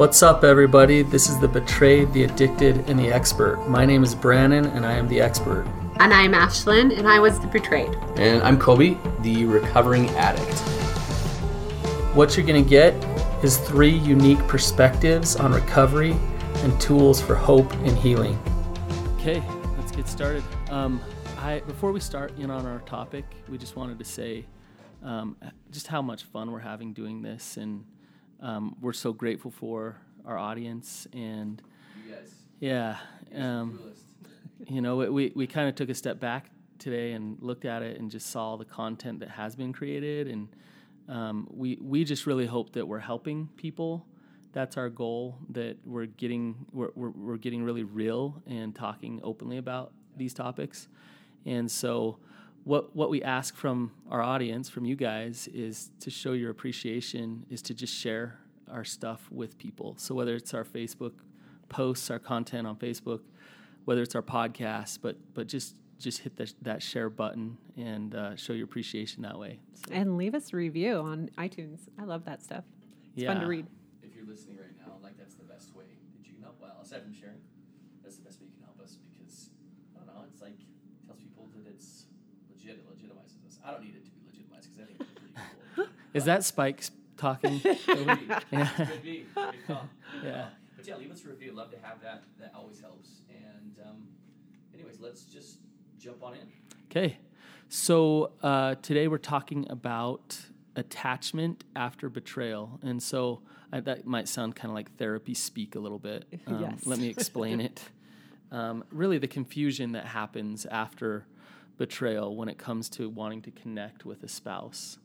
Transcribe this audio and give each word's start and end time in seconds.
What's 0.00 0.22
up, 0.22 0.44
everybody? 0.44 1.02
This 1.02 1.28
is 1.28 1.38
the 1.40 1.46
betrayed, 1.46 2.14
the 2.14 2.24
addicted, 2.24 2.88
and 2.88 2.98
the 2.98 3.12
expert. 3.12 3.68
My 3.68 3.84
name 3.84 4.02
is 4.02 4.14
Brandon, 4.14 4.64
and 4.64 4.86
I 4.86 4.92
am 4.92 5.06
the 5.08 5.20
expert. 5.20 5.66
And 5.98 6.14
I'm 6.14 6.32
Ashlyn, 6.32 6.98
and 6.98 7.06
I 7.06 7.18
was 7.18 7.38
the 7.38 7.46
betrayed. 7.48 7.94
And 8.16 8.42
I'm 8.42 8.58
Kobe, 8.58 8.96
the 9.20 9.44
recovering 9.44 10.08
addict. 10.12 10.58
What 12.16 12.34
you're 12.34 12.46
going 12.46 12.64
to 12.64 12.68
get 12.68 12.94
is 13.44 13.58
three 13.58 13.94
unique 13.94 14.38
perspectives 14.48 15.36
on 15.36 15.52
recovery 15.52 16.16
and 16.62 16.80
tools 16.80 17.20
for 17.20 17.34
hope 17.34 17.70
and 17.70 17.94
healing. 17.98 18.40
Okay, 19.18 19.42
let's 19.76 19.92
get 19.92 20.08
started. 20.08 20.42
Um, 20.70 20.98
I, 21.36 21.60
before 21.66 21.92
we 21.92 22.00
start 22.00 22.32
in 22.38 22.50
on 22.50 22.64
our 22.64 22.78
topic, 22.86 23.26
we 23.50 23.58
just 23.58 23.76
wanted 23.76 23.98
to 23.98 24.06
say 24.06 24.46
um, 25.02 25.36
just 25.70 25.88
how 25.88 26.00
much 26.00 26.22
fun 26.24 26.50
we're 26.52 26.60
having 26.60 26.94
doing 26.94 27.20
this, 27.20 27.58
and 27.58 27.84
um, 28.40 28.76
we're 28.80 28.92
so 28.92 29.12
grateful 29.12 29.50
for 29.50 29.96
our 30.24 30.38
audience. 30.38 31.06
And 31.12 31.62
yeah, 32.60 32.96
um, 33.34 33.80
you 34.68 34.80
know, 34.80 34.96
we 34.96 35.32
we 35.34 35.46
kind 35.46 35.68
of 35.68 35.74
took 35.74 35.88
a 35.88 35.94
step 35.94 36.20
back 36.20 36.50
today 36.78 37.12
and 37.12 37.38
looked 37.40 37.64
at 37.64 37.82
it 37.82 37.98
and 37.98 38.10
just 38.10 38.30
saw 38.30 38.56
the 38.56 38.64
content 38.64 39.20
that 39.20 39.30
has 39.30 39.56
been 39.56 39.72
created, 39.72 40.28
and 40.28 40.48
um, 41.08 41.46
we 41.50 41.78
we 41.80 42.04
just 42.04 42.26
really 42.26 42.46
hope 42.46 42.72
that 42.72 42.86
we're 42.86 42.98
helping 42.98 43.48
people. 43.56 44.06
That's 44.52 44.76
our 44.76 44.88
goal. 44.88 45.38
That 45.50 45.76
we're 45.84 46.06
getting 46.06 46.66
we're, 46.72 46.90
we're, 46.94 47.10
we're 47.10 47.36
getting 47.36 47.62
really 47.62 47.84
real 47.84 48.42
and 48.46 48.74
talking 48.74 49.20
openly 49.22 49.58
about 49.58 49.92
these 50.16 50.34
topics, 50.34 50.88
and 51.46 51.70
so 51.70 52.18
what 52.70 52.94
what 52.94 53.10
we 53.10 53.20
ask 53.20 53.56
from 53.56 53.90
our 54.08 54.22
audience, 54.22 54.68
from 54.68 54.84
you 54.84 54.94
guys, 54.94 55.48
is 55.52 55.90
to 55.98 56.08
show 56.08 56.34
your 56.34 56.50
appreciation, 56.50 57.44
is 57.50 57.62
to 57.62 57.74
just 57.74 57.92
share 57.92 58.38
our 58.70 58.84
stuff 58.84 59.26
with 59.32 59.58
people. 59.58 59.96
So 59.98 60.14
whether 60.14 60.36
it's 60.36 60.54
our 60.54 60.64
Facebook 60.64 61.14
posts, 61.68 62.12
our 62.12 62.20
content 62.20 62.68
on 62.68 62.76
Facebook, 62.76 63.22
whether 63.86 64.02
it's 64.02 64.14
our 64.14 64.22
podcast, 64.22 65.00
but 65.02 65.16
but 65.34 65.48
just 65.48 65.74
just 65.98 66.20
hit 66.20 66.36
the, 66.36 66.50
that 66.62 66.80
share 66.80 67.10
button 67.10 67.58
and 67.76 68.14
uh, 68.14 68.36
show 68.36 68.52
your 68.52 68.66
appreciation 68.66 69.22
that 69.24 69.36
way. 69.36 69.58
So. 69.74 69.92
And 69.92 70.16
leave 70.16 70.36
us 70.36 70.52
a 70.52 70.56
review 70.56 70.98
on 70.98 71.28
iTunes. 71.36 71.80
I 71.98 72.04
love 72.04 72.24
that 72.26 72.40
stuff. 72.40 72.64
It's 73.14 73.24
yeah. 73.24 73.32
fun 73.32 73.42
to 73.42 73.48
read. 73.48 73.66
If 74.00 74.14
you're 74.14 74.24
listening 74.24 74.58
right 74.58 74.78
now, 74.78 74.94
like 75.02 75.18
that's 75.18 75.34
the 75.34 75.42
best 75.44 75.74
way 75.74 75.84
that 75.84 76.26
you 76.28 76.32
can 76.32 76.40
help. 76.40 76.56
Well, 76.62 76.78
aside 76.80 77.02
from 77.02 77.14
sharing, 77.14 77.42
that's 78.04 78.16
the 78.16 78.22
best 78.22 78.40
way 78.40 78.46
you 78.46 78.54
can 78.54 78.64
help 78.64 78.80
us 78.80 78.96
because 79.10 79.50
I 79.96 80.06
don't 80.06 80.14
know. 80.14 80.22
It's 80.32 80.40
like 80.40 80.54
tells 81.04 81.18
people 81.18 81.50
that 81.58 81.66
it's 81.68 82.06
legit. 82.60 82.78
It 82.78 82.86
legitimizes 82.88 83.46
us. 83.46 83.49
I 83.64 83.70
don't 83.72 83.82
need 83.82 83.94
it 83.96 84.04
to 84.04 84.10
be 84.10 84.20
legitimized 84.26 84.70
because 84.70 84.82
I 84.82 84.86
think 84.86 85.00
it's 85.00 85.10
pretty 85.10 85.34
cool. 85.76 85.86
Is 86.14 86.24
that 86.24 86.44
Spike's 86.44 86.90
talking? 87.16 87.60
Could 87.86 88.06
be. 88.06 88.34
yeah. 88.52 88.68
Could 88.68 89.02
be. 89.02 89.26
Yeah. 90.24 90.46
But 90.76 90.86
yeah, 90.86 90.96
leave 90.96 91.10
us 91.10 91.24
a 91.24 91.28
review. 91.28 91.52
Love 91.52 91.70
to 91.70 91.78
have 91.82 92.00
that. 92.02 92.24
That 92.38 92.52
always 92.56 92.80
helps. 92.80 93.20
And 93.28 93.76
um, 93.86 94.08
anyways, 94.74 94.98
let's 95.00 95.24
just 95.24 95.58
jump 95.98 96.22
on 96.22 96.34
in. 96.34 96.48
Okay. 96.90 97.18
So 97.68 98.32
uh, 98.42 98.76
today 98.82 99.06
we're 99.06 99.18
talking 99.18 99.66
about 99.70 100.38
attachment 100.76 101.64
after 101.76 102.08
betrayal. 102.08 102.80
And 102.82 103.02
so 103.02 103.42
I, 103.72 103.80
that 103.80 104.06
might 104.06 104.28
sound 104.28 104.56
kind 104.56 104.70
of 104.70 104.74
like 104.74 104.96
therapy 104.96 105.34
speak 105.34 105.74
a 105.74 105.78
little 105.78 105.98
bit. 105.98 106.24
Um, 106.46 106.62
yes. 106.62 106.86
Let 106.86 106.98
me 106.98 107.08
explain 107.08 107.60
it. 107.60 107.82
Um, 108.50 108.82
really, 108.90 109.18
the 109.18 109.28
confusion 109.28 109.92
that 109.92 110.06
happens 110.06 110.66
after 110.66 111.26
betrayal 111.80 112.36
when 112.36 112.50
it 112.50 112.58
comes 112.58 112.90
to 112.90 113.08
wanting 113.08 113.40
to 113.40 113.50
connect 113.50 114.04
with 114.04 114.22
a 114.22 114.28
spouse. 114.28 114.98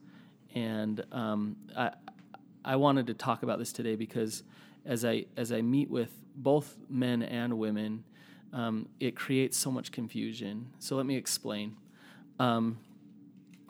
And 0.54 1.02
um, 1.10 1.56
I, 1.74 1.92
I 2.66 2.76
wanted 2.76 3.06
to 3.06 3.14
talk 3.14 3.42
about 3.42 3.58
this 3.58 3.72
today 3.72 3.96
because 3.96 4.42
as 4.84 5.02
I 5.02 5.24
as 5.38 5.52
I 5.52 5.62
meet 5.62 5.88
with 5.88 6.10
both 6.36 6.76
men 6.90 7.22
and 7.22 7.58
women, 7.58 8.04
um, 8.52 8.90
it 9.00 9.16
creates 9.16 9.56
so 9.56 9.70
much 9.70 9.90
confusion. 9.90 10.68
So 10.78 10.96
let 10.96 11.06
me 11.06 11.16
explain. 11.16 11.76
Um, 12.38 12.78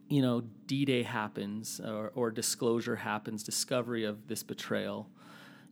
you 0.09 0.21
know, 0.21 0.43
D 0.67 0.85
Day 0.85 1.05
happens, 1.05 1.81
or, 1.81 2.11
or, 2.17 2.33
disclosure 2.33 2.97
happens, 2.97 3.45
discovery 3.45 4.03
of 4.03 4.27
this 4.27 4.43
betrayal, 4.43 5.09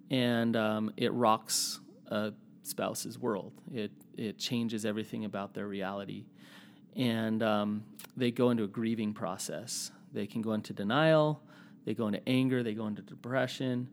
and 0.09 0.55
um, 0.55 0.93
it 0.97 1.13
rocks 1.13 1.81
a 2.07 2.33
spouse's 2.63 3.19
world. 3.19 3.53
It 3.73 3.91
it 4.17 4.39
changes 4.39 4.87
everything 4.87 5.25
about 5.25 5.53
their 5.55 5.67
reality, 5.67 6.27
and 6.97 7.43
um, 7.43 7.85
they 8.17 8.31
go 8.31 8.51
into 8.51 8.65
a 8.65 8.69
grieving 8.69 9.13
process. 9.13 9.91
They 10.13 10.27
can 10.27 10.43
go 10.43 10.53
into 10.53 10.73
denial, 10.73 11.43
they 11.85 11.95
go 11.95 12.07
into 12.07 12.27
anger, 12.29 12.63
they 12.63 12.75
go 12.75 12.87
into 12.87 13.03
depression. 13.03 13.89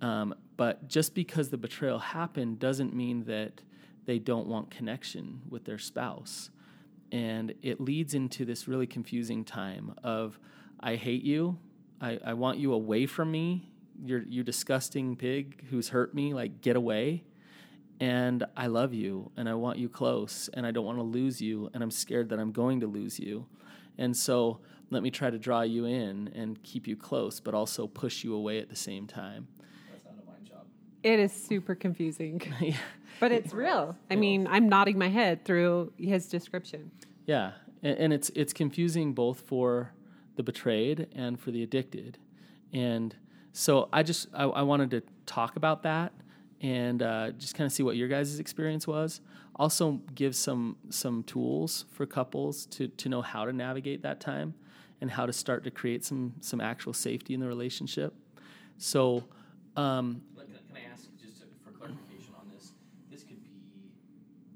Um, 0.00 0.34
but 0.56 0.88
just 0.88 1.14
because 1.14 1.48
the 1.48 1.56
betrayal 1.56 1.98
happened 1.98 2.58
doesn't 2.58 2.94
mean 2.94 3.24
that 3.24 3.62
they 4.06 4.18
don't 4.18 4.46
want 4.46 4.70
connection 4.70 5.40
with 5.48 5.64
their 5.64 5.78
spouse. 5.78 6.50
And 7.10 7.54
it 7.62 7.80
leads 7.80 8.14
into 8.14 8.44
this 8.44 8.68
really 8.68 8.86
confusing 8.86 9.44
time 9.44 9.94
of, 10.02 10.38
I 10.80 10.96
hate 10.96 11.22
you. 11.22 11.58
I, 12.00 12.18
I 12.24 12.34
want 12.34 12.58
you 12.58 12.72
away 12.72 13.06
from 13.06 13.30
me. 13.30 13.70
You're, 14.04 14.22
you 14.22 14.42
disgusting 14.42 15.16
pig 15.16 15.64
who's 15.70 15.88
hurt 15.88 16.14
me. 16.14 16.34
Like, 16.34 16.60
get 16.60 16.76
away. 16.76 17.24
And 18.00 18.44
I 18.56 18.66
love 18.66 18.92
you 18.92 19.30
and 19.36 19.48
I 19.48 19.54
want 19.54 19.78
you 19.78 19.88
close 19.88 20.50
and 20.52 20.66
I 20.66 20.70
don't 20.70 20.84
want 20.84 20.98
to 20.98 21.04
lose 21.04 21.40
you 21.40 21.70
and 21.72 21.82
I'm 21.82 21.90
scared 21.90 22.28
that 22.30 22.38
I'm 22.38 22.52
going 22.52 22.80
to 22.80 22.86
lose 22.86 23.18
you. 23.18 23.46
And 23.98 24.16
so 24.16 24.60
let 24.90 25.02
me 25.02 25.10
try 25.10 25.30
to 25.30 25.38
draw 25.38 25.62
you 25.62 25.84
in 25.84 26.30
and 26.34 26.62
keep 26.62 26.86
you 26.86 26.96
close, 26.96 27.40
but 27.40 27.54
also 27.54 27.86
push 27.86 28.24
you 28.24 28.34
away 28.34 28.58
at 28.58 28.68
the 28.68 28.76
same 28.76 29.06
time. 29.06 29.48
It 31.02 31.20
is 31.20 31.32
super 31.32 31.74
confusing. 31.74 32.40
yeah. 32.60 32.76
But 33.20 33.30
it's 33.30 33.52
real. 33.52 33.94
I 34.10 34.16
mean, 34.16 34.46
I'm 34.48 34.68
nodding 34.70 34.98
my 34.98 35.08
head 35.08 35.44
through 35.44 35.92
his 35.98 36.28
description. 36.28 36.90
Yeah. 37.26 37.52
And, 37.82 37.98
and 37.98 38.12
it's 38.12 38.30
it's 38.34 38.54
confusing 38.54 39.12
both 39.12 39.40
for 39.40 39.92
the 40.36 40.42
betrayed 40.42 41.08
and 41.14 41.38
for 41.38 41.50
the 41.50 41.62
addicted. 41.62 42.18
And 42.72 43.14
so 43.52 43.90
I 43.92 44.02
just 44.02 44.28
I, 44.32 44.44
I 44.44 44.62
wanted 44.62 44.90
to 44.92 45.02
talk 45.26 45.56
about 45.56 45.82
that 45.82 46.12
and 46.60 47.02
uh, 47.02 47.30
just 47.32 47.54
kind 47.54 47.66
of 47.66 47.72
see 47.72 47.82
what 47.82 47.96
your 47.96 48.08
guys' 48.08 48.38
experience 48.38 48.86
was. 48.86 49.20
Also 49.56 50.00
give 50.14 50.34
some 50.34 50.76
some 50.90 51.22
tools 51.22 51.84
for 51.92 52.06
couples 52.06 52.66
to 52.66 52.88
to 52.88 53.08
know 53.08 53.22
how 53.22 53.44
to 53.44 53.52
navigate 53.52 54.02
that 54.02 54.20
time 54.20 54.54
and 55.00 55.10
how 55.10 55.26
to 55.26 55.32
start 55.32 55.64
to 55.64 55.70
create 55.70 56.04
some 56.04 56.34
some 56.40 56.60
actual 56.60 56.92
safety 56.92 57.34
in 57.34 57.40
the 57.40 57.46
relationship. 57.46 58.14
So 58.78 59.24
um, 59.76 60.22
can, 60.36 60.46
can 60.46 60.76
I 60.76 60.92
ask 60.92 61.06
just 61.20 61.40
to, 61.40 61.46
for 61.62 61.70
clarification 61.70 62.34
on 62.38 62.48
this? 62.52 62.72
This 63.10 63.22
could 63.22 63.42
be 63.42 63.92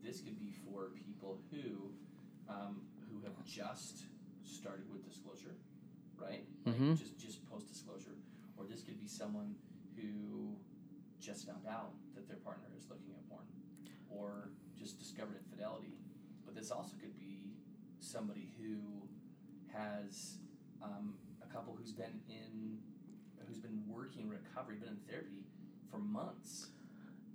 this 0.03 0.21
could 0.21 0.39
be 0.39 0.53
for 0.65 0.91
people 0.95 1.39
who 1.53 1.93
um, 2.49 2.81
who 3.09 3.21
have 3.23 3.37
just 3.45 4.07
started 4.43 4.91
with 4.91 5.07
disclosure, 5.07 5.55
right? 6.17 6.43
Like 6.67 6.75
mm-hmm. 6.75 6.95
just 6.95 7.19
just 7.19 7.45
post 7.51 7.69
disclosure, 7.69 8.17
or 8.57 8.65
this 8.65 8.83
could 8.83 9.01
be 9.01 9.07
someone 9.07 9.55
just 11.39 11.47
found 11.49 11.67
out 11.71 11.93
that 12.17 12.27
their 12.27 12.39
partner 12.39 12.67
is 12.77 12.85
looking 12.91 13.15
at 13.15 13.29
porn, 13.31 13.45
or 14.11 14.51
just 14.77 14.99
discovered 14.99 15.37
infidelity. 15.47 15.95
But 16.45 16.57
this 16.57 16.73
also 16.73 16.97
could 17.01 17.17
be 17.17 17.53
somebody 18.01 18.49
who 18.59 18.77
has 19.73 20.39
um, 20.83 21.15
a 21.41 21.55
couple 21.55 21.77
who's 21.79 21.93
been 21.93 22.21
in 22.29 22.79
who's 23.47 23.59
been 23.59 23.81
working 23.89 24.29
recovery, 24.29 24.77
been 24.77 24.89
in 24.89 24.97
therapy 25.09 25.45
for 25.93 25.99
months. 25.99 26.71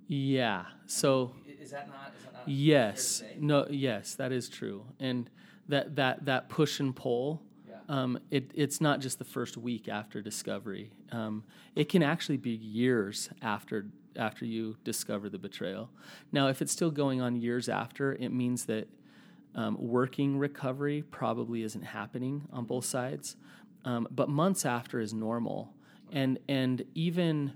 Yeah. 0.08 0.66
So 0.86 1.32
is 1.48 1.72
that 1.72 1.88
not? 1.88 2.12
Is 2.18 2.26
that 2.26 2.34
not 2.34 2.48
yes. 2.48 3.24
No. 3.40 3.68
Yes, 3.70 4.16
that 4.16 4.34
is 4.34 4.50
true. 4.50 4.84
And 5.00 5.30
that 5.70 5.96
that 5.96 6.26
that 6.26 6.50
push 6.50 6.82
and 6.82 6.94
pull 6.94 7.42
um, 7.90 8.20
it, 8.32 8.52
it's 8.54 8.80
not 8.80 9.00
just 9.00 9.20
the 9.20 9.26
first 9.26 9.58
week 9.58 9.88
after 9.88 10.22
discovery. 10.22 10.92
Um, 11.12 11.44
it 11.76 11.90
can 11.90 12.04
actually 12.04 12.38
be 12.38 12.52
years 12.52 13.30
after 13.42 13.88
after 14.16 14.46
you 14.46 14.78
discover 14.84 15.28
the 15.28 15.40
betrayal. 15.40 15.90
Now, 16.32 16.48
if 16.48 16.62
it's 16.62 16.72
still 16.72 16.92
going 16.92 17.20
on 17.20 17.36
years 17.36 17.68
after, 17.68 18.14
it 18.14 18.30
means 18.30 18.66
that 18.66 18.88
um, 19.56 19.76
working 19.80 20.38
recovery 20.38 21.04
probably 21.10 21.64
isn't 21.64 21.82
happening 21.82 22.48
on 22.52 22.66
both 22.66 22.86
sides. 22.86 23.36
Um, 23.86 24.08
but 24.12 24.30
months 24.30 24.66
after 24.66 25.00
is 25.00 25.14
normal, 25.14 25.74
and 26.12 26.40
and 26.48 26.86
even, 26.96 27.54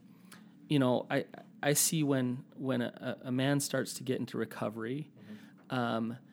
you 0.67 0.79
know, 0.79 1.05
I 1.09 1.25
I 1.63 1.73
see 1.73 2.03
when 2.03 2.43
when 2.57 2.81
a, 2.81 3.17
a 3.25 3.31
man 3.31 3.59
starts 3.59 3.93
to 3.95 4.03
get 4.03 4.19
into 4.19 4.37
recovery. 4.37 5.09
Mm-hmm 5.71 6.26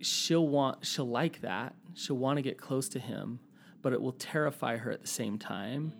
she'll 0.00 0.48
want 0.48 0.84
she'll 0.84 1.08
like 1.08 1.40
that 1.40 1.74
she'll 1.94 2.16
want 2.16 2.36
to 2.36 2.42
get 2.42 2.58
close 2.58 2.88
to 2.88 2.98
him 2.98 3.38
but 3.82 3.92
it 3.92 4.00
will 4.00 4.12
terrify 4.12 4.76
her 4.76 4.90
at 4.90 5.00
the 5.00 5.08
same 5.08 5.38
time 5.38 5.92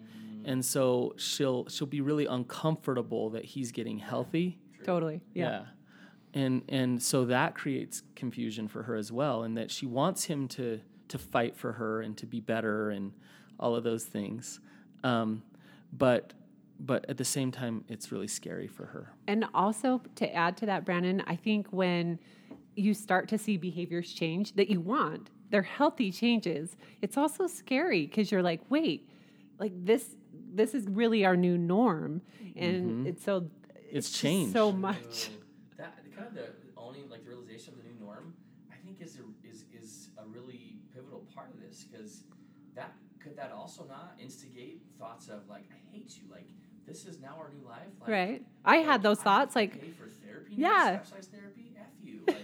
and 0.44 0.64
so 0.64 1.12
she'll 1.16 1.68
she'll 1.68 1.86
be 1.86 2.00
really 2.00 2.26
uncomfortable 2.26 3.30
that 3.30 3.44
he's 3.44 3.72
getting 3.72 3.98
healthy 3.98 4.58
totally 4.84 5.20
yeah. 5.34 5.64
yeah. 6.34 6.42
and 6.42 6.62
and 6.68 7.02
so 7.02 7.24
that 7.24 7.54
creates 7.54 8.02
confusion 8.14 8.68
for 8.68 8.82
her 8.84 8.94
as 8.94 9.12
well 9.12 9.42
and 9.42 9.56
that 9.56 9.70
she 9.70 9.86
wants 9.86 10.24
him 10.24 10.48
to 10.48 10.80
to 11.08 11.18
fight 11.18 11.56
for 11.56 11.72
her 11.72 12.00
and 12.00 12.16
to 12.16 12.26
be 12.26 12.40
better 12.40 12.90
and 12.90 13.12
all 13.58 13.74
of 13.74 13.84
those 13.84 14.04
things 14.04 14.60
um, 15.02 15.42
but 15.92 16.32
but 16.80 17.04
at 17.08 17.18
the 17.18 17.24
same 17.24 17.52
time, 17.52 17.84
it's 17.88 18.10
really 18.10 18.26
scary 18.26 18.66
for 18.66 18.86
her. 18.86 19.12
And 19.28 19.44
also 19.52 20.00
to 20.16 20.34
add 20.34 20.56
to 20.58 20.66
that, 20.66 20.84
Brandon, 20.84 21.22
I 21.26 21.36
think 21.36 21.68
when 21.70 22.18
you 22.80 22.94
start 22.94 23.28
to 23.28 23.38
see 23.38 23.56
behaviors 23.56 24.12
change 24.12 24.54
that 24.54 24.68
you 24.68 24.80
want, 24.80 25.30
they're 25.50 25.62
healthy 25.62 26.10
changes. 26.10 26.76
It's 27.02 27.16
also 27.16 27.46
scary 27.46 28.06
because 28.06 28.30
you're 28.30 28.42
like, 28.42 28.60
wait, 28.70 29.08
like 29.58 29.72
this 29.74 30.16
this 30.52 30.74
is 30.74 30.86
really 30.88 31.24
our 31.24 31.36
new 31.36 31.56
norm, 31.56 32.22
and 32.56 32.90
mm-hmm. 32.90 33.06
it's 33.06 33.24
so 33.24 33.48
it's, 33.90 34.08
it's 34.08 34.18
changed. 34.18 34.52
so 34.52 34.72
much. 34.72 35.30
that 35.76 35.98
kind 36.14 36.28
of 36.28 36.34
the 36.34 36.46
owning 36.76 37.08
like 37.08 37.24
the 37.24 37.30
realization 37.30 37.74
of 37.74 37.82
the 37.82 37.88
new 37.88 38.04
norm, 38.04 38.34
I 38.72 38.76
think 38.84 39.00
is 39.00 39.18
a, 39.18 39.48
is 39.48 39.64
is 39.72 40.08
a 40.18 40.26
really 40.26 40.78
pivotal 40.94 41.26
part 41.34 41.50
of 41.52 41.60
this 41.60 41.84
because 41.84 42.24
that 42.74 42.92
could 43.22 43.36
that 43.36 43.52
also 43.52 43.84
not 43.84 44.14
instigate 44.20 44.80
thoughts 44.98 45.28
of 45.28 45.48
like 45.48 45.64
I 45.70 45.96
hate 45.96 46.16
you. 46.16 46.30
Like 46.30 46.48
this 46.86 47.04
is 47.06 47.20
now 47.20 47.36
our 47.38 47.50
new 47.50 47.66
life. 47.66 47.86
Like, 48.00 48.10
right. 48.10 48.42
I 48.64 48.78
like, 48.78 48.86
had 48.86 49.02
those 49.02 49.20
I 49.20 49.24
thoughts 49.24 49.56
like 49.56 49.80
therapy, 49.80 50.54
yeah 50.56 50.98
therapy 51.30 51.72
F 51.78 51.86
you 52.02 52.20
like 52.26 52.36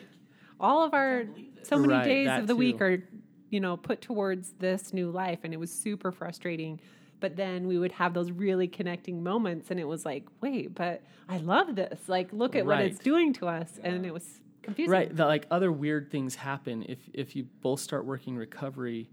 all 0.61 0.83
of 0.83 0.95
our 0.95 1.25
so 1.63 1.79
many 1.79 1.93
right, 1.93 2.05
days 2.05 2.29
of 2.29 2.47
the 2.47 2.55
too. 2.55 2.59
week 2.59 2.81
are 2.81 3.03
you 3.51 3.61
know 3.61 3.77
put 3.77 4.01
towards 4.01 4.53
this 4.59 4.93
new 4.93 5.11
life 5.11 5.41
and 5.45 5.53
it 5.53 5.59
was 5.59 5.71
super 5.71 6.13
frustrating 6.13 6.81
but 7.21 7.37
then 7.37 7.67
we 7.67 7.79
would 7.79 7.93
have 7.93 8.15
those 8.15 8.31
really 8.31 8.69
connecting 8.69 9.23
moments 9.23 9.71
and 9.71 9.81
it 9.81 9.87
was 9.87 10.05
like 10.05 10.25
wait 10.41 10.75
but 10.75 11.03
i 11.29 11.39
love 11.39 11.75
this 11.75 12.09
like 12.09 12.33
look 12.33 12.57
at 12.57 12.67
right. 12.67 12.79
what 12.79 12.87
it's 12.87 12.99
doing 12.99 13.33
to 13.33 13.47
us 13.47 13.79
yeah. 13.79 13.91
and 13.91 14.07
it 14.07 14.13
was 14.13 14.41
confusing 14.63 14.91
right 14.91 15.17
the, 15.17 15.25
like 15.25 15.47
other 15.51 15.71
weird 15.71 16.11
things 16.11 16.35
happen 16.35 16.85
if 16.89 16.99
if 17.13 17.37
you 17.37 17.47
both 17.61 17.81
start 17.81 18.05
working 18.05 18.37
recovery 18.37 19.09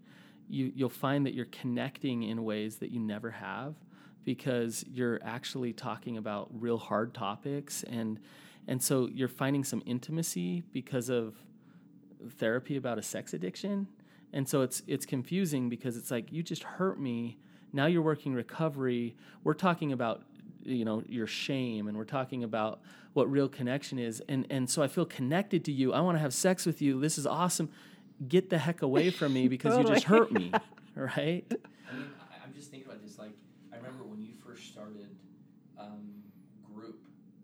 you 0.47 0.71
you'll 0.75 0.89
find 0.89 1.25
that 1.25 1.33
you're 1.33 1.45
connecting 1.45 2.23
in 2.23 2.43
ways 2.43 2.77
that 2.77 2.91
you 2.91 2.99
never 2.99 3.31
have 3.31 3.75
because 4.23 4.85
you're 4.87 5.19
actually 5.23 5.73
talking 5.73 6.17
about 6.17 6.49
real 6.53 6.77
hard 6.77 7.13
topics 7.13 7.83
and 7.83 8.19
and 8.67 8.81
so 8.81 9.09
you're 9.11 9.27
finding 9.27 9.63
some 9.63 9.81
intimacy 9.85 10.63
because 10.71 11.09
of 11.09 11.35
therapy 12.37 12.77
about 12.77 12.97
a 12.97 13.01
sex 13.01 13.33
addiction. 13.33 13.87
And 14.31 14.47
so 14.47 14.61
it's 14.61 14.81
it's 14.87 15.05
confusing 15.05 15.69
because 15.69 15.97
it's 15.97 16.09
like 16.09 16.31
you 16.31 16.43
just 16.43 16.63
hurt 16.63 16.99
me. 16.99 17.37
Now 17.71 17.85
you're 17.85 18.01
working 18.01 18.33
recovery. 18.33 19.15
We're 19.43 19.53
talking 19.53 19.91
about 19.91 20.23
you 20.63 20.85
know 20.85 21.03
your 21.07 21.27
shame 21.27 21.87
and 21.87 21.97
we're 21.97 22.05
talking 22.05 22.43
about 22.43 22.81
what 23.11 23.29
real 23.29 23.49
connection 23.49 23.99
is 23.99 24.23
and 24.29 24.47
and 24.49 24.69
so 24.69 24.81
I 24.81 24.87
feel 24.87 25.05
connected 25.05 25.65
to 25.65 25.71
you. 25.71 25.93
I 25.93 25.99
want 25.99 26.15
to 26.15 26.21
have 26.21 26.33
sex 26.33 26.65
with 26.65 26.81
you. 26.81 26.99
This 26.99 27.17
is 27.17 27.27
awesome. 27.27 27.69
Get 28.27 28.49
the 28.49 28.57
heck 28.57 28.81
away 28.81 29.09
from 29.09 29.33
me 29.33 29.47
because 29.47 29.73
totally. 29.73 29.89
you 29.89 29.95
just 29.95 30.07
hurt 30.07 30.31
me. 30.31 30.51
right? 30.95 31.45
I 31.89 31.95
mean, 31.95 32.07
I'm 32.43 32.53
just 32.53 32.69
thinking 32.69 32.87
about 32.87 33.03
this. 33.03 33.17
Like, 33.17 33.33
I 33.71 33.77
remember 33.77 34.03
when 34.03 34.21
you 34.21 34.33
first 34.45 34.71
started 34.71 35.15
um, 35.77 36.23
group. 36.73 36.99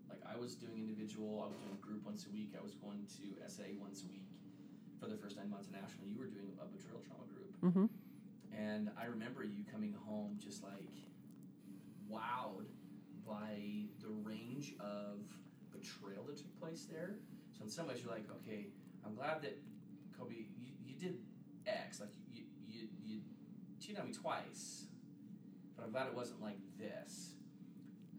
Like, 0.08 0.20
I 0.32 0.38
was 0.38 0.54
doing 0.54 0.88
individual. 1.00 1.42
I 1.42 1.48
was 1.48 1.56
doing 1.56 1.72
a 1.72 1.86
group 1.86 2.04
once 2.04 2.26
a 2.26 2.30
week. 2.30 2.52
I 2.58 2.62
was 2.62 2.74
going 2.74 3.06
to 3.16 3.48
SA 3.48 3.72
once 3.80 4.04
a 4.04 4.08
week 4.08 4.28
for 5.00 5.06
the 5.06 5.16
first 5.16 5.36
nine 5.36 5.48
months 5.48 5.66
of 5.66 5.72
national, 5.72 6.06
you 6.06 6.18
were 6.18 6.26
doing 6.26 6.52
a 6.60 6.66
betrayal 6.66 7.00
trauma 7.00 7.24
group. 7.32 7.56
Mm-hmm. 7.64 7.86
And 8.54 8.90
I 9.00 9.06
remember 9.06 9.44
you 9.44 9.64
coming 9.72 9.94
home 9.94 10.36
just 10.38 10.62
like 10.62 10.92
wowed 12.10 12.68
by 13.26 13.88
the 14.02 14.10
range 14.22 14.74
of 14.78 15.20
betrayal 15.72 16.24
that 16.24 16.36
took 16.36 16.60
place 16.60 16.86
there. 16.90 17.16
So 17.56 17.64
in 17.64 17.70
some 17.70 17.88
ways, 17.88 18.02
you're 18.04 18.12
like, 18.12 18.26
okay, 18.42 18.66
I'm 19.06 19.14
glad 19.14 19.40
that 19.42 19.58
Kobe, 20.18 20.34
you, 20.34 20.72
you 20.84 20.94
did 20.98 21.16
X, 21.66 22.00
like 22.00 22.10
you, 22.30 22.42
you, 22.68 22.88
you 23.02 23.20
cheated 23.80 24.00
on 24.00 24.06
me 24.06 24.12
twice, 24.12 24.84
but 25.76 25.84
I'm 25.86 25.92
glad 25.92 26.08
it 26.08 26.14
wasn't 26.14 26.42
like 26.42 26.58
this. 26.78 27.36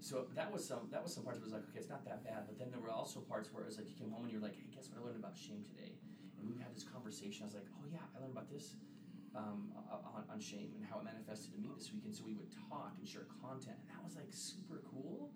So 0.02 0.26
that 0.36 0.52
was 0.52 0.68
some 0.68 0.90
that 0.92 1.02
was 1.02 1.14
some 1.14 1.24
parts 1.24 1.40
where 1.40 1.48
it 1.48 1.54
was 1.54 1.56
like, 1.56 1.70
okay, 1.70 1.80
it's 1.80 1.90
not 1.90 2.04
that 2.06 2.26
bad. 2.26 2.50
But 2.50 2.58
then 2.58 2.70
there 2.74 2.82
were 2.82 2.92
also 2.92 3.22
parts 3.22 3.54
where 3.54 3.64
it 3.64 3.68
was 3.68 3.78
like 3.78 3.88
you 3.88 3.96
came 3.96 4.12
home 4.12 4.26
and 4.26 4.32
you're 4.34 4.42
like, 4.42 4.58
hey, 4.58 4.68
guess 4.74 4.90
what 4.90 5.00
I 5.00 5.06
learned 5.06 5.22
about 5.22 5.38
shame 5.38 5.64
today? 5.64 6.02
and 6.42 6.50
we 6.50 6.58
had 6.58 6.74
this 6.76 6.84
conversation. 6.84 7.46
I 7.46 7.46
was 7.46 7.56
like, 7.56 7.70
oh 7.78 7.86
yeah, 7.86 8.02
I 8.18 8.20
learned 8.20 8.34
about 8.34 8.50
this 8.50 8.76
um, 9.38 9.72
on, 9.94 10.26
on 10.28 10.40
shame 10.42 10.74
and 10.76 10.84
how 10.84 11.00
it 11.00 11.06
manifested 11.06 11.54
in 11.54 11.62
me 11.62 11.70
this 11.78 11.94
weekend. 11.94 12.18
So 12.18 12.26
we 12.26 12.34
would 12.34 12.50
talk 12.70 12.98
and 12.98 13.08
share 13.08 13.30
content, 13.40 13.78
and 13.78 13.88
that 13.94 14.02
was 14.04 14.18
like 14.18 14.34
super 14.34 14.82
cool. 14.90 15.30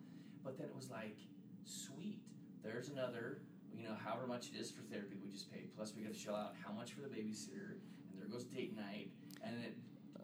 But 0.43 0.57
then 0.57 0.67
it 0.67 0.75
was 0.75 0.89
like, 0.89 1.17
sweet, 1.63 2.19
there's 2.65 2.89
another, 2.89 3.41
you 3.71 3.85
know, 3.85 3.95
however 3.95 4.27
much 4.27 4.49
it 4.49 4.57
is 4.59 4.73
for 4.73 4.81
therapy 4.89 5.15
we 5.21 5.29
just 5.29 5.53
paid. 5.53 5.69
Plus 5.77 5.93
we 5.95 6.01
got 6.03 6.13
to 6.13 6.19
shell 6.19 6.35
out 6.35 6.53
how 6.57 6.73
much 6.73 6.93
for 6.93 7.01
the 7.01 7.09
babysitter, 7.09 7.77
and 8.11 8.17
there 8.17 8.27
goes 8.27 8.43
date 8.43 8.75
night, 8.75 9.09
and 9.45 9.55
it 9.63 9.77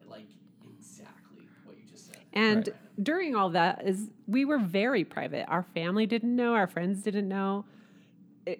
like 0.05 0.29
exactly 0.65 1.47
what 1.63 1.77
you 1.77 1.85
just 1.85 2.07
said. 2.07 2.20
And 2.33 2.67
right. 2.67 3.03
during 3.03 3.35
all 3.35 3.49
that 3.49 3.85
is 3.85 4.09
we 4.27 4.45
were 4.45 4.59
very 4.59 5.03
private. 5.03 5.45
Our 5.47 5.63
family 5.73 6.05
didn't 6.05 6.35
know, 6.35 6.53
our 6.53 6.67
friends 6.67 7.01
didn't 7.03 7.27
know 7.27 7.65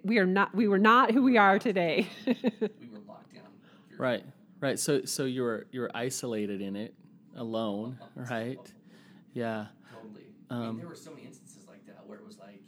we 0.03 0.17
are 0.19 0.25
not 0.25 0.53
we 0.53 0.67
were 0.67 0.79
not 0.79 1.11
who 1.11 1.23
we 1.23 1.37
are 1.37 1.59
today. 1.59 2.07
we 2.25 2.33
were 2.91 2.99
locked 3.07 3.33
down. 3.33 3.43
Right. 3.97 4.23
Right. 4.59 4.79
So 4.79 5.05
so 5.05 5.25
you 5.25 5.43
were 5.43 5.67
you 5.71 5.81
were 5.81 5.91
isolated 5.93 6.61
in 6.61 6.75
it, 6.75 6.93
alone, 7.35 7.99
right? 8.15 8.59
Yeah. 9.33 9.67
Totally. 9.93 10.25
Um, 10.49 10.61
I 10.61 10.65
mean, 10.67 10.77
there 10.77 10.87
were 10.87 10.95
so 10.95 11.11
many 11.11 11.23
instances 11.23 11.67
like 11.67 11.85
that 11.87 12.05
where 12.05 12.19
it 12.19 12.25
was 12.25 12.37
like, 12.37 12.61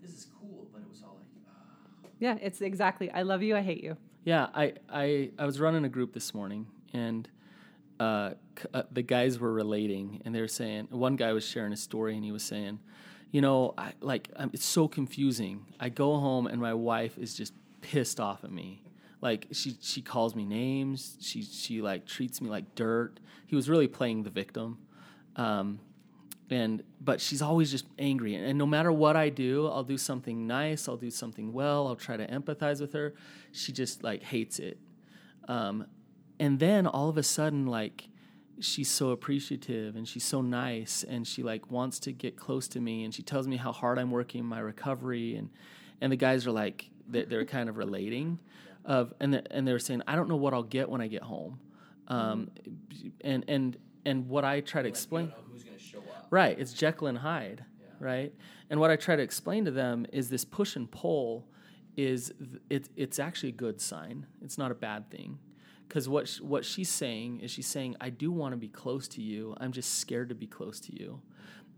this 0.00 0.12
is 0.12 0.28
cool, 0.40 0.68
but 0.72 0.80
it 0.80 0.88
was 0.88 1.02
all 1.02 1.16
like, 1.18 1.26
oh. 1.48 2.08
Yeah, 2.20 2.38
it's 2.40 2.60
exactly. 2.60 3.10
I 3.10 3.22
love 3.22 3.42
you. 3.42 3.56
I 3.56 3.62
hate 3.62 3.82
you. 3.82 3.96
Yeah. 4.24 4.48
I 4.54 4.74
I 4.88 5.30
I 5.38 5.46
was 5.46 5.60
running 5.60 5.84
a 5.84 5.90
group 5.90 6.12
this 6.12 6.34
morning 6.34 6.66
and. 6.92 7.28
Uh, 7.98 8.32
uh, 8.74 8.82
the 8.90 9.02
guys 9.02 9.38
were 9.38 9.52
relating, 9.52 10.20
and 10.24 10.34
they 10.34 10.40
were 10.40 10.48
saying 10.48 10.88
one 10.90 11.16
guy 11.16 11.32
was 11.32 11.46
sharing 11.46 11.72
a 11.72 11.76
story, 11.76 12.14
and 12.14 12.24
he 12.24 12.32
was 12.32 12.42
saying, 12.42 12.78
you 13.30 13.40
know, 13.40 13.74
I, 13.76 13.92
like 14.00 14.30
um, 14.36 14.50
it's 14.52 14.64
so 14.64 14.88
confusing. 14.88 15.66
I 15.80 15.88
go 15.88 16.18
home 16.18 16.46
and 16.46 16.60
my 16.60 16.74
wife 16.74 17.18
is 17.18 17.34
just 17.34 17.52
pissed 17.80 18.20
off 18.20 18.44
at 18.44 18.50
me. 18.50 18.82
Like 19.20 19.46
she 19.52 19.76
she 19.80 20.02
calls 20.02 20.34
me 20.34 20.44
names. 20.44 21.16
She 21.20 21.42
she 21.42 21.82
like 21.82 22.06
treats 22.06 22.40
me 22.40 22.48
like 22.48 22.74
dirt. 22.74 23.18
He 23.46 23.56
was 23.56 23.68
really 23.68 23.88
playing 23.88 24.22
the 24.22 24.30
victim. 24.30 24.78
Um, 25.36 25.80
and 26.50 26.82
but 27.00 27.20
she's 27.20 27.42
always 27.42 27.70
just 27.70 27.86
angry 27.98 28.34
and, 28.34 28.56
no 28.56 28.66
matter 28.66 28.92
what 28.92 29.16
i 29.16 29.28
do 29.28 29.66
i'll 29.66 29.82
do 29.82 29.98
something 29.98 30.46
nice 30.46 30.88
i'll 30.88 30.96
do 30.96 31.10
something 31.10 31.52
well 31.52 31.88
i'll 31.88 31.96
try 31.96 32.16
to 32.16 32.26
empathize 32.28 32.80
with 32.80 32.92
her 32.92 33.14
she 33.52 33.72
just 33.72 34.04
like 34.04 34.22
hates 34.22 34.58
it 34.58 34.78
um, 35.48 35.86
and 36.38 36.58
then 36.58 36.86
all 36.86 37.08
of 37.08 37.16
a 37.16 37.22
sudden 37.22 37.66
like 37.66 38.08
she's 38.60 38.90
so 38.90 39.10
appreciative 39.10 39.96
and 39.96 40.08
she's 40.08 40.24
so 40.24 40.40
nice 40.40 41.04
and 41.04 41.26
she 41.26 41.42
like 41.42 41.70
wants 41.70 41.98
to 42.00 42.12
get 42.12 42.36
close 42.36 42.68
to 42.68 42.80
me 42.80 43.04
and 43.04 43.14
she 43.14 43.22
tells 43.22 43.46
me 43.46 43.56
how 43.56 43.72
hard 43.72 43.98
I'm 43.98 44.10
working 44.10 44.44
my 44.44 44.58
recovery 44.58 45.36
and 45.36 45.50
and 46.00 46.12
the 46.12 46.16
guys 46.16 46.46
are 46.46 46.52
like 46.52 46.90
they're, 47.08 47.26
they're 47.26 47.44
kind 47.56 47.68
of 47.68 47.76
relating 47.76 48.38
of 48.84 49.12
and 49.20 49.34
they're, 49.34 49.42
and 49.50 49.66
they're 49.66 49.78
saying 49.78 50.02
I 50.06 50.16
don't 50.16 50.28
know 50.28 50.36
what 50.36 50.54
I'll 50.54 50.62
get 50.62 50.88
when 50.88 51.00
I 51.00 51.06
get 51.08 51.22
home. 51.22 51.60
Um, 52.08 52.52
and 53.22 53.44
and 53.48 53.76
and 54.04 54.28
what 54.28 54.44
I 54.44 54.60
try 54.60 54.80
to 54.82 54.88
explain 54.88 55.32
right 56.30 56.56
it's 56.56 56.72
Jekyll 56.72 57.08
and 57.08 57.18
Hyde 57.18 57.64
yeah. 57.80 57.86
right? 57.98 58.34
And 58.70 58.78
what 58.80 58.90
I 58.90 58.96
try 58.96 59.16
to 59.16 59.22
explain 59.22 59.64
to 59.64 59.70
them 59.70 60.06
is 60.12 60.28
this 60.28 60.44
push 60.44 60.76
and 60.76 60.90
pull 60.90 61.48
is 61.96 62.32
it, 62.70 62.88
it's 62.94 63.18
actually 63.18 63.48
a 63.48 63.52
good 63.52 63.80
sign. 63.80 64.26
It's 64.42 64.56
not 64.56 64.70
a 64.70 64.74
bad 64.74 65.10
thing 65.10 65.38
because 65.88 66.08
what 66.08 66.28
sh- 66.28 66.40
what 66.40 66.64
she's 66.64 66.88
saying 66.88 67.40
is 67.40 67.50
she's 67.50 67.66
saying 67.66 67.96
I 68.00 68.10
do 68.10 68.30
want 68.30 68.52
to 68.52 68.56
be 68.56 68.68
close 68.68 69.08
to 69.08 69.22
you. 69.22 69.54
I'm 69.58 69.72
just 69.72 69.98
scared 69.98 70.28
to 70.30 70.34
be 70.34 70.46
close 70.46 70.80
to 70.80 70.94
you. 70.98 71.20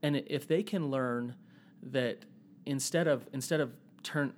And 0.03 0.17
if 0.27 0.47
they 0.47 0.63
can 0.63 0.91
learn 0.91 1.35
that 1.83 2.25
instead 2.67 3.07
of 3.09 3.27
instead 3.33 3.61
of 3.61 3.73
turn, 4.03 4.33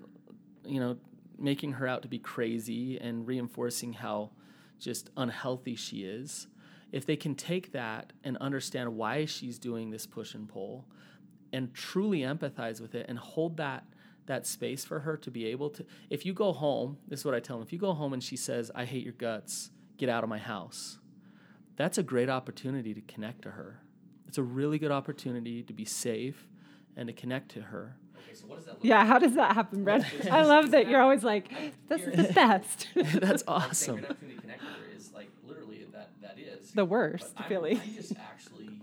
you 0.64 0.80
know, 0.80 0.96
making 1.38 1.72
her 1.72 1.86
out 1.86 2.02
to 2.02 2.08
be 2.08 2.18
crazy 2.18 2.98
and 2.98 3.26
reinforcing 3.26 3.92
how 3.92 4.30
just 4.78 5.10
unhealthy 5.16 5.76
she 5.76 6.04
is, 6.04 6.46
if 6.92 7.06
they 7.06 7.16
can 7.16 7.34
take 7.34 7.72
that 7.72 8.12
and 8.24 8.36
understand 8.38 8.96
why 8.96 9.24
she's 9.24 9.58
doing 9.58 9.90
this 9.90 10.06
push 10.06 10.34
and 10.34 10.48
pull, 10.48 10.86
and 11.52 11.74
truly 11.74 12.20
empathize 12.20 12.80
with 12.80 12.94
it 12.94 13.06
and 13.08 13.18
hold 13.18 13.56
that 13.56 13.84
that 14.26 14.46
space 14.46 14.84
for 14.84 15.00
her 15.00 15.16
to 15.16 15.30
be 15.30 15.46
able 15.46 15.70
to 15.70 15.84
if 16.08 16.24
you 16.24 16.32
go 16.32 16.52
home 16.52 16.98
this 17.08 17.20
is 17.20 17.24
what 17.24 17.34
i 17.34 17.40
tell 17.40 17.56
them 17.56 17.66
if 17.66 17.72
you 17.72 17.78
go 17.78 17.92
home 17.92 18.12
and 18.12 18.22
she 18.22 18.36
says 18.36 18.70
i 18.74 18.84
hate 18.84 19.02
your 19.02 19.14
guts 19.14 19.70
get 19.96 20.08
out 20.08 20.22
of 20.22 20.30
my 20.30 20.38
house 20.38 21.00
that's 21.80 21.96
a 21.96 22.02
great 22.02 22.28
opportunity 22.28 22.92
to 22.92 23.00
connect 23.00 23.40
to 23.40 23.52
her. 23.52 23.80
It's 24.28 24.36
a 24.36 24.42
really 24.42 24.78
good 24.78 24.90
opportunity 24.90 25.62
to 25.62 25.72
be 25.72 25.86
safe 25.86 26.46
and 26.94 27.06
to 27.06 27.14
connect 27.14 27.52
to 27.52 27.62
her. 27.62 27.96
Okay, 28.18 28.34
so 28.34 28.46
what 28.46 28.56
does 28.56 28.66
that 28.66 28.74
look 28.74 28.84
yeah 28.84 28.98
like? 28.98 29.06
how 29.06 29.18
does 29.18 29.34
that 29.36 29.54
happen 29.54 29.82
brett? 29.82 30.04
I 30.30 30.42
love 30.42 30.72
that 30.72 30.88
you're 30.88 31.00
always 31.00 31.24
like 31.24 31.48
this 31.88 32.02
is 32.02 32.26
the 32.26 32.32
best. 32.34 32.88
That's 32.94 33.42
awesome. 33.48 34.04
the 36.74 36.84
worst 36.84 37.34
but 37.34 37.46
feeling 37.46 37.78
I'm, 37.78 37.82
I'm 37.82 37.94
just 37.94 38.12
actually 38.16 38.78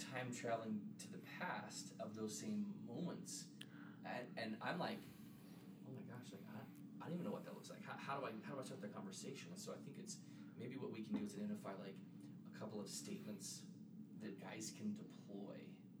time 0.00 0.34
traveling 0.34 0.80
to 0.98 1.12
the 1.12 1.18
past 1.38 1.92
of 2.00 2.16
those 2.16 2.36
same 2.36 2.52
moments 2.62 2.71
and, 4.42 4.56
I'm 4.62 4.78
like, 4.78 4.98
oh 5.86 5.92
my 5.94 6.04
gosh, 6.10 6.28
like 6.34 6.44
I, 6.50 6.60
I 7.00 7.08
don't 7.08 7.14
even 7.14 7.26
know 7.26 7.32
what 7.32 7.44
that 7.44 7.54
looks 7.54 7.70
like. 7.70 7.80
How, 7.86 7.94
how 7.96 8.20
do 8.20 8.26
I 8.26 8.30
how 8.46 8.54
do 8.54 8.60
I 8.60 8.64
start 8.64 8.82
that 8.82 8.94
conversation? 8.94 9.48
And 9.54 9.60
so 9.60 9.72
I 9.72 9.78
think 9.84 9.96
it's 9.98 10.18
maybe 10.58 10.76
what 10.76 10.92
we 10.92 11.02
can 11.02 11.18
do 11.18 11.24
is 11.24 11.34
identify 11.34 11.74
like 11.78 11.96
a 11.96 12.58
couple 12.58 12.80
of 12.80 12.88
statements 12.88 13.62
that 14.22 14.40
guys 14.40 14.72
can 14.76 14.94
deploy 14.94 15.56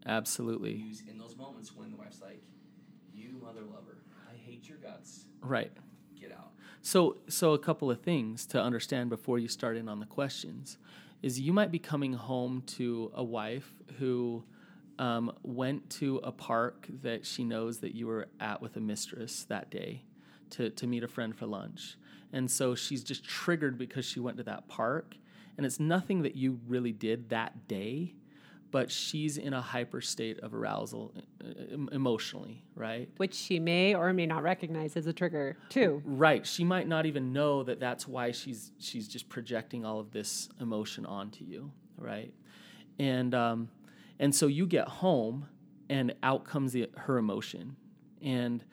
Absolutely. 0.06 0.72
Use 0.72 1.02
in 1.08 1.18
those 1.18 1.36
moments 1.36 1.74
when 1.76 1.90
the 1.90 1.96
wife's 1.96 2.20
like, 2.20 2.42
"You 3.14 3.38
mother 3.40 3.62
lover, 3.62 3.98
I 4.30 4.34
hate 4.34 4.68
your 4.68 4.78
guts." 4.78 5.26
Right. 5.40 5.72
Get 6.18 6.32
out. 6.32 6.52
So, 6.82 7.18
so 7.28 7.52
a 7.52 7.58
couple 7.58 7.90
of 7.90 8.00
things 8.00 8.46
to 8.46 8.60
understand 8.60 9.10
before 9.10 9.38
you 9.38 9.48
start 9.48 9.76
in 9.76 9.88
on 9.88 10.00
the 10.00 10.06
questions 10.06 10.78
is 11.22 11.38
you 11.38 11.52
might 11.52 11.70
be 11.70 11.78
coming 11.78 12.14
home 12.14 12.62
to 12.66 13.12
a 13.14 13.22
wife 13.22 13.74
who 13.98 14.42
um, 14.98 15.32
went 15.42 15.90
to 15.90 16.18
a 16.18 16.32
park 16.32 16.86
that 17.02 17.26
she 17.26 17.44
knows 17.44 17.78
that 17.78 17.94
you 17.94 18.06
were 18.06 18.28
at 18.40 18.60
with 18.60 18.76
a 18.76 18.80
mistress 18.80 19.44
that 19.44 19.70
day 19.70 20.02
to, 20.50 20.70
to 20.70 20.86
meet 20.86 21.02
a 21.02 21.08
friend 21.08 21.34
for 21.36 21.46
lunch. 21.46 21.96
And 22.32 22.50
so 22.50 22.74
she's 22.74 23.02
just 23.02 23.24
triggered 23.24 23.78
because 23.78 24.04
she 24.04 24.20
went 24.20 24.36
to 24.38 24.42
that 24.44 24.68
park. 24.68 25.16
And 25.56 25.66
it's 25.66 25.78
nothing 25.78 26.22
that 26.22 26.34
you 26.34 26.60
really 26.66 26.92
did 26.92 27.28
that 27.28 27.68
day, 27.68 28.14
but 28.70 28.90
she's 28.90 29.36
in 29.36 29.52
a 29.52 29.60
hyper 29.60 30.00
state 30.00 30.40
of 30.40 30.54
arousal 30.54 31.12
emotionally, 31.92 32.62
right? 32.74 33.10
Which 33.18 33.34
she 33.34 33.60
may 33.60 33.94
or 33.94 34.12
may 34.14 34.24
not 34.24 34.42
recognize 34.42 34.96
as 34.96 35.06
a 35.06 35.12
trigger 35.12 35.58
too. 35.68 36.02
Right. 36.06 36.46
She 36.46 36.64
might 36.64 36.88
not 36.88 37.04
even 37.04 37.34
know 37.34 37.62
that 37.64 37.80
that's 37.80 38.08
why 38.08 38.30
she's 38.30 38.72
she's 38.78 39.08
just 39.08 39.28
projecting 39.28 39.84
all 39.84 40.00
of 40.00 40.10
this 40.10 40.48
emotion 40.58 41.04
onto 41.04 41.44
you, 41.44 41.70
right? 41.98 42.32
And 42.98 43.34
um, 43.34 43.68
and 44.22 44.32
so 44.32 44.46
you 44.46 44.66
get 44.66 44.86
home, 44.86 45.48
and 45.90 46.14
out 46.22 46.44
comes 46.44 46.72
the, 46.72 46.88
her 46.96 47.18
emotion, 47.18 47.76
and 48.22 48.64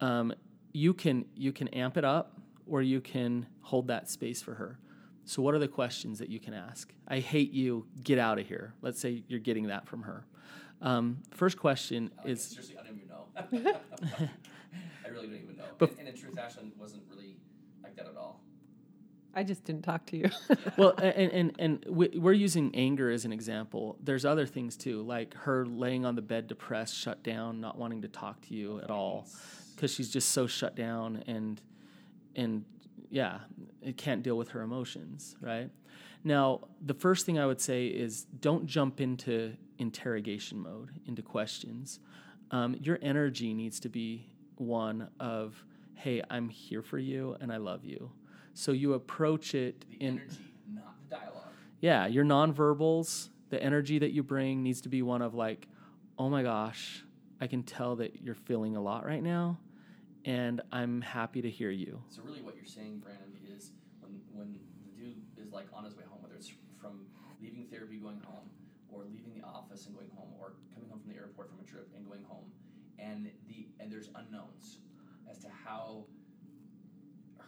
um, 0.00 0.32
you 0.72 0.94
can 0.94 1.24
you 1.34 1.52
can 1.52 1.66
amp 1.68 1.96
it 1.96 2.04
up, 2.04 2.40
or 2.68 2.82
you 2.82 3.00
can 3.00 3.46
hold 3.62 3.88
that 3.88 4.08
space 4.08 4.40
for 4.40 4.54
her. 4.54 4.78
So, 5.24 5.42
what 5.42 5.54
are 5.54 5.58
the 5.58 5.66
questions 5.66 6.20
that 6.20 6.28
you 6.28 6.38
can 6.38 6.54
ask? 6.54 6.94
I 7.08 7.18
hate 7.18 7.50
you. 7.50 7.84
Get 8.04 8.20
out 8.20 8.38
of 8.38 8.46
here. 8.46 8.74
Let's 8.80 9.00
say 9.00 9.24
you're 9.26 9.40
getting 9.40 9.66
that 9.66 9.88
from 9.88 10.02
her. 10.02 10.24
Um, 10.80 11.18
first 11.32 11.58
question 11.58 12.12
okay, 12.20 12.30
is. 12.30 12.44
Seriously, 12.44 12.76
I 12.78 12.86
don't 12.86 12.96
even 12.96 13.08
know. 13.08 13.80
I 15.04 15.08
really 15.08 15.26
don't 15.26 15.42
even 15.42 15.56
know. 15.56 15.64
But, 15.78 15.90
and, 15.90 15.98
and 15.98 16.08
in 16.10 16.16
truth, 16.16 16.36
Ashlyn 16.36 16.76
wasn't 16.78 17.02
really 17.10 17.38
like 17.82 17.96
that 17.96 18.06
at 18.06 18.16
all. 18.16 18.40
I 19.34 19.42
just 19.42 19.64
didn't 19.64 19.82
talk 19.82 20.06
to 20.06 20.16
you. 20.16 20.30
well, 20.76 20.94
and 20.98 21.32
and 21.32 21.52
and 21.58 21.84
we're 21.88 22.32
using 22.32 22.74
anger 22.74 23.10
as 23.10 23.24
an 23.24 23.32
example. 23.32 23.96
There's 24.02 24.24
other 24.24 24.46
things 24.46 24.76
too, 24.76 25.02
like 25.02 25.34
her 25.34 25.64
laying 25.66 26.04
on 26.04 26.14
the 26.14 26.22
bed, 26.22 26.46
depressed, 26.46 26.94
shut 26.94 27.22
down, 27.22 27.60
not 27.60 27.78
wanting 27.78 28.02
to 28.02 28.08
talk 28.08 28.40
to 28.48 28.54
you 28.54 28.80
at 28.80 28.90
all, 28.90 29.26
because 29.74 29.92
she's 29.92 30.10
just 30.10 30.30
so 30.30 30.46
shut 30.46 30.76
down 30.76 31.24
and 31.26 31.60
and 32.36 32.64
yeah, 33.10 33.40
it 33.82 33.96
can't 33.96 34.22
deal 34.22 34.36
with 34.36 34.50
her 34.50 34.62
emotions, 34.62 35.36
right? 35.40 35.70
Now, 36.24 36.60
the 36.80 36.94
first 36.94 37.26
thing 37.26 37.38
I 37.38 37.46
would 37.46 37.60
say 37.60 37.86
is 37.86 38.24
don't 38.24 38.66
jump 38.66 39.00
into 39.00 39.54
interrogation 39.78 40.60
mode, 40.60 40.90
into 41.06 41.20
questions. 41.20 42.00
Um, 42.50 42.76
your 42.80 42.98
energy 43.02 43.54
needs 43.54 43.80
to 43.80 43.88
be 43.88 44.30
one 44.56 45.08
of, 45.18 45.62
hey, 45.94 46.22
I'm 46.30 46.48
here 46.48 46.82
for 46.82 46.98
you 46.98 47.36
and 47.40 47.52
I 47.52 47.56
love 47.56 47.84
you. 47.84 48.10
So 48.54 48.72
you 48.72 48.94
approach 48.94 49.54
it 49.54 49.84
the 49.90 49.96
in. 49.96 50.18
Energy, 50.18 50.54
not 50.72 50.94
the 51.08 51.16
dialogue. 51.16 51.52
Yeah, 51.80 52.06
your 52.06 52.24
nonverbals, 52.24 53.28
the 53.50 53.62
energy 53.62 53.98
that 53.98 54.12
you 54.12 54.22
bring 54.22 54.62
needs 54.62 54.80
to 54.82 54.88
be 54.88 55.02
one 55.02 55.22
of 55.22 55.34
like, 55.34 55.68
oh 56.18 56.28
my 56.28 56.42
gosh, 56.42 57.04
I 57.40 57.46
can 57.46 57.62
tell 57.62 57.96
that 57.96 58.22
you're 58.22 58.34
feeling 58.34 58.76
a 58.76 58.80
lot 58.80 59.04
right 59.04 59.22
now 59.22 59.58
and 60.24 60.60
I'm 60.70 61.00
happy 61.00 61.42
to 61.42 61.50
hear 61.50 61.70
you. 61.70 62.02
So 62.08 62.22
really, 62.22 62.42
what 62.42 62.56
you're 62.56 62.64
saying, 62.64 63.00
Brandon, 63.02 63.36
is 63.56 63.72
when 64.00 64.20
when 64.32 64.58
the 64.84 64.92
dude 65.02 65.22
is 65.36 65.52
like 65.52 65.66
on 65.72 65.84
his 65.84 65.96
way 65.96 66.04
home, 66.08 66.22
whether 66.22 66.34
it's 66.34 66.52
from 66.80 67.06
leaving 67.40 67.66
therapy, 67.66 67.96
going 67.96 68.20
home, 68.20 68.48
or 68.88 69.04
leaving 69.04 69.34
the 69.34 69.46
office 69.46 69.86
and 69.86 69.94
going 69.94 70.10
home, 70.14 70.30
or 70.38 70.54
coming 70.74 70.88
home 70.90 71.00
from 71.00 71.10
the 71.10 71.18
airport 71.18 71.50
from 71.50 71.58
a 71.60 71.68
trip 71.68 71.88
and 71.96 72.06
going 72.06 72.22
home, 72.24 72.46
and 72.98 73.30
the 73.48 73.68
and 73.80 73.90
there's 73.90 74.10
unknowns 74.14 74.78
as 75.30 75.38
to 75.38 75.48
how 75.64 76.04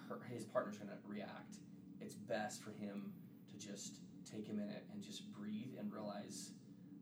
her, 0.09 0.21
his 0.33 0.45
partner's 0.45 0.77
going 0.77 0.91
to 0.91 0.97
react. 1.07 1.57
It's 2.01 2.15
best 2.15 2.63
for 2.63 2.71
him 2.71 3.13
to 3.51 3.67
just 3.67 3.99
take 4.31 4.49
a 4.49 4.53
minute 4.53 4.85
and 4.93 5.03
just 5.03 5.33
breathe 5.33 5.75
and 5.79 5.93
realize 5.93 6.53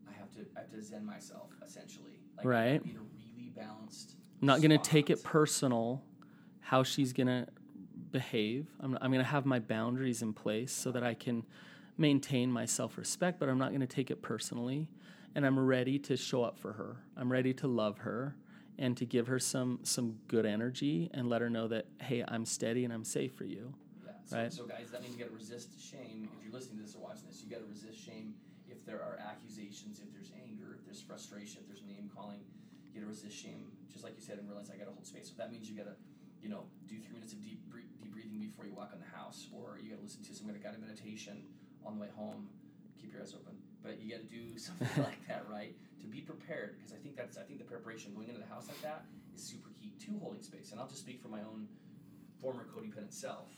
I 0.07 0.13
have 0.17 0.31
to 0.33 0.41
I 0.55 0.61
have 0.61 0.71
to 0.71 0.81
zen 0.81 1.05
myself 1.05 1.51
essentially. 1.65 2.19
Like 2.37 2.45
right. 2.45 2.83
Be 2.83 2.91
in 2.91 2.97
a 2.97 2.99
really 2.99 3.49
balanced 3.55 4.15
I'm 4.41 4.47
not 4.47 4.61
going 4.61 4.71
to 4.71 4.77
take 4.77 5.09
it 5.09 5.23
personal 5.23 6.03
how 6.59 6.83
she's 6.83 7.13
going 7.13 7.27
to 7.27 7.47
behave. 8.11 8.67
I'm, 8.79 8.97
I'm 9.01 9.11
going 9.11 9.23
to 9.23 9.29
have 9.29 9.45
my 9.45 9.59
boundaries 9.59 10.21
in 10.21 10.33
place 10.33 10.71
so 10.71 10.91
that 10.91 11.03
I 11.03 11.13
can 11.13 11.45
maintain 11.97 12.51
my 12.51 12.65
self 12.65 12.97
respect, 12.97 13.39
but 13.39 13.49
I'm 13.49 13.57
not 13.57 13.69
going 13.69 13.81
to 13.81 13.87
take 13.87 14.11
it 14.11 14.21
personally. 14.21 14.89
And 15.35 15.45
I'm 15.45 15.57
ready 15.57 15.97
to 15.99 16.15
show 16.17 16.43
up 16.43 16.59
for 16.59 16.73
her. 16.73 16.97
I'm 17.17 17.31
ready 17.31 17.53
to 17.55 17.67
love 17.67 17.99
her 17.99 18.35
and 18.77 18.97
to 18.97 19.05
give 19.05 19.27
her 19.27 19.39
some 19.39 19.79
some 19.83 20.17
good 20.27 20.45
energy 20.45 21.09
and 21.13 21.29
let 21.29 21.41
her 21.41 21.49
know 21.49 21.67
that 21.67 21.85
hey, 22.01 22.23
I'm 22.27 22.45
steady 22.45 22.83
and 22.83 22.93
I'm 22.93 23.03
safe 23.03 23.33
for 23.33 23.45
you. 23.45 23.73
Yeah. 24.05 24.11
So, 24.25 24.37
right. 24.37 24.53
So 24.53 24.65
guys, 24.65 24.89
that 24.91 25.01
means 25.01 25.15
you 25.15 25.19
got 25.19 25.29
to 25.29 25.35
resist 25.35 25.69
shame. 25.79 26.29
If 26.37 26.43
you're 26.43 26.53
listening 26.53 26.77
to 26.77 26.83
this 26.83 26.95
or 26.95 26.99
watching 26.99 27.27
this, 27.27 27.43
you 27.43 27.49
got 27.49 27.59
to 27.59 27.69
resist 27.69 28.03
shame. 28.03 28.33
If 28.67 28.85
there 28.85 29.01
are 29.01 29.19
accusations, 29.19 29.99
if 29.99 30.11
there's 30.11 30.31
anger, 30.47 30.75
if 30.79 30.85
there's 30.85 31.01
frustration, 31.01 31.61
if 31.61 31.67
there's 31.67 31.83
name 31.83 32.09
calling, 32.13 32.39
you 32.89 32.99
got 32.99 33.05
to 33.05 33.09
resist 33.09 33.37
shame 33.37 33.73
just 33.93 34.03
like 34.03 34.17
you 34.17 34.25
said, 34.25 34.39
and 34.41 34.49
realize 34.49 34.73
I 34.73 34.75
got 34.75 34.89
to 34.89 34.95
hold 34.97 35.05
space. 35.05 35.29
So 35.29 35.37
that 35.37 35.53
means 35.53 35.69
you 35.69 35.77
got 35.77 35.85
to, 35.85 35.95
you 36.41 36.49
know, 36.49 36.65
do 36.89 36.97
three 36.97 37.13
minutes 37.13 37.31
of 37.31 37.41
deep 37.45 37.61
deep 38.01 38.11
breathing 38.11 38.41
before 38.41 38.65
you 38.65 38.73
walk 38.73 38.91
in 38.91 38.99
the 38.99 39.13
house, 39.15 39.47
or 39.53 39.77
you 39.79 39.93
got 39.93 40.01
to 40.01 40.03
listen 40.03 40.25
to 40.25 40.33
some 40.33 40.49
kind 40.49 40.57
of 40.57 40.63
guided 40.63 40.81
meditation 40.81 41.45
on 41.85 41.95
the 41.95 42.01
way 42.01 42.09
home. 42.17 42.49
Keep 42.99 43.13
your 43.13 43.21
eyes 43.21 43.37
open, 43.37 43.53
but 43.85 44.01
you 44.01 44.09
got 44.09 44.25
to 44.25 44.27
do 44.27 44.57
something 44.57 44.89
like 44.97 45.21
that, 45.29 45.45
right? 45.47 45.77
To 46.13 46.19
be 46.19 46.25
prepared, 46.25 46.75
because 46.77 46.93
I 46.93 46.97
think 46.97 47.15
that's 47.15 47.37
I 47.37 47.41
think 47.41 47.57
the 47.57 47.65
preparation 47.65 48.13
going 48.13 48.27
into 48.27 48.39
the 48.39 48.47
house 48.47 48.67
like 48.67 48.81
that 48.83 49.05
is 49.35 49.41
super 49.41 49.69
key 49.81 49.93
to 50.05 50.19
holding 50.19 50.43
space. 50.43 50.71
And 50.71 50.79
I'll 50.79 50.87
just 50.87 51.01
speak 51.01 51.21
for 51.21 51.27
my 51.27 51.39
own 51.39 51.67
former 52.39 52.65
codependent 52.65 53.13
self. 53.13 53.49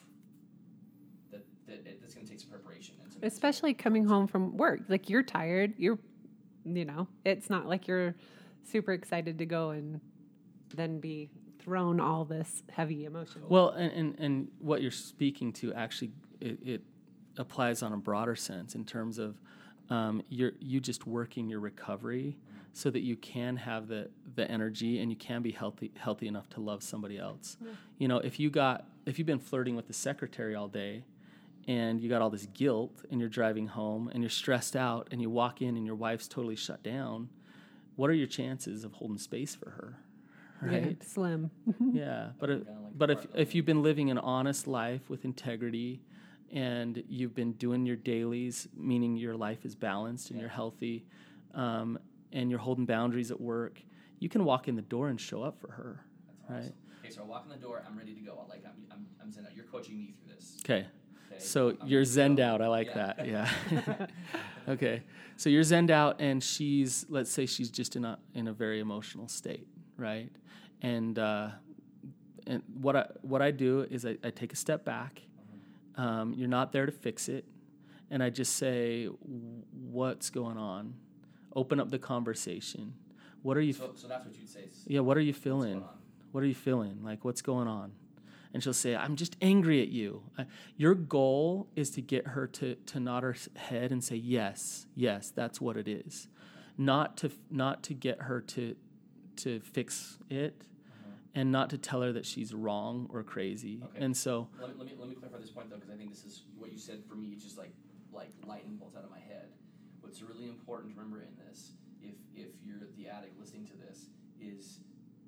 That, 1.31 1.45
that 1.67 1.85
it, 1.85 2.01
that's 2.01 2.13
going 2.13 2.25
to 2.25 2.31
take 2.31 2.39
some 2.39 2.49
preparation, 2.49 2.95
especially 3.21 3.73
coming 3.73 4.05
home 4.05 4.27
from 4.27 4.55
work. 4.55 4.81
Like 4.87 5.09
you're 5.09 5.23
tired, 5.23 5.73
you're, 5.77 5.99
you 6.63 6.85
know, 6.85 7.07
it's 7.25 7.49
not 7.49 7.67
like 7.67 7.89
you're 7.89 8.15
super 8.63 8.93
excited 8.93 9.37
to 9.39 9.45
go 9.45 9.71
and 9.71 9.99
then 10.73 10.99
be 10.99 11.29
thrown 11.59 11.99
all 11.99 12.23
this 12.23 12.63
heavy 12.71 13.03
emotion. 13.03 13.41
Well, 13.49 13.69
and, 13.71 13.91
and, 13.91 14.19
and 14.19 14.47
what 14.59 14.81
you're 14.81 14.91
speaking 14.91 15.51
to 15.53 15.73
actually, 15.73 16.11
it, 16.39 16.59
it, 16.63 16.81
applies 17.37 17.83
on 17.83 17.91
a 17.91 17.97
broader 17.97 18.33
sense 18.33 18.75
in 18.75 18.85
terms 18.85 19.17
of 19.17 19.35
um, 19.89 20.21
you're 20.29 20.53
you 20.59 20.79
just 20.79 21.05
working 21.05 21.49
your 21.49 21.59
recovery 21.59 22.37
so 22.73 22.89
that 22.89 23.01
you 23.01 23.15
can 23.15 23.55
have 23.57 23.87
the 23.87 24.09
the 24.35 24.49
energy 24.49 24.99
and 24.99 25.11
you 25.11 25.17
can 25.17 25.41
be 25.41 25.51
healthy 25.51 25.91
healthy 25.97 26.27
enough 26.27 26.49
to 26.49 26.59
love 26.59 26.83
somebody 26.83 27.17
else. 27.17 27.57
Yeah. 27.61 27.71
You 27.97 28.07
know, 28.07 28.17
if 28.17 28.39
you 28.39 28.49
got 28.49 28.87
if 29.05 29.17
you've 29.19 29.27
been 29.27 29.39
flirting 29.39 29.75
with 29.75 29.87
the 29.87 29.93
secretary 29.93 30.55
all 30.55 30.67
day 30.67 31.03
and 31.67 31.99
you 31.99 32.09
got 32.09 32.21
all 32.21 32.29
this 32.29 32.47
guilt 32.47 33.03
and 33.09 33.19
you're 33.19 33.29
driving 33.29 33.67
home 33.67 34.09
and 34.13 34.21
you're 34.21 34.29
stressed 34.29 34.75
out 34.75 35.07
and 35.11 35.21
you 35.21 35.29
walk 35.29 35.61
in 35.61 35.77
and 35.77 35.85
your 35.85 35.95
wife's 35.95 36.27
totally 36.27 36.55
shut 36.55 36.83
down, 36.83 37.29
what 37.95 38.09
are 38.09 38.13
your 38.13 38.27
chances 38.27 38.83
of 38.83 38.93
holding 38.93 39.17
space 39.17 39.55
for 39.55 39.71
her? 39.71 39.99
right? 40.61 40.97
Yeah, 40.99 41.07
slim. 41.07 41.51
yeah, 41.93 42.29
but 42.39 42.49
if, 42.49 42.61
but 42.95 43.09
if 43.11 43.27
if 43.33 43.55
you've 43.55 43.65
been 43.65 43.83
living 43.83 44.09
an 44.09 44.17
honest 44.17 44.67
life 44.67 45.09
with 45.09 45.25
integrity, 45.25 46.01
and 46.51 47.03
you've 47.07 47.35
been 47.35 47.53
doing 47.53 47.85
your 47.85 47.95
dailies, 47.95 48.67
meaning 48.75 49.15
your 49.17 49.35
life 49.35 49.65
is 49.65 49.75
balanced 49.75 50.29
and 50.29 50.37
yeah. 50.37 50.43
you're 50.43 50.49
healthy, 50.49 51.05
um, 51.53 51.97
and 52.31 52.49
you're 52.49 52.59
holding 52.59 52.85
boundaries 52.85 53.31
at 53.31 53.39
work, 53.39 53.81
you 54.19 54.29
can 54.29 54.43
walk 54.43 54.67
in 54.67 54.75
the 54.75 54.81
door 54.81 55.09
and 55.09 55.19
show 55.19 55.43
up 55.43 55.59
for 55.59 55.71
her, 55.71 56.05
That's 56.41 56.51
right? 56.51 56.59
Awesome. 56.59 56.75
Okay, 57.03 57.13
so 57.13 57.21
I 57.21 57.25
walk 57.25 57.43
in 57.45 57.51
the 57.51 57.57
door. 57.57 57.83
I'm 57.87 57.97
ready 57.97 58.13
to 58.13 58.21
go. 58.21 58.45
Like 58.49 58.63
I'm, 58.65 58.85
I'm, 58.91 59.05
I'm 59.21 59.31
zen 59.31 59.45
out. 59.45 59.55
You're 59.55 59.65
coaching 59.65 59.97
me 59.97 60.13
through 60.23 60.35
this. 60.35 60.57
Okay. 60.63 60.87
So 61.37 61.75
I'm 61.81 61.87
you're 61.87 62.03
zenned 62.03 62.39
out. 62.39 62.61
I 62.61 62.67
like 62.67 62.87
yeah. 62.87 63.13
that. 63.17 63.27
Yeah. 63.27 64.07
okay. 64.69 65.03
So 65.35 65.49
you're 65.49 65.63
zenned 65.63 65.89
out, 65.89 66.21
and 66.21 66.41
she's 66.41 67.05
let's 67.09 67.29
say 67.29 67.45
she's 67.45 67.69
just 67.69 67.95
in 67.95 68.05
a 68.05 68.17
in 68.33 68.47
a 68.47 68.53
very 68.53 68.79
emotional 68.79 69.27
state, 69.27 69.67
right? 69.97 70.31
and 70.81 71.17
uh, 71.17 71.49
and 72.47 72.61
what 72.79 72.95
I 72.95 73.05
what 73.21 73.41
I 73.41 73.51
do 73.51 73.87
is 73.89 74.05
I, 74.05 74.17
I 74.23 74.29
take 74.29 74.53
a 74.53 74.55
step 74.55 74.85
back. 74.85 75.21
Um, 75.97 76.33
you're 76.33 76.49
not 76.49 76.71
there 76.71 76.85
to 76.85 76.91
fix 76.91 77.29
it, 77.29 77.45
and 78.09 78.21
I 78.21 78.29
just 78.29 78.55
say, 78.55 79.05
"What's 79.05 80.29
going 80.29 80.57
on?" 80.57 80.95
Open 81.55 81.79
up 81.79 81.89
the 81.89 81.99
conversation. 81.99 82.93
What 83.41 83.57
are 83.57 83.61
you? 83.61 83.73
So, 83.73 83.93
so 83.95 84.07
that's 84.07 84.25
what 84.25 84.35
you'd 84.37 84.49
say. 84.49 84.67
Yeah. 84.87 85.01
What 85.01 85.17
are 85.17 85.21
you 85.21 85.33
feeling? 85.33 85.83
What 86.31 86.43
are 86.43 86.47
you 86.47 86.55
feeling? 86.55 86.99
Like, 87.03 87.23
what's 87.23 87.41
going 87.41 87.67
on? 87.67 87.93
And 88.53 88.63
she'll 88.63 88.73
say, 88.73 88.95
"I'm 88.95 89.15
just 89.15 89.37
angry 89.41 89.81
at 89.81 89.89
you." 89.89 90.23
I, 90.37 90.47
your 90.75 90.95
goal 90.95 91.67
is 91.75 91.91
to 91.91 92.01
get 92.01 92.27
her 92.27 92.47
to 92.47 92.75
to 92.75 92.99
nod 92.99 93.23
her 93.23 93.35
head 93.55 93.91
and 93.91 94.03
say, 94.03 94.15
"Yes, 94.15 94.87
yes, 94.95 95.29
that's 95.29 95.61
what 95.61 95.77
it 95.77 95.87
is," 95.87 96.27
not 96.77 97.17
to 97.17 97.31
not 97.49 97.83
to 97.83 97.93
get 97.93 98.23
her 98.23 98.41
to 98.41 98.75
to 99.37 99.59
fix 99.61 100.17
it. 100.29 100.61
And 101.35 101.51
not 101.51 101.69
to 101.71 101.77
tell 101.77 102.01
her 102.01 102.13
that 102.13 102.25
she's 102.25 102.53
wrong 102.53 103.07
or 103.11 103.21
crazy. 103.23 103.81
Okay. 103.83 104.03
And 104.03 104.15
so 104.15 104.47
let 104.59 104.69
me, 104.69 104.75
let 104.77 104.87
me, 104.87 104.93
let 104.97 105.09
me 105.09 105.15
clarify 105.15 105.39
this 105.39 105.51
point 105.51 105.69
though, 105.69 105.75
because 105.75 105.91
I 105.91 105.97
think 105.97 106.09
this 106.09 106.23
is 106.23 106.43
what 106.57 106.71
you 106.71 106.79
said 106.79 107.03
for 107.07 107.15
me. 107.15 107.29
It's 107.33 107.43
just 107.43 107.57
like 107.57 107.73
like 108.11 108.31
lightning 108.47 108.77
bolts 108.77 108.95
out 108.95 109.03
of 109.03 109.11
my 109.11 109.19
head. 109.19 109.49
What's 109.99 110.21
really 110.21 110.47
important 110.47 110.93
to 110.93 110.99
remember 110.99 111.21
in 111.21 111.35
this 111.47 111.73
if 112.01 112.15
if 112.33 112.51
you're 112.63 112.87
the 112.97 113.07
addict 113.07 113.39
listening 113.39 113.67
to 113.67 113.77
this, 113.77 114.07
is 114.39 114.79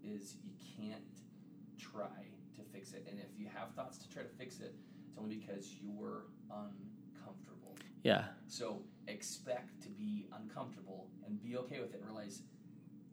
is 0.03 0.35
you 0.43 0.53
can't 0.77 1.03
try 1.77 2.25
to 2.55 2.61
fix 2.71 2.93
it, 2.93 3.05
and 3.09 3.19
if 3.19 3.37
you 3.37 3.47
have 3.53 3.73
thoughts 3.75 3.97
to 3.97 4.09
try 4.09 4.23
to 4.23 4.29
fix 4.29 4.59
it, 4.59 4.75
it's 5.07 5.17
only 5.17 5.35
because 5.35 5.75
you're 5.81 6.25
uncomfortable. 6.49 7.75
Yeah. 8.03 8.25
So 8.47 8.81
expect 9.07 9.81
to 9.83 9.89
be 9.89 10.27
uncomfortable 10.33 11.07
and 11.25 11.41
be 11.41 11.57
okay 11.57 11.79
with 11.79 11.93
it. 11.93 11.99
And 11.99 12.05
realize 12.05 12.41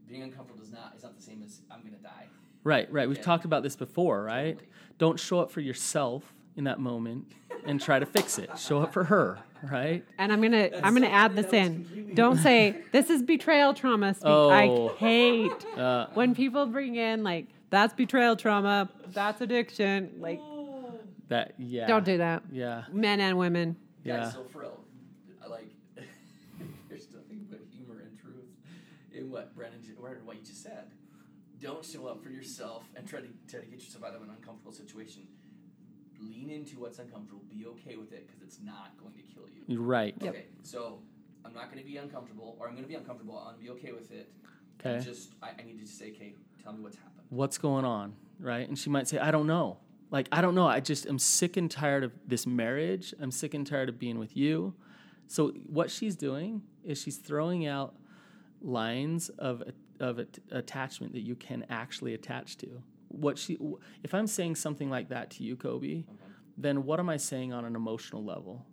being 0.07 0.23
uncomfortable 0.23 0.63
is 0.63 0.71
not 0.71 0.95
is 0.97 1.03
not 1.03 1.17
the 1.17 1.23
same 1.23 1.43
as 1.43 1.63
I'm 1.71 1.83
gonna 1.83 1.97
die. 1.97 2.29
Right, 2.65 2.91
right. 2.93 3.07
We've 3.09 3.19
Yeah. 3.19 3.23
talked 3.25 3.45
about 3.45 3.63
this 3.63 3.77
before, 3.77 4.23
right? 4.25 4.55
Totally. 4.59 4.69
Don't 4.99 5.21
show 5.21 5.39
up 5.41 5.51
for 5.51 5.61
yourself 5.61 6.33
in 6.57 6.65
that 6.65 6.81
moment 6.81 7.27
and 7.67 7.81
try 7.81 7.99
to 7.99 8.07
fix 8.07 8.39
it. 8.39 8.51
Show 8.59 8.81
up 8.81 8.93
for 8.93 9.05
her, 9.05 9.39
right? 9.71 10.05
And 10.19 10.33
I'm 10.33 10.41
gonna 10.41 10.71
I'm 10.83 10.95
gonna 10.95 11.07
add 11.09 11.35
this 11.37 11.53
in. 11.53 12.13
Don't 12.15 12.39
say 12.39 12.77
this 12.93 13.11
is 13.11 13.23
betrayal 13.23 13.75
trauma. 13.75 14.15
Speak. 14.15 14.27
Oh. 14.27 14.51
I 14.51 14.97
hate 14.99 15.67
Uh, 15.77 16.07
when 16.15 16.35
people 16.35 16.67
bring 16.67 16.97
in 16.97 17.23
like 17.23 17.49
that's 17.71 17.93
betrayal 17.93 18.37
trauma, 18.37 18.89
that's 19.09 19.41
addiction. 19.41 20.15
Like 20.19 20.41
that 21.29 21.55
yeah. 21.59 21.87
don't 21.87 22.05
do 22.05 22.19
that. 22.19 22.45
Yeah. 22.53 22.85
Men 22.93 23.21
and 23.21 23.37
women. 23.37 23.77
Yeah. 24.05 24.21
Guys, 24.25 24.33
so 24.35 24.45
for 24.45 24.61
real, 24.61 24.81
I 25.45 25.49
like 25.49 25.67
there's 26.89 27.09
nothing 27.13 27.47
but 27.51 27.61
humor 27.75 28.01
and 28.01 28.17
truth 28.21 28.45
in 29.13 29.31
what 29.31 29.55
Brandon, 29.57 29.83
ju- 29.83 29.97
or 30.01 30.21
what 30.25 30.37
you 30.37 30.43
just 30.43 30.63
said. 30.63 30.85
Don't 31.65 31.83
show 31.83 32.07
up 32.09 32.23
for 32.23 32.29
yourself 32.29 32.85
and 32.95 33.09
try 33.09 33.21
to 33.21 33.29
try 33.49 33.61
to 33.61 33.67
get 33.67 33.81
yourself 33.81 34.05
out 34.05 34.15
of 34.15 34.21
an 34.21 34.29
uncomfortable 34.29 34.71
situation. 34.71 35.23
Lean 36.21 36.51
into 36.51 36.79
what's 36.79 36.99
uncomfortable. 36.99 37.41
Be 37.49 37.65
okay 37.65 37.97
with 37.97 38.13
it 38.13 38.27
because 38.27 38.43
it's 38.43 38.59
not 38.63 38.91
going 39.01 39.15
to 39.15 39.23
kill 39.23 39.45
you. 39.49 39.63
You're 39.67 39.81
right. 39.81 40.15
Yep. 40.21 40.35
Okay, 40.35 40.45
so 40.63 40.99
I'm 41.43 41.55
not 41.55 41.73
going 41.73 41.83
to 41.83 41.91
be 41.91 41.97
uncomfortable, 41.97 42.59
or 42.61 42.69
I'm 42.69 42.75
going 42.75 42.85
to 42.85 42.89
be 42.89 42.97
uncomfortable. 42.97 43.39
I'm 43.39 43.55
going 43.55 43.57
to 43.57 43.63
be 43.63 43.71
okay 43.81 43.93
with 43.93 44.13
it. 44.13 44.31
Okay. 44.79 45.03
Just 45.03 45.31
I, 45.43 45.53
I 45.59 45.63
need 45.65 45.79
to 45.79 45.87
just 45.87 45.99
say, 45.99 46.11
okay, 46.11 46.35
tell 46.63 46.75
me 46.75 46.83
what's 46.83 46.97
happened. 46.97 47.25
What's 47.31 47.57
going 47.57 47.87
on, 47.87 48.15
right? 48.39 48.69
And 48.69 48.79
she 48.79 48.91
might 48.91 49.09
say, 49.09 49.17
I 49.17 49.31
don't 49.31 49.47
know. 49.47 49.79
Like, 50.11 50.29
I 50.31 50.43
don't 50.43 50.55
know. 50.55 50.67
I 50.67 50.81
just 50.81 51.07
am 51.07 51.19
sick 51.19 51.57
and 51.57 51.71
tired 51.71 52.05
of 52.05 52.13
this 52.27 52.47
marriage. 52.47 53.15
I'm 53.19 53.31
sick 53.31 53.55
and 53.55 53.67
tired 53.67 53.89
of 53.89 53.99
being 53.99 54.19
with 54.19 54.37
you. 54.37 54.75
So 55.29 55.49
what 55.67 55.91
she's 55.91 56.15
doing 56.15 56.61
is 56.85 57.01
she's 57.01 57.17
throwing 57.17 57.67
out 57.67 57.95
lines 58.61 59.31
of 59.31 59.63
of 60.05 60.19
at- 60.19 60.39
attachment 60.51 61.13
that 61.15 61.23
you 61.23 61.35
can 61.35 61.65
actually 61.69 62.15
attach 62.15 62.57
to. 62.59 62.83
What 63.09 63.39
she 63.39 63.59
if 64.03 64.15
I'm 64.15 64.27
saying 64.27 64.57
something 64.57 64.91
like 64.91 65.09
that 65.09 65.31
to 65.33 65.45
you, 65.45 65.57
Kobe, 65.57 65.99
Okay. 65.99 66.07
then 66.59 66.85
what 66.85 66.99
am 67.01 67.09
I 67.09 67.17
saying 67.17 67.53
on 67.53 67.65
an 67.65 67.77
emotional 67.77 68.25
level? 68.25 68.67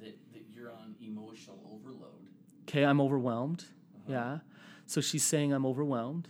That, 0.00 0.16
that 0.32 0.44
you're 0.52 0.72
on 0.72 0.94
emotional 1.00 1.60
overload. 1.72 2.28
Okay, 2.62 2.84
I'm 2.84 3.00
overwhelmed. 3.00 3.64
Uh-huh. 4.08 4.12
Yeah. 4.12 4.38
So 4.86 5.00
she's 5.00 5.22
saying 5.24 5.52
I'm 5.52 5.66
overwhelmed. 5.66 6.28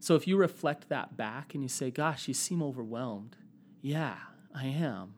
So 0.00 0.14
if 0.14 0.26
you 0.26 0.36
reflect 0.36 0.88
that 0.88 1.16
back 1.16 1.54
and 1.54 1.62
you 1.62 1.68
say, 1.68 1.90
"Gosh, 1.90 2.28
you 2.28 2.34
seem 2.34 2.62
overwhelmed." 2.62 3.36
Yeah, 3.82 4.16
I 4.54 4.66
am. 4.66 5.14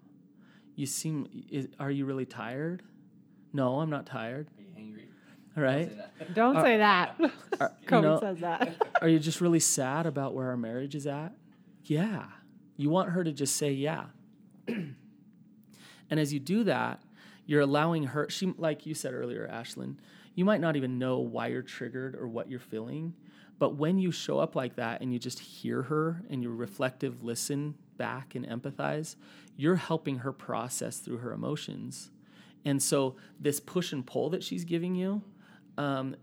You 0.74 0.86
seem 0.86 1.26
is, 1.50 1.68
are 1.78 1.90
you 1.90 2.04
really 2.06 2.26
tired? 2.26 2.82
No, 3.52 3.80
I'm 3.80 3.90
not 3.90 4.06
tired. 4.06 4.48
Are 5.58 5.78
you 5.80 5.86
hangry? 5.86 5.88
All 5.88 5.88
right. 5.88 5.88
Say 5.88 5.96
that. 5.96 6.34
Don't 6.34 6.62
say 6.62 6.76
that. 6.78 7.20
Are, 7.60 7.72
you 7.90 8.00
know, 8.00 8.20
says 8.20 8.38
that. 8.40 8.76
are 9.02 9.08
you 9.08 9.18
just 9.18 9.40
really 9.40 9.60
sad 9.60 10.06
about 10.06 10.34
where 10.34 10.48
our 10.48 10.56
marriage 10.56 10.94
is 10.94 11.06
at? 11.06 11.32
Yeah. 11.84 12.24
You 12.76 12.90
want 12.90 13.10
her 13.10 13.24
to 13.24 13.32
just 13.32 13.56
say 13.56 13.72
yeah. 13.72 14.04
and 14.68 14.94
as 16.10 16.32
you 16.32 16.38
do 16.38 16.64
that, 16.64 17.02
you're 17.46 17.62
allowing 17.62 18.04
her 18.04 18.28
she 18.28 18.54
like 18.58 18.86
you 18.86 18.94
said 18.94 19.14
earlier, 19.14 19.48
Ashlyn, 19.52 19.96
you 20.34 20.44
might 20.44 20.60
not 20.60 20.76
even 20.76 20.98
know 20.98 21.18
why 21.18 21.48
you're 21.48 21.62
triggered 21.62 22.14
or 22.14 22.28
what 22.28 22.48
you're 22.50 22.60
feeling, 22.60 23.14
but 23.58 23.76
when 23.76 23.98
you 23.98 24.12
show 24.12 24.38
up 24.38 24.54
like 24.54 24.76
that 24.76 25.00
and 25.00 25.12
you 25.12 25.18
just 25.18 25.40
hear 25.40 25.82
her 25.84 26.22
and 26.30 26.42
you 26.42 26.50
reflective 26.50 27.24
listen 27.24 27.74
back 27.96 28.34
and 28.34 28.46
empathize, 28.46 29.16
you're 29.56 29.76
helping 29.76 30.18
her 30.18 30.32
process 30.32 30.98
through 30.98 31.18
her 31.18 31.32
emotions. 31.32 32.10
And 32.64 32.82
so 32.82 33.16
this 33.40 33.60
push 33.60 33.92
and 33.92 34.06
pull 34.06 34.30
that 34.30 34.44
she's 34.44 34.64
giving 34.64 34.94
you, 34.94 35.22
um, 35.78 36.16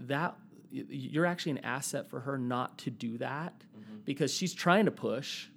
that 0.00 0.36
you're 0.70 1.26
actually 1.26 1.52
an 1.52 1.58
asset 1.58 2.08
for 2.08 2.20
her 2.20 2.38
not 2.38 2.78
to 2.78 2.90
do 2.90 3.18
that 3.18 3.52
because 4.04 4.32
she's 4.32 4.54
trying 4.54 4.86
to 4.86 4.90
push 4.90 5.48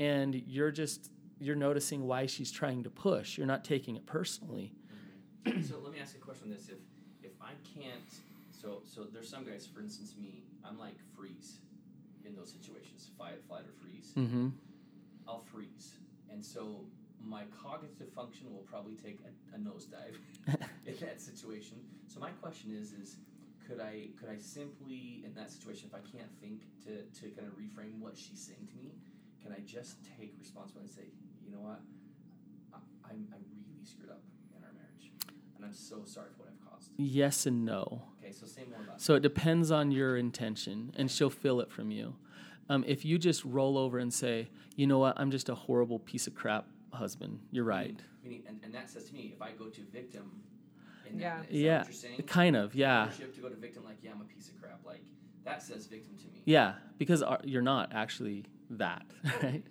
and 0.00 0.34
you're 0.34 0.70
just 0.70 1.10
you're 1.38 1.54
noticing 1.54 2.06
why 2.06 2.24
she's 2.26 2.50
trying 2.50 2.82
to 2.82 2.90
push 2.90 3.36
you're 3.36 3.46
not 3.46 3.64
taking 3.64 3.96
it 3.96 4.06
personally 4.06 4.72
so 5.62 5.78
let 5.82 5.92
me 5.92 6.00
ask 6.00 6.14
you 6.14 6.20
a 6.20 6.24
question 6.24 6.48
on 6.48 6.54
this. 6.54 6.68
If 6.68 6.78
if 7.22 7.32
I 7.40 7.52
can't 7.78 8.10
so 8.50 8.82
so 8.84 9.04
there's 9.04 9.28
some 9.28 9.44
guys, 9.44 9.66
for 9.66 9.80
instance 9.80 10.14
me, 10.20 10.42
I'm 10.64 10.78
like 10.78 10.96
freeze 11.16 11.58
in 12.24 12.34
those 12.34 12.50
situations, 12.50 13.10
fight, 13.16 13.42
flight 13.46 13.62
or 13.62 13.74
freeze. 13.80 14.12
mm-hmm. 14.16 14.48
I'll 15.28 15.44
freeze. 15.52 15.92
And 16.30 16.44
so 16.44 16.84
my 17.28 17.44
cognitive 17.62 18.12
function 18.14 18.46
will 18.52 18.64
probably 18.70 18.94
take 18.94 19.18
a, 19.26 19.56
a 19.56 19.58
nosedive 19.58 20.16
in 20.86 20.94
that 21.00 21.20
situation. 21.20 21.78
So 22.06 22.20
my 22.20 22.30
question 22.30 22.70
is 22.72 22.92
is 22.92 23.16
could 23.66 23.80
I 23.80 24.08
could 24.18 24.28
I 24.28 24.36
simply 24.38 25.22
in 25.24 25.34
that 25.34 25.50
situation 25.50 25.90
if 25.92 25.94
I 25.94 26.02
can't 26.16 26.30
think 26.40 26.62
to, 26.84 27.02
to 27.20 27.34
kind 27.34 27.48
of 27.48 27.54
reframe 27.58 27.98
what 28.00 28.16
she's 28.16 28.40
saying 28.40 28.68
to 28.70 28.76
me, 28.76 28.92
can 29.42 29.52
I 29.52 29.60
just 29.66 29.96
take 30.18 30.34
responsibility 30.38 30.88
and 30.88 30.94
say, 31.06 31.10
you 31.44 31.50
know 31.52 31.60
what, 31.62 31.80
I, 32.72 32.78
I'm 33.10 33.26
I 33.32 33.36
really 33.68 33.84
screwed 33.84 34.10
up 34.10 34.22
in 34.56 34.62
our 34.64 34.72
marriage, 34.72 35.10
and 35.56 35.64
I'm 35.64 35.72
so 35.72 36.02
sorry 36.04 36.28
for 36.36 36.44
what 36.44 36.52
I've 36.52 36.70
caused. 36.70 36.90
yes 36.96 37.46
and 37.46 37.64
no 37.64 38.02
Okay, 38.22 38.32
so 38.32 38.46
say 38.46 38.62
more 38.70 38.80
about. 38.82 39.00
so 39.00 39.14
it 39.14 39.20
depends 39.20 39.70
on 39.70 39.90
your 39.90 40.16
intention 40.16 40.92
and 40.96 41.10
she'll 41.10 41.30
feel 41.30 41.60
it 41.60 41.70
from 41.70 41.90
you 41.90 42.14
um, 42.68 42.84
if 42.86 43.04
you 43.04 43.18
just 43.18 43.44
roll 43.44 43.76
over 43.78 43.98
and 43.98 44.12
say 44.12 44.48
you 44.76 44.86
know 44.86 44.98
what 44.98 45.14
i'm 45.18 45.30
just 45.30 45.48
a 45.48 45.54
horrible 45.54 45.98
piece 46.00 46.26
of 46.26 46.34
crap 46.34 46.66
husband 46.96 47.40
you're 47.50 47.64
right 47.64 48.00
Meaning, 48.24 48.42
and, 48.48 48.58
and 48.64 48.74
that 48.74 48.88
says 48.90 49.04
to 49.04 49.14
me, 49.14 49.32
if 49.34 49.40
I 49.40 49.52
go 49.52 49.66
to 49.68 49.80
victim, 49.92 50.42
in 51.08 51.20
Yeah. 51.20 51.36
that, 51.38 51.44
is 51.44 51.48
that 51.50 51.56
yeah 51.56 51.78
what 51.78 51.86
you're 51.86 51.92
saying? 51.94 52.22
kind 52.26 52.56
of 52.56 52.74
yeah 52.74 53.02
ownership 53.04 53.34
to 53.36 53.40
go 53.40 53.48
to 53.48 53.54
victim 53.56 53.84
like 53.84 53.98
yeah 54.02 54.10
i'm 54.12 54.20
a 54.20 54.24
piece 54.24 54.48
of 54.48 54.60
crap 54.60 54.80
like 54.84 55.02
that 55.44 55.62
says 55.62 55.86
victim 55.86 56.16
to 56.18 56.26
me 56.28 56.42
yeah 56.44 56.74
because 56.98 57.22
our- 57.22 57.40
you're 57.44 57.62
not 57.62 57.92
actually 57.94 58.44
that 58.70 59.04
right 59.42 59.62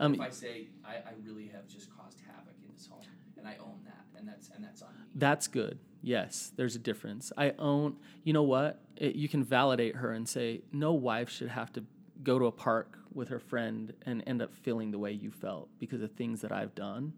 um, 0.00 0.14
if 0.14 0.20
i 0.20 0.28
say 0.30 0.66
I, 0.84 0.96
I 0.96 1.12
really 1.24 1.46
have 1.48 1.66
just 1.66 1.88
caused 1.96 2.18
havoc 2.26 2.54
in 2.62 2.70
this 2.74 2.86
home 2.86 3.00
and 3.38 3.46
i 3.48 3.56
own 3.60 3.78
that 3.86 4.04
and 4.18 4.28
that's 4.28 4.50
and 4.54 4.62
that's 4.62 4.82
on 4.82 4.88
me 4.94 5.04
That's 5.14 5.46
good. 5.48 5.78
Yes, 6.04 6.52
there's 6.56 6.74
a 6.74 6.80
difference. 6.80 7.30
I 7.38 7.52
own, 7.60 7.94
you 8.24 8.32
know 8.32 8.42
what? 8.42 8.80
It, 8.96 9.14
you 9.14 9.28
can 9.28 9.44
validate 9.44 9.94
her 9.96 10.10
and 10.10 10.28
say, 10.28 10.62
no 10.72 10.92
wife 10.94 11.30
should 11.30 11.48
have 11.48 11.72
to 11.74 11.84
go 12.24 12.40
to 12.40 12.46
a 12.46 12.50
park 12.52 12.98
with 13.14 13.28
her 13.28 13.38
friend 13.38 13.92
and 14.06 14.22
end 14.26 14.42
up 14.42 14.54
feeling 14.54 14.90
the 14.90 14.98
way 14.98 15.12
you 15.12 15.30
felt 15.30 15.68
because 15.78 16.02
of 16.02 16.12
things 16.12 16.40
that 16.42 16.52
I've 16.52 16.74
done. 16.74 17.12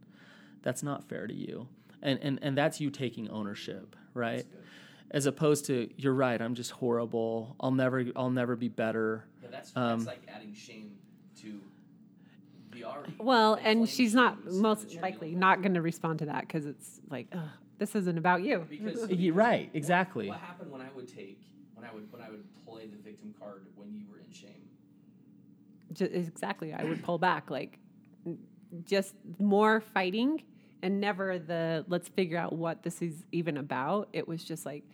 That's 0.62 0.82
not 0.82 1.04
fair 1.08 1.26
to 1.26 1.34
you. 1.34 1.68
And, 2.02 2.18
and, 2.22 2.38
and 2.42 2.56
that's 2.58 2.80
you 2.80 2.90
taking 2.90 3.28
ownership, 3.30 3.96
right? 4.14 4.44
As 5.10 5.26
opposed 5.26 5.66
to, 5.66 5.88
you're 5.96 6.14
right, 6.14 6.40
I'm 6.40 6.54
just 6.54 6.70
horrible. 6.72 7.54
I'll 7.60 7.70
never, 7.70 8.04
I'll 8.16 8.30
never 8.30 8.56
be 8.56 8.68
better. 8.68 9.24
yeah 9.42 9.48
that's 9.50 9.72
Um, 9.76 10.00
that's 10.00 10.06
like 10.06 10.22
adding 10.34 10.52
shame 10.54 10.92
to 11.42 11.60
the 12.72 12.84
already 12.84 13.14
Well, 13.18 13.58
and 13.62 13.88
she's 13.88 14.14
not 14.14 14.44
most 14.46 14.94
likely 15.00 15.34
not 15.34 15.62
going 15.62 15.74
to 15.74 15.82
respond 15.82 16.18
to 16.20 16.26
that 16.26 16.40
because 16.42 16.66
it's 16.66 17.00
like, 17.08 17.28
Ugh, 17.32 17.40
this 17.78 17.94
isn't 17.94 18.18
about 18.18 18.42
you. 18.42 18.60
with. 18.60 18.70
because 18.70 19.10
You're 19.10 19.34
right, 19.34 19.70
exactly. 19.74 20.28
what 20.28 20.38
happened 20.40 20.70
when 20.72 20.80
i 20.80 20.88
would 20.96 21.08
take 21.08 21.40
when 21.74 21.84
i 21.88 21.92
would 21.94 22.10
when 22.12 22.20
i 22.22 22.28
would 22.30 22.44
play 22.66 22.86
the 22.86 22.96
victim 22.96 23.34
card 23.38 23.66
when 23.76 23.92
you 23.94 24.04
were 24.10 24.18
in 24.18 24.32
shame 24.32 24.63
Ju- 25.94 26.10
exactly. 26.12 26.72
I 26.74 26.84
would 26.84 27.02
pull 27.02 27.18
back, 27.18 27.50
like 27.50 27.78
just 28.84 29.14
more 29.38 29.80
fighting 29.80 30.42
and 30.82 31.00
never 31.00 31.38
the 31.38 31.84
let's 31.88 32.08
figure 32.08 32.36
out 32.36 32.52
what 32.52 32.82
this 32.82 33.00
is 33.00 33.24
even 33.32 33.56
about. 33.56 34.08
It 34.12 34.28
was 34.28 34.44
just 34.44 34.66
like 34.66 34.84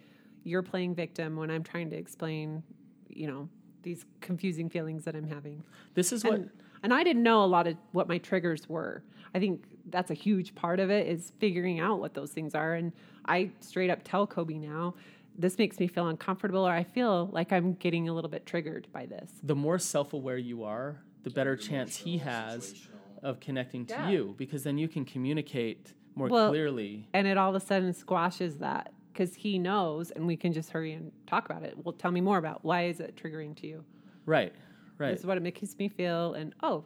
you're 0.45 0.63
playing 0.63 0.95
victim 0.95 1.37
when 1.37 1.51
I'm 1.51 1.63
trying 1.63 1.91
to 1.91 1.97
explain, 1.97 2.63
you 3.09 3.27
know, 3.27 3.49
these 3.83 4.05
confusing 4.21 4.69
feelings 4.69 5.05
that 5.05 5.17
I'm 5.17 5.27
having. 5.29 5.63
This 5.95 6.13
is 6.13 6.25
what, 6.25 6.35
And, 6.35 6.51
and 6.83 6.95
I 6.95 7.03
didn't 7.03 7.23
know 7.23 7.45
a 7.45 7.47
lot 7.47 7.67
of 7.67 7.77
what 7.93 8.09
my 8.09 8.19
triggers 8.19 8.69
were. 8.69 9.03
I 9.35 9.39
think 9.39 9.65
that's 9.89 10.11
a 10.11 10.15
huge 10.15 10.55
part 10.55 10.81
of 10.81 10.91
it 10.91 11.07
is 11.07 11.33
figuring 11.39 11.81
out 11.81 12.01
what 12.01 12.15
those 12.15 12.31
things 12.31 12.55
are. 12.55 12.75
And 12.75 12.93
I 13.25 13.51
straight 13.61 13.91
up 13.91 14.01
tell 14.05 14.27
Kobe 14.27 14.59
now, 14.59 14.95
this 15.41 15.59
makes 15.59 15.79
me 15.81 15.87
feel 15.87 16.07
uncomfortable 16.09 16.67
or 16.67 16.73
I 16.73 16.85
feel 16.85 17.29
like 17.33 17.53
I'm 17.53 17.73
getting 17.75 18.09
a 18.09 18.13
little 18.13 18.31
bit 18.31 18.47
triggered 18.47 18.87
by 18.93 19.07
this. 19.07 19.31
the 19.43 19.55
more 19.57 19.79
self 19.79 20.13
aware 20.13 20.39
you 20.39 20.65
are, 20.65 21.01
the 21.23 21.31
better 21.31 21.51
Your 21.53 21.57
chance 21.57 21.97
he 21.97 22.19
has 22.19 22.75
of 23.23 23.41
connecting 23.41 23.87
to 23.87 23.95
Yeah. 23.95 24.09
you 24.11 24.35
because 24.39 24.63
then 24.63 24.79
you 24.79 24.89
can 24.89 25.05
communicate 25.05 25.93
more 26.15 26.29
Well, 26.29 26.51
clearly. 26.51 27.09
and 27.15 27.27
it 27.27 27.37
all 27.37 27.51
of 27.55 27.57
a 27.63 27.65
sudden 27.65 27.93
squashes 27.93 28.57
that 28.59 28.93
because 29.13 29.35
he 29.35 29.59
knows 29.59 30.11
and 30.11 30.27
we 30.27 30.37
can 30.37 30.53
just 30.53 30.71
hurry 30.71 30.93
and 30.93 31.11
talk 31.27 31.45
about 31.49 31.63
it 31.63 31.75
well 31.85 31.93
tell 31.93 32.11
me 32.11 32.21
more 32.21 32.39
about 32.39 32.65
why 32.65 32.85
is 32.85 33.01
it 33.01 33.17
triggering 33.17 33.55
to 33.57 33.67
you 33.67 33.85
Right, 34.27 34.53
right, 34.99 35.11
this 35.11 35.21
is 35.21 35.27
what 35.27 35.37
it 35.37 35.43
makes 35.43 35.77
me 35.79 35.89
feel 35.89 36.35
and 36.35 36.55
oh 36.63 36.85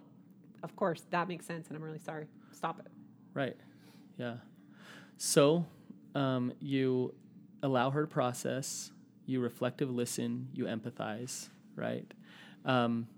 of 0.63 0.75
course 0.77 1.03
that 1.11 1.29
makes 1.29 1.45
sense 1.47 1.69
and 1.69 1.77
i'm 1.77 1.83
really 1.83 1.99
sorry 1.99 2.27
stop 2.53 2.79
it 2.81 2.87
right. 3.35 3.57
Yeah. 4.17 4.37
So 5.17 5.67
um, 6.15 6.53
you 6.61 7.15
allow 7.65 7.91
her 7.91 8.03
to 8.03 8.07
process. 8.07 8.93
you 9.27 9.41
reflective 9.41 9.91
listen, 9.91 10.49
you 10.53 10.67
empathize, 10.67 11.49
right? 11.75 12.13
Um, 12.67 13.09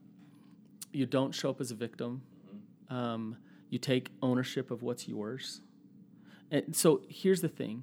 you 0.92 1.04
don't 1.04 1.32
show 1.34 1.50
up 1.50 1.60
as 1.60 1.72
a 1.72 1.74
victim. 1.74 2.22
Um, 2.88 3.36
you 3.70 3.80
take 3.80 4.10
ownership 4.22 4.70
of 4.70 4.82
what's 4.82 5.08
yours. 5.08 5.60
And 6.52 6.76
so 6.76 7.02
here's 7.08 7.40
the 7.40 7.48
thing 7.48 7.82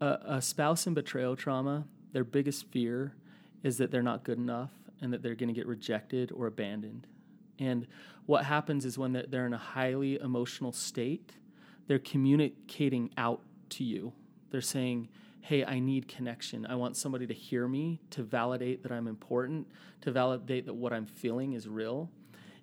a 0.00 0.42
spouse 0.42 0.86
in 0.86 0.92
betrayal 0.92 1.36
trauma, 1.36 1.86
their 2.12 2.24
biggest 2.24 2.66
fear 2.70 3.14
is 3.62 3.78
that 3.78 3.90
they're 3.90 4.02
not 4.02 4.24
good 4.24 4.36
enough 4.36 4.72
and 5.00 5.12
that 5.12 5.22
they're 5.22 5.36
going 5.36 5.48
to 5.48 5.54
get 5.54 5.66
rejected 5.66 6.32
or 6.32 6.46
abandoned. 6.46 7.06
And 7.58 7.86
what 8.26 8.44
happens 8.44 8.84
is 8.84 8.98
when 8.98 9.12
they're 9.28 9.46
in 9.46 9.54
a 9.54 9.58
highly 9.58 10.16
emotional 10.20 10.72
state, 10.72 11.32
they're 11.86 12.00
communicating 12.00 13.10
out 13.16 13.40
to 13.70 13.84
you. 13.84 14.12
They're 14.50 14.60
saying, 14.60 15.08
Hey, 15.44 15.62
I 15.62 15.78
need 15.78 16.08
connection. 16.08 16.64
I 16.64 16.74
want 16.74 16.96
somebody 16.96 17.26
to 17.26 17.34
hear 17.34 17.68
me, 17.68 18.00
to 18.12 18.22
validate 18.22 18.82
that 18.82 18.90
I'm 18.90 19.06
important, 19.06 19.68
to 20.00 20.10
validate 20.10 20.64
that 20.64 20.72
what 20.72 20.94
I'm 20.94 21.04
feeling 21.04 21.52
is 21.52 21.68
real. 21.68 22.08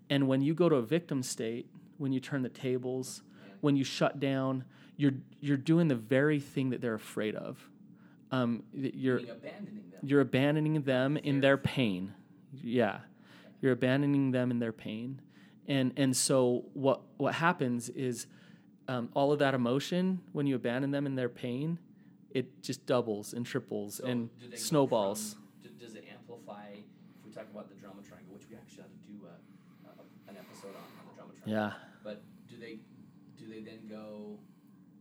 And 0.10 0.28
when 0.28 0.42
you 0.42 0.56
go 0.56 0.68
to 0.68 0.78
a 0.78 0.82
victim 0.82 1.22
state, 1.22 1.70
when 2.00 2.12
you 2.12 2.20
turn 2.20 2.42
the 2.42 2.50
tables, 2.50 3.22
when 3.60 3.76
you 3.76 3.84
shut 3.84 4.20
down, 4.20 4.64
you're 4.98 5.14
you're 5.42 5.58
doing 5.58 5.90
the 5.90 5.96
very 5.96 6.40
thing 6.40 6.72
that 6.72 6.82
they're 6.82 6.96
afraid 6.96 7.36
of. 7.36 7.64
Um, 8.32 8.64
you're 8.74 9.18
abandoning 9.18 9.84
them. 9.92 10.00
You're 10.02 10.22
abandoning 10.22 10.82
them 10.82 11.18
in 11.18 11.40
their 11.40 11.58
pain. 11.58 12.16
Yeah, 12.64 13.02
you're 13.62 13.74
abandoning 13.74 14.32
them 14.32 14.50
in 14.50 14.58
their 14.58 14.74
pain, 14.74 15.22
and 15.68 15.94
and 15.98 16.18
so 16.18 16.66
what 16.74 17.02
what 17.18 17.36
happens 17.36 17.90
is 17.90 18.26
um, 18.88 19.10
all 19.14 19.32
of 19.32 19.38
that 19.38 19.54
emotion 19.54 20.22
when 20.32 20.48
you 20.48 20.56
abandon 20.56 20.90
them 20.90 21.06
in 21.06 21.14
their 21.14 21.30
pain, 21.30 21.78
it 22.34 22.62
just 22.62 22.86
doubles 22.86 23.34
and 23.34 23.46
triples 23.46 23.96
so 23.96 24.06
and 24.06 24.30
snowballs. 24.56 25.36
From, 25.62 25.72
does 25.80 25.96
it 25.96 26.06
amplify? 26.12 26.70
If 26.74 27.26
we 27.26 27.32
talk 27.32 27.48
about 27.52 27.70
the 27.70 27.76
drama 27.76 28.02
triangle, 28.08 28.34
which 28.34 28.50
we 28.50 28.56
actually 28.56 28.84
had 28.84 28.92
to 28.92 29.12
do 29.12 29.26
a, 29.26 29.36
a, 29.90 30.30
an 30.30 30.38
episode 30.38 30.76
on, 30.76 30.88
on 31.00 31.06
the 31.10 31.16
drama 31.16 31.34
triangle. 31.34 31.54
Yeah. 31.54 31.72
But 32.04 32.24
do 32.50 32.58
they 32.58 32.80
do 33.38 33.48
they 33.48 33.62
then 33.62 33.88
go 33.90 34.38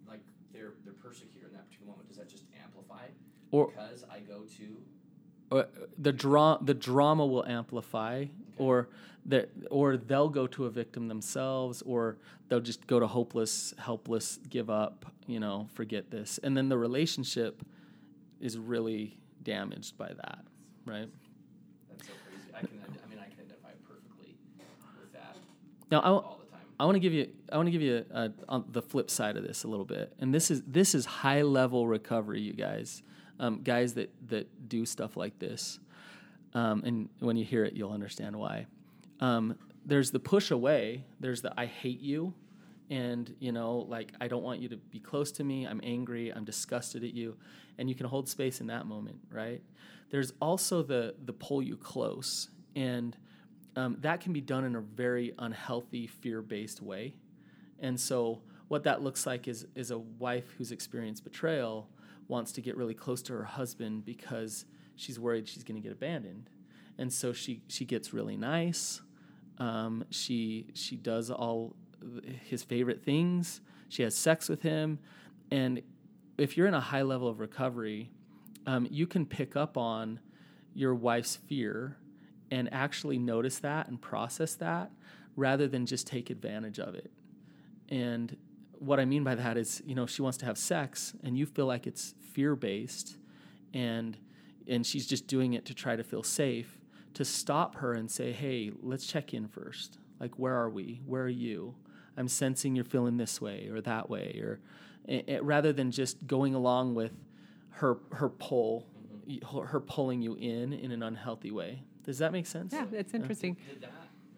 like 0.08 0.20
they're 0.52 0.74
they're 0.84 0.94
persecutor 0.94 1.46
in 1.46 1.52
that 1.52 1.66
particular 1.66 1.92
moment? 1.92 2.08
Does 2.08 2.18
that 2.18 2.28
just 2.28 2.44
amplify? 2.62 3.06
Or 3.50 3.68
because 3.68 4.04
I 4.10 4.20
go 4.20 4.42
to. 4.58 4.76
Or 5.50 5.58
uh, 5.60 5.64
the 5.98 6.12
dra- 6.12 6.58
the 6.60 6.74
drama 6.74 7.26
will 7.26 7.44
amplify. 7.46 8.26
Or 8.60 8.88
that 9.26 9.50
or 9.70 9.96
they'll 9.96 10.28
go 10.28 10.46
to 10.46 10.66
a 10.66 10.70
victim 10.70 11.08
themselves 11.08 11.82
or 11.82 12.16
they'll 12.48 12.60
just 12.60 12.86
go 12.86 13.00
to 13.00 13.06
hopeless 13.06 13.74
helpless 13.78 14.38
give 14.48 14.70
up 14.70 15.06
you 15.26 15.40
know 15.40 15.68
forget 15.74 16.10
this. 16.10 16.38
And 16.42 16.56
then 16.56 16.68
the 16.68 16.78
relationship 16.78 17.62
is 18.40 18.58
really 18.58 19.18
damaged 19.42 19.96
by 19.98 20.08
that 20.08 20.44
right? 20.86 21.08
That's 21.88 22.06
so 22.06 22.12
crazy. 22.26 22.50
I 22.54 22.60
can 22.60 22.68
i 22.84 23.08
mean 23.10 23.18
i 23.18 23.28
can 23.28 23.44
identify 23.44 23.70
perfectly 23.88 24.36
with 25.00 25.12
that 25.12 25.36
now 25.90 26.00
I, 26.00 26.08
all 26.08 26.40
the 26.44 26.50
time. 26.50 26.66
I 26.78 26.84
want 26.84 26.96
to 26.96 27.00
give 27.00 27.12
you 27.12 27.28
I 27.52 27.56
want 27.56 27.66
to 27.66 27.72
give 27.72 27.82
you 27.82 28.04
a, 28.12 28.24
a, 28.24 28.32
on 28.48 28.64
the 28.70 28.82
flip 28.82 29.10
side 29.10 29.36
of 29.36 29.42
this 29.42 29.64
a 29.64 29.68
little 29.68 29.84
bit, 29.84 30.12
and 30.18 30.32
this 30.32 30.50
is 30.50 30.62
this 30.66 30.94
is 30.94 31.04
high 31.04 31.42
level 31.42 31.86
recovery, 31.86 32.40
you 32.40 32.52
guys, 32.52 33.02
um, 33.38 33.62
guys 33.62 33.94
that 33.94 34.10
that 34.28 34.68
do 34.68 34.86
stuff 34.86 35.16
like 35.16 35.38
this, 35.38 35.78
um, 36.54 36.82
and 36.84 37.08
when 37.20 37.36
you 37.36 37.44
hear 37.44 37.64
it, 37.64 37.74
you'll 37.74 37.92
understand 37.92 38.36
why 38.36 38.66
um, 39.20 39.56
there's 39.84 40.10
the 40.10 40.18
push 40.18 40.50
away. 40.50 41.04
There's 41.20 41.42
the 41.42 41.52
I 41.56 41.66
hate 41.66 42.00
you, 42.00 42.34
and 42.88 43.34
you 43.38 43.52
know, 43.52 43.78
like 43.88 44.12
I 44.20 44.28
don't 44.28 44.42
want 44.42 44.60
you 44.60 44.68
to 44.70 44.76
be 44.76 44.98
close 44.98 45.30
to 45.32 45.44
me. 45.44 45.66
I'm 45.66 45.80
angry. 45.82 46.30
I'm 46.30 46.44
disgusted 46.44 47.04
at 47.04 47.14
you, 47.14 47.36
and 47.78 47.88
you 47.88 47.94
can 47.94 48.06
hold 48.06 48.28
space 48.28 48.60
in 48.60 48.66
that 48.68 48.86
moment, 48.86 49.18
right? 49.30 49.62
There's 50.10 50.32
also 50.40 50.82
the 50.82 51.14
the 51.24 51.32
pull 51.32 51.62
you 51.62 51.76
close, 51.76 52.48
and 52.74 53.16
um, 53.76 53.96
that 54.00 54.20
can 54.20 54.32
be 54.32 54.40
done 54.40 54.64
in 54.64 54.74
a 54.74 54.80
very 54.80 55.32
unhealthy, 55.38 56.06
fear 56.06 56.42
based 56.42 56.82
way. 56.82 57.14
And 57.78 57.98
so, 57.98 58.42
what 58.68 58.84
that 58.84 59.02
looks 59.02 59.26
like 59.26 59.48
is 59.48 59.66
is 59.74 59.90
a 59.90 59.98
wife 59.98 60.54
who's 60.56 60.72
experienced 60.72 61.24
betrayal 61.24 61.88
wants 62.28 62.52
to 62.52 62.60
get 62.60 62.76
really 62.76 62.94
close 62.94 63.22
to 63.22 63.32
her 63.32 63.44
husband 63.44 64.04
because 64.04 64.64
she's 65.00 65.18
worried 65.18 65.48
she's 65.48 65.64
going 65.64 65.80
to 65.80 65.82
get 65.82 65.92
abandoned, 65.92 66.50
and 66.98 67.12
so 67.12 67.32
she 67.32 67.62
she 67.68 67.84
gets 67.84 68.12
really 68.12 68.36
nice 68.36 69.00
um, 69.60 70.04
she 70.10 70.66
she 70.74 70.96
does 70.96 71.30
all 71.30 71.76
his 72.42 72.62
favorite 72.62 73.04
things. 73.04 73.60
She 73.90 74.02
has 74.02 74.16
sex 74.16 74.48
with 74.48 74.62
him, 74.62 74.98
and 75.50 75.82
if 76.38 76.56
you're 76.56 76.66
in 76.66 76.74
a 76.74 76.80
high 76.80 77.02
level 77.02 77.28
of 77.28 77.38
recovery, 77.38 78.10
um, 78.66 78.88
you 78.90 79.06
can 79.06 79.26
pick 79.26 79.54
up 79.54 79.76
on 79.76 80.18
your 80.72 80.94
wife's 80.94 81.36
fear 81.36 81.98
and 82.50 82.72
actually 82.72 83.18
notice 83.18 83.58
that 83.58 83.88
and 83.88 84.00
process 84.00 84.54
that 84.54 84.90
rather 85.36 85.68
than 85.68 85.84
just 85.84 86.06
take 86.06 86.30
advantage 86.30 86.78
of 86.78 86.94
it. 86.94 87.10
And 87.90 88.36
what 88.72 88.98
I 88.98 89.04
mean 89.04 89.24
by 89.24 89.34
that 89.34 89.56
is, 89.56 89.82
you 89.84 89.94
know, 89.94 90.06
she 90.06 90.22
wants 90.22 90.38
to 90.38 90.46
have 90.46 90.56
sex 90.56 91.14
and 91.22 91.36
you 91.36 91.44
feel 91.46 91.66
like 91.66 91.86
it's 91.86 92.14
fear 92.32 92.56
based 92.56 93.18
and 93.74 94.16
and 94.68 94.86
she's 94.86 95.06
just 95.06 95.26
doing 95.26 95.52
it 95.54 95.64
to 95.66 95.74
try 95.74 95.96
to 95.96 96.04
feel 96.04 96.22
safe 96.22 96.78
to 97.14 97.24
stop 97.24 97.76
her 97.76 97.92
and 97.92 98.10
say, 98.10 98.32
hey, 98.32 98.70
let's 98.82 99.06
check 99.06 99.34
in 99.34 99.48
first. 99.48 99.98
Like, 100.20 100.38
where 100.38 100.54
are 100.54 100.70
we? 100.70 101.00
Where 101.06 101.22
are 101.22 101.28
you? 101.28 101.74
I'm 102.16 102.28
sensing 102.28 102.76
you're 102.76 102.84
feeling 102.84 103.16
this 103.16 103.40
way 103.40 103.68
or 103.68 103.80
that 103.80 104.10
way, 104.10 104.38
or 104.42 104.60
it, 105.06 105.28
it, 105.28 105.42
rather 105.42 105.72
than 105.72 105.90
just 105.90 106.26
going 106.26 106.54
along 106.54 106.94
with 106.94 107.12
her 107.70 107.98
her 108.12 108.28
pull, 108.28 108.86
mm-hmm. 109.26 109.58
her 109.58 109.80
pulling 109.80 110.20
you 110.20 110.34
in 110.34 110.72
in 110.72 110.92
an 110.92 111.02
unhealthy 111.02 111.50
way. 111.50 111.82
Does 112.04 112.18
that 112.18 112.32
make 112.32 112.46
sense? 112.46 112.72
Yeah, 112.74 112.86
it's 112.92 113.14
interesting. 113.14 113.56
Yeah. 113.80 113.88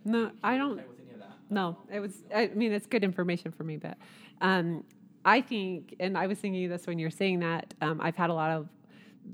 No, 0.05 0.31
I 0.43 0.57
don't. 0.57 0.81
No, 1.51 1.77
it 1.93 2.01
was. 2.01 2.23
I 2.35 2.49
mean, 2.49 2.73
it's 2.73 2.87
good 2.87 3.05
information 3.05 3.53
for 3.53 3.65
me, 3.65 3.77
but 3.77 3.99
um, 4.41 4.85
I 5.25 5.41
think, 5.41 5.97
and 5.99 6.17
I 6.17 6.27
was 6.27 6.39
thinking 6.39 6.69
this 6.69 6.87
when 6.87 6.99
you're 6.99 7.11
saying 7.11 7.41
that. 7.41 7.75
Um, 7.81 8.01
I've 8.01 8.17
had 8.17 8.31
a 8.31 8.35
lot 8.35 8.51
of 8.51 8.69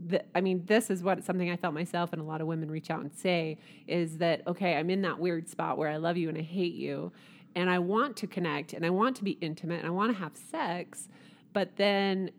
the, 0.07 0.23
I 0.37 0.41
mean, 0.41 0.65
this 0.67 0.91
is 0.91 1.03
what 1.03 1.25
something 1.25 1.51
I 1.51 1.57
felt 1.57 1.75
myself, 1.75 2.13
and 2.13 2.21
a 2.21 2.25
lot 2.25 2.41
of 2.41 2.47
women 2.47 2.71
reach 2.71 2.91
out 2.91 3.01
and 3.01 3.13
say 3.13 3.59
is 3.87 4.19
that, 4.19 4.43
okay, 4.47 4.77
I'm 4.77 4.91
in 4.91 5.03
that 5.03 5.19
weird 5.19 5.49
spot 5.49 5.79
where 5.79 5.89
I 5.89 5.97
love 5.97 6.17
you 6.17 6.29
and 6.29 6.37
I 6.37 6.43
hate 6.43 6.75
you, 6.75 7.13
and 7.55 7.71
I 7.71 7.79
want 7.79 8.17
to 8.19 8.27
connect 8.27 8.73
and 8.73 8.85
I 8.85 8.91
want 8.91 9.17
to 9.17 9.25
be 9.25 9.33
intimate 9.41 9.79
and 9.79 9.87
I 9.87 9.91
want 9.91 10.13
to 10.13 10.19
have 10.19 10.33
sex, 10.37 11.09
but 11.53 11.77
then 11.77 12.31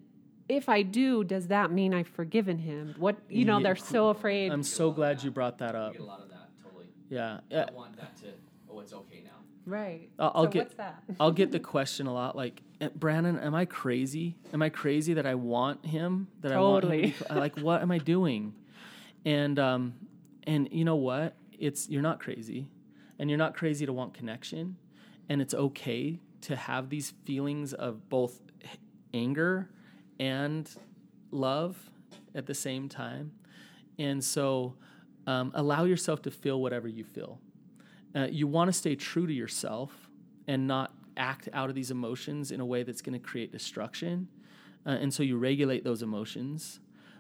if 0.48 0.68
I 0.68 0.82
do, 0.82 1.24
does 1.24 1.48
that 1.48 1.72
mean 1.72 1.94
I've 1.94 2.08
forgiven 2.08 2.58
him? 2.58 2.96
What 2.98 3.18
you 3.30 3.46
know, 3.46 3.58
yeah. 3.58 3.64
they're 3.64 3.76
so 3.76 4.10
afraid. 4.10 4.52
I'm 4.52 4.64
so 4.64 4.92
glad 4.92 5.22
you 5.24 5.30
brought 5.30 5.60
that 5.60 5.76
up. 5.76 5.94
get 5.94 6.02
a 6.02 6.06
lot 6.06 6.22
of 6.22 6.30
that, 6.30 6.50
totally. 6.64 6.88
Yeah. 7.10 7.40
I 7.52 7.72
want 7.72 7.96
that 7.98 8.18
to. 8.18 8.28
Oh, 8.70 8.80
it's 8.80 8.94
okay 8.94 9.22
now. 9.24 9.39
Right. 9.70 10.10
I'll, 10.18 10.32
I'll 10.34 10.44
so 10.46 10.50
get. 10.50 10.80
I'll 11.20 11.32
get 11.32 11.52
the 11.52 11.60
question 11.76 12.08
a 12.08 12.14
lot, 12.14 12.36
like, 12.36 12.62
Brandon, 12.96 13.38
am 13.38 13.54
I 13.54 13.66
crazy? 13.66 14.36
Am 14.52 14.62
I 14.64 14.70
crazy 14.70 15.14
that 15.14 15.28
I 15.28 15.36
want 15.36 15.86
him? 15.86 16.28
That 16.42 16.50
totally. 16.50 16.98
I 16.98 17.02
want 17.02 17.32
him? 17.32 17.38
like, 17.38 17.58
what 17.60 17.82
am 17.82 17.92
I 17.92 18.00
doing? 18.00 18.56
And 19.26 19.60
um, 19.60 19.94
and 20.48 20.68
you 20.72 20.86
know 20.86 20.96
what? 20.96 21.36
It's 21.58 21.88
you're 21.88 22.02
not 22.02 22.20
crazy, 22.20 22.68
and 23.20 23.30
you're 23.30 23.38
not 23.38 23.54
crazy 23.54 23.86
to 23.86 23.94
want 23.94 24.16
connection, 24.16 24.76
and 25.28 25.40
it's 25.40 25.54
okay 25.54 26.20
to 26.42 26.56
have 26.56 26.90
these 26.90 27.14
feelings 27.26 27.74
of 27.74 28.10
both 28.10 28.42
anger 29.14 29.70
and 30.20 30.70
love 31.30 31.78
at 32.34 32.48
the 32.48 32.56
same 32.56 32.90
time, 32.90 33.34
and 34.00 34.24
so 34.24 34.74
um, 35.28 35.52
allow 35.54 35.84
yourself 35.84 36.24
to 36.24 36.32
feel 36.32 36.60
whatever 36.60 36.88
you 36.88 37.04
feel 37.04 37.40
uh, 38.16 38.28
you 38.30 38.48
want 38.48 38.68
to 38.68 38.74
stay 38.74 38.96
true 38.96 39.28
to 39.28 39.34
yourself 39.34 40.10
and 40.48 40.68
not 40.68 40.94
act 41.18 41.50
out 41.54 41.70
of 41.70 41.76
these 41.76 41.92
emotions 41.92 42.52
in 42.52 42.60
a 42.60 42.66
way 42.66 42.84
that's 42.84 43.02
going 43.02 43.20
to 43.20 43.26
create 43.26 43.52
destruction. 43.52 44.28
Uh, 44.86 44.92
and 44.92 45.14
so 45.14 45.22
you 45.22 45.38
regulate 45.38 45.84
those 45.84 46.02
emotions, 46.02 46.80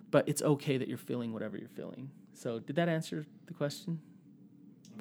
but 0.09 0.27
it's 0.27 0.41
okay 0.41 0.77
that 0.77 0.87
you're 0.87 0.97
feeling 0.97 1.33
whatever 1.33 1.57
you're 1.57 1.69
feeling. 1.69 2.09
So, 2.33 2.59
did 2.59 2.77
that 2.77 2.87
answer 2.87 3.25
the 3.47 3.53
question? 3.53 3.99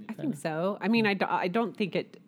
I 0.09 0.13
think 0.13 0.37
so. 0.37 0.77
I 0.81 0.89
mean, 0.89 1.07
I, 1.07 1.15
do, 1.15 1.27
I 1.29 1.49
don't 1.49 1.77
think 1.77 1.95
it 1.97 2.21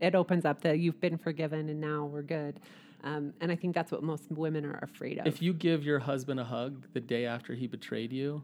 it 0.00 0.14
opens 0.14 0.44
up 0.44 0.62
the 0.62 0.76
you've 0.76 1.00
been 1.00 1.18
forgiven 1.18 1.68
and 1.68 1.80
now 1.80 2.06
we're 2.06 2.22
good. 2.22 2.60
Um, 3.02 3.32
and 3.40 3.50
I 3.50 3.56
think 3.56 3.74
that's 3.74 3.92
what 3.92 4.02
most 4.02 4.24
women 4.30 4.64
are 4.64 4.78
afraid 4.82 5.18
of. 5.18 5.26
If 5.26 5.40
you 5.40 5.52
give 5.54 5.84
your 5.84 5.98
husband 5.98 6.38
a 6.40 6.44
hug 6.44 6.86
the 6.92 7.00
day 7.00 7.26
after 7.26 7.54
he 7.54 7.66
betrayed 7.66 8.12
you, 8.12 8.42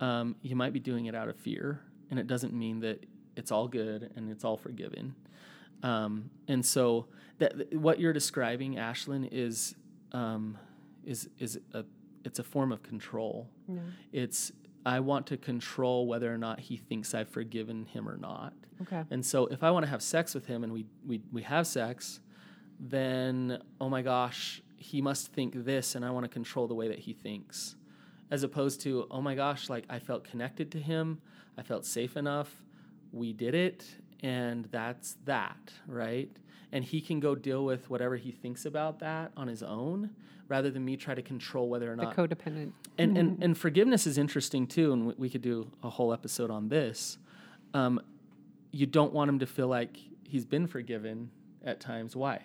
um, 0.00 0.36
you 0.42 0.56
might 0.56 0.72
be 0.72 0.80
doing 0.80 1.06
it 1.06 1.14
out 1.14 1.28
of 1.28 1.36
fear, 1.36 1.80
and 2.10 2.18
it 2.18 2.26
doesn't 2.26 2.52
mean 2.52 2.80
that 2.80 3.04
it's 3.36 3.50
all 3.50 3.68
good 3.68 4.10
and 4.16 4.30
it's 4.30 4.44
all 4.44 4.56
forgiven. 4.56 5.14
Um, 5.82 6.30
and 6.48 6.64
so 6.64 7.06
that 7.38 7.72
what 7.74 7.98
you're 7.98 8.12
describing, 8.12 8.74
Ashlyn, 8.76 9.28
is 9.32 9.74
um, 10.12 10.58
is 11.04 11.28
is 11.38 11.58
a 11.72 11.84
it's 12.24 12.38
a 12.38 12.44
form 12.44 12.70
of 12.72 12.82
control. 12.82 13.48
Yeah. 13.68 13.80
It's 14.12 14.52
I 14.86 15.00
want 15.00 15.26
to 15.28 15.36
control 15.36 16.06
whether 16.06 16.32
or 16.32 16.38
not 16.38 16.60
he 16.60 16.76
thinks 16.76 17.14
I've 17.14 17.28
forgiven 17.28 17.86
him 17.86 18.08
or 18.08 18.16
not. 18.16 18.52
Okay. 18.82 19.02
And 19.10 19.24
so 19.24 19.46
if 19.46 19.62
I 19.62 19.70
want 19.70 19.84
to 19.84 19.90
have 19.90 20.02
sex 20.02 20.34
with 20.34 20.46
him 20.46 20.62
and 20.64 20.72
we 20.72 20.86
we 21.06 21.22
we 21.32 21.42
have 21.42 21.66
sex, 21.66 22.20
then 22.78 23.58
oh 23.80 23.88
my 23.88 24.02
gosh, 24.02 24.62
he 24.76 25.00
must 25.02 25.32
think 25.32 25.64
this 25.64 25.94
and 25.94 26.04
I 26.04 26.10
want 26.10 26.24
to 26.24 26.28
control 26.28 26.66
the 26.68 26.74
way 26.74 26.88
that 26.88 27.00
he 27.00 27.12
thinks. 27.12 27.76
as 28.30 28.42
opposed 28.44 28.80
to, 28.80 29.06
oh 29.10 29.20
my 29.20 29.34
gosh, 29.34 29.68
like 29.68 29.84
I 29.90 29.98
felt 29.98 30.24
connected 30.24 30.70
to 30.72 30.78
him, 30.78 31.20
I 31.58 31.62
felt 31.62 31.84
safe 31.84 32.16
enough, 32.16 32.62
we 33.12 33.32
did 33.32 33.54
it, 33.54 33.84
and 34.22 34.66
that's 34.70 35.16
that, 35.24 35.72
right? 35.86 36.30
And 36.72 36.84
he 36.84 37.00
can 37.00 37.20
go 37.20 37.34
deal 37.34 37.64
with 37.64 37.90
whatever 37.90 38.16
he 38.16 38.32
thinks 38.32 38.64
about 38.64 39.00
that 39.00 39.32
on 39.36 39.46
his 39.48 39.62
own 39.62 40.10
rather 40.48 40.70
than 40.70 40.84
me 40.84 40.96
try 40.96 41.14
to 41.14 41.22
control 41.22 41.68
whether 41.68 41.90
or 41.90 41.96
not 41.96 42.14
the 42.14 42.28
codependent. 42.28 42.72
And 42.98 43.16
and, 43.16 43.42
and 43.42 43.56
forgiveness 43.56 44.06
is 44.06 44.18
interesting 44.18 44.66
too, 44.66 44.92
and 44.92 45.16
we 45.18 45.30
could 45.30 45.42
do 45.42 45.70
a 45.82 45.90
whole 45.90 46.12
episode 46.12 46.50
on 46.50 46.68
this. 46.68 47.18
Um, 47.74 48.00
you 48.70 48.86
don't 48.86 49.12
want 49.12 49.28
him 49.28 49.38
to 49.40 49.46
feel 49.46 49.68
like 49.68 49.96
he's 50.26 50.44
been 50.44 50.66
forgiven 50.66 51.30
at 51.64 51.80
times. 51.80 52.16
Why? 52.16 52.42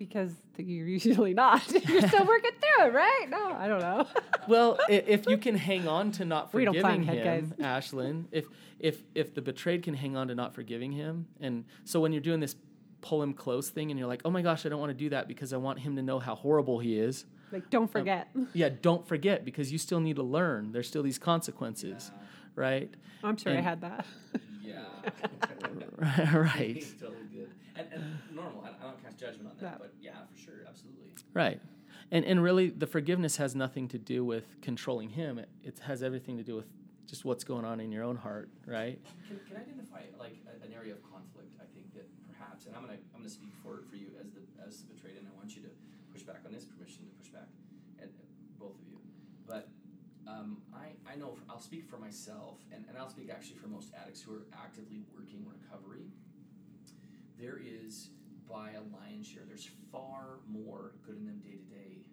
Because 0.00 0.32
you're 0.56 0.86
usually 0.86 1.34
not. 1.34 1.70
you're 1.70 2.08
still 2.08 2.26
working 2.26 2.50
through 2.58 2.86
it, 2.86 2.92
right? 2.94 3.26
No, 3.28 3.52
I 3.52 3.68
don't 3.68 3.80
know. 3.80 4.06
well, 4.48 4.78
if 4.88 5.26
you 5.28 5.36
can 5.36 5.54
hang 5.54 5.86
on 5.86 6.10
to 6.12 6.24
not 6.24 6.50
forgiving 6.50 7.02
him, 7.04 7.54
Ashlyn, 7.60 8.24
if 8.32 8.46
if 8.80 9.02
if 9.14 9.34
the 9.34 9.42
betrayed 9.42 9.84
can 9.84 9.94
hang 9.94 10.16
on 10.16 10.28
to 10.28 10.34
not 10.34 10.54
forgiving 10.54 10.90
him, 10.90 11.26
and 11.40 11.66
so 11.84 12.00
when 12.00 12.12
you're 12.12 12.22
doing 12.22 12.40
this 12.40 12.56
pull 13.02 13.22
him 13.22 13.32
close 13.32 13.70
thing, 13.70 13.90
and 13.90 13.98
you're 13.98 14.08
like, 14.08 14.22
oh 14.24 14.30
my 14.30 14.42
gosh, 14.42 14.66
I 14.66 14.70
don't 14.70 14.80
want 14.80 14.90
to 14.90 14.94
do 14.98 15.10
that 15.10 15.28
because 15.28 15.52
I 15.52 15.58
want 15.58 15.78
him 15.78 15.96
to 15.96 16.02
know 16.02 16.18
how 16.18 16.34
horrible 16.34 16.78
he 16.78 16.98
is. 16.98 17.26
Like, 17.52 17.68
don't 17.70 17.82
um, 17.82 17.88
forget. 17.88 18.28
Um, 18.34 18.48
yeah, 18.54 18.70
don't 18.70 19.06
forget 19.06 19.44
because 19.44 19.70
you 19.70 19.78
still 19.78 20.00
need 20.00 20.16
to 20.16 20.22
learn. 20.22 20.72
There's 20.72 20.88
still 20.88 21.02
these 21.02 21.18
consequences, 21.18 22.10
yeah. 22.12 22.22
right? 22.54 22.94
I'm 23.22 23.36
sure 23.36 23.52
and, 23.52 23.58
I 23.58 23.62
had 23.62 23.82
that. 23.82 24.06
yeah. 24.62 26.36
right. 26.36 26.84
Totally 27.82 27.90
good. 27.90 28.02
And, 28.02 28.20
and 28.28 28.36
normal. 28.36 28.64
I, 28.64 28.84
don't 28.84 29.02
cast 29.02 29.18
judgment 29.18 29.48
on 29.50 29.56
that, 29.60 29.78
but 29.78 29.92
yeah, 30.00 30.12
for 30.30 30.38
sure, 30.38 30.64
absolutely. 30.68 31.14
Right. 31.34 31.60
And 32.10 32.24
and 32.24 32.42
really, 32.42 32.70
the 32.70 32.86
forgiveness 32.86 33.36
has 33.36 33.54
nothing 33.54 33.88
to 33.88 33.98
do 33.98 34.24
with 34.24 34.60
controlling 34.62 35.10
him. 35.10 35.38
It, 35.38 35.48
it 35.62 35.78
has 35.86 36.02
everything 36.02 36.36
to 36.38 36.42
do 36.42 36.56
with 36.56 36.66
just 37.06 37.24
what's 37.24 37.44
going 37.44 37.64
on 37.64 37.80
in 37.80 37.90
your 37.90 38.04
own 38.04 38.16
heart, 38.16 38.50
right? 38.66 38.98
Can, 39.26 39.38
can 39.46 39.56
I 39.56 39.60
identify 39.62 40.02
like 40.18 40.38
an 40.62 40.72
area 40.72 40.92
of 40.92 41.02
conflict? 41.02 41.54
I 41.58 41.66
think 41.74 41.92
that 41.94 42.06
perhaps, 42.30 42.66
and 42.66 42.74
I'm 42.74 42.82
gonna 42.82 42.98
I'm 43.14 43.20
gonna 43.20 43.30
speak 43.30 43.54
for 43.62 43.82
for 43.90 43.96
you 43.96 44.08
as 44.20 44.30
the 44.30 44.42
as 44.66 44.82
the 44.82 44.94
betrayed, 44.94 45.18
and 45.18 45.26
I 45.26 45.34
want 45.36 45.54
you 45.54 45.62
to 45.62 45.72
push 46.12 46.22
back 46.22 46.42
on 46.46 46.52
this 46.52 46.64
permission 46.64 47.06
to 47.06 47.12
push 47.18 47.30
back, 47.30 47.46
at, 48.02 48.10
both 48.58 48.74
of 48.74 48.86
you. 48.86 48.98
But 49.46 49.68
um, 50.26 50.62
I 50.74 50.94
I 51.10 51.14
know 51.16 51.34
for, 51.34 51.42
I'll 51.50 51.60
speak 51.62 51.86
for 51.86 51.98
myself, 51.98 52.58
and, 52.72 52.84
and 52.88 52.98
I'll 52.98 53.10
speak 53.10 53.30
actually 53.30 53.58
for 53.58 53.66
most 53.68 53.90
addicts 53.94 54.22
who 54.22 54.34
are 54.34 54.46
actively 54.54 55.02
working 55.14 55.46
recovery. 55.46 56.10
There 57.40 57.58
is 57.58 58.10
by 58.48 58.72
a 58.72 58.82
lion's 58.94 59.26
share. 59.26 59.42
There's 59.46 59.70
far 59.90 60.40
more 60.46 60.92
good 61.06 61.16
in 61.16 61.24
them 61.24 61.40
day 61.40 61.56
to 61.56 61.74
day 61.74 62.04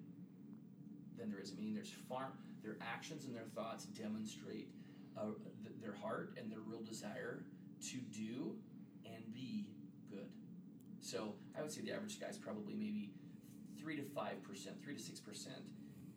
than 1.17 1.29
there 1.29 1.39
is. 1.41 1.51
I 1.51 1.59
mean, 1.59 1.73
there's 1.73 1.93
far 2.07 2.31
their 2.63 2.77
actions 2.81 3.25
and 3.25 3.35
their 3.35 3.47
thoughts 3.55 3.85
demonstrate 3.85 4.69
uh, 5.17 5.35
th- 5.63 5.75
their 5.81 5.93
heart 5.93 6.37
and 6.37 6.51
their 6.51 6.59
real 6.59 6.81
desire 6.81 7.43
to 7.91 7.97
do 7.97 8.55
and 9.05 9.33
be 9.33 9.67
good. 10.09 10.29
So 11.01 11.35
I 11.57 11.61
would 11.61 11.71
say 11.71 11.81
the 11.81 11.91
average 11.91 12.19
guy 12.19 12.27
is 12.27 12.37
probably 12.37 12.73
maybe 12.73 13.11
three 13.79 13.95
to 13.97 14.03
five 14.03 14.41
percent, 14.43 14.81
three 14.83 14.95
to 14.95 15.01
six 15.01 15.19
percent 15.19 15.63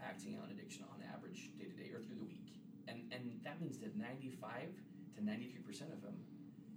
acting 0.03 0.39
on 0.43 0.51
addiction 0.51 0.85
on 0.93 1.03
average 1.13 1.51
day 1.59 1.65
to 1.65 1.77
day 1.77 1.91
or 1.93 2.01
through 2.01 2.17
the 2.17 2.25
week, 2.25 2.55
and 2.89 3.13
and 3.13 3.41
that 3.45 3.61
means 3.61 3.79
that 3.79 3.97
95 3.97 4.71
to 5.17 5.25
93 5.25 5.61
percent 5.63 5.91
of 5.93 6.01
them 6.03 6.15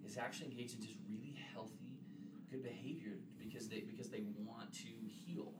is 0.05 0.17
actually 0.17 0.51
engaged 0.51 0.75
in 0.75 0.81
just 0.81 0.97
really 1.07 1.37
healthy, 1.53 1.92
good 2.53 2.63
behavior 2.63 3.17
because 3.39 3.67
they 3.67 3.81
because 3.81 4.09
they 4.09 4.23
want 4.45 4.71
to 4.73 4.87
heal. 5.07 5.53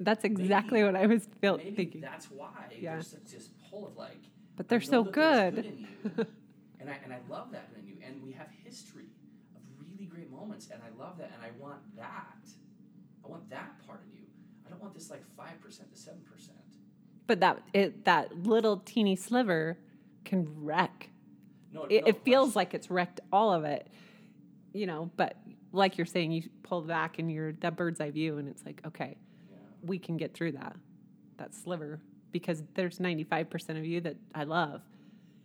That's 0.00 0.24
exactly 0.24 0.82
maybe, 0.82 0.92
what 0.92 1.02
I 1.02 1.06
was 1.06 1.28
feel, 1.40 1.58
thinking. 1.58 2.00
That's 2.00 2.30
why 2.30 2.48
yeah. 2.78 2.94
there's 2.94 3.08
such 3.08 3.24
this 3.32 3.50
pull 3.70 3.86
of 3.86 3.96
like. 3.96 4.22
But 4.56 4.68
they're 4.68 4.80
so 4.80 5.04
good. 5.04 5.54
good 5.54 6.26
and 6.80 6.90
I 6.90 6.98
and 7.04 7.12
I 7.12 7.18
love 7.28 7.52
that 7.52 7.68
in 7.78 7.86
you. 7.86 7.96
And 8.04 8.22
we 8.22 8.32
have 8.32 8.48
history 8.64 9.06
of 9.54 9.62
really 9.78 10.06
great 10.06 10.30
moments, 10.30 10.68
and 10.72 10.80
I 10.82 11.02
love 11.02 11.18
that, 11.18 11.30
and 11.34 11.42
I 11.44 11.50
want 11.62 11.80
that. 11.96 12.48
I 13.24 13.28
want 13.28 13.48
that 13.50 13.86
part 13.86 14.00
of 14.00 14.14
you. 14.14 14.24
I 14.66 14.70
don't 14.70 14.80
want 14.80 14.94
this 14.94 15.10
like 15.10 15.24
five 15.36 15.60
percent 15.60 15.92
to 15.92 15.98
seven 15.98 16.22
percent. 16.22 16.58
But 17.26 17.40
that 17.40 17.62
it 17.72 18.04
that 18.06 18.44
little 18.44 18.78
teeny 18.78 19.16
sliver 19.16 19.78
can 20.24 20.48
wreck. 20.64 21.10
No, 21.72 21.84
it, 21.84 22.02
no, 22.02 22.08
it 22.08 22.24
feels 22.24 22.56
like 22.56 22.74
it's 22.74 22.90
wrecked 22.90 23.20
all 23.32 23.52
of 23.52 23.64
it. 23.64 23.86
You 24.74 24.86
know, 24.86 25.10
but 25.16 25.36
like 25.72 25.96
you're 25.96 26.06
saying, 26.06 26.32
you 26.32 26.42
pull 26.62 26.82
back 26.82 27.18
and 27.18 27.30
you're 27.30 27.52
that 27.54 27.76
bird's 27.76 28.00
eye 28.00 28.10
view, 28.10 28.38
and 28.38 28.48
it's 28.48 28.64
like, 28.64 28.80
okay, 28.86 29.16
yeah. 29.50 29.56
we 29.82 29.98
can 29.98 30.16
get 30.16 30.34
through 30.34 30.52
that, 30.52 30.76
that 31.38 31.54
sliver, 31.54 32.00
because 32.30 32.62
there's 32.74 32.98
95% 32.98 33.78
of 33.78 33.84
you 33.84 34.00
that 34.02 34.16
I 34.34 34.44
love, 34.44 34.82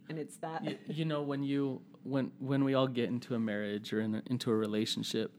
and 0.09 0.19
it's 0.19 0.35
that. 0.37 0.63
You, 0.63 0.77
you 0.87 1.05
know, 1.05 1.21
when 1.21 1.43
you 1.43 1.81
when 2.03 2.31
when 2.39 2.63
we 2.63 2.73
all 2.73 2.87
get 2.87 3.09
into 3.09 3.35
a 3.35 3.39
marriage 3.39 3.91
or 3.91 4.01
in 4.01 4.15
a, 4.15 4.23
into 4.27 4.51
a 4.51 4.55
relationship, 4.55 5.31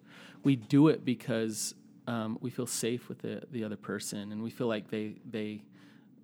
we 0.42 0.56
do 0.56 0.88
it 0.88 1.04
because 1.04 1.74
um, 2.06 2.38
we 2.40 2.50
feel 2.50 2.66
safe 2.66 3.08
with 3.08 3.18
the 3.18 3.42
the 3.50 3.64
other 3.64 3.76
person, 3.76 4.32
and 4.32 4.42
we 4.42 4.50
feel 4.50 4.66
like 4.66 4.90
they 4.90 5.16
they 5.30 5.62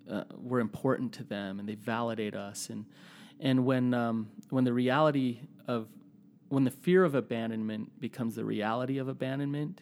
uh, 0.09 0.23
we're 0.37 0.59
important 0.59 1.13
to 1.13 1.23
them, 1.23 1.59
and 1.59 1.69
they 1.69 1.75
validate 1.75 2.35
us, 2.35 2.69
and 2.69 2.85
and 3.39 3.65
when 3.65 3.93
um, 3.93 4.29
when 4.49 4.63
the 4.63 4.73
reality 4.73 5.39
of 5.67 5.87
when 6.49 6.63
the 6.63 6.71
fear 6.71 7.03
of 7.03 7.15
abandonment 7.15 7.99
becomes 7.99 8.35
the 8.35 8.45
reality 8.45 8.97
of 8.97 9.07
abandonment, 9.07 9.81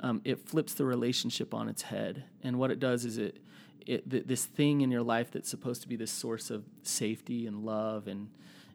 um, 0.00 0.20
it 0.24 0.48
flips 0.48 0.74
the 0.74 0.84
relationship 0.84 1.54
on 1.54 1.68
its 1.68 1.82
head. 1.82 2.24
And 2.42 2.58
what 2.58 2.70
it 2.70 2.80
does 2.80 3.04
is 3.04 3.18
it, 3.18 3.38
it 3.86 4.10
th- 4.10 4.26
this 4.26 4.44
thing 4.44 4.80
in 4.80 4.90
your 4.90 5.02
life 5.02 5.30
that's 5.30 5.48
supposed 5.48 5.82
to 5.82 5.88
be 5.88 5.96
this 5.96 6.10
source 6.10 6.50
of 6.50 6.64
safety 6.82 7.46
and 7.46 7.64
love 7.64 8.06
and 8.06 8.28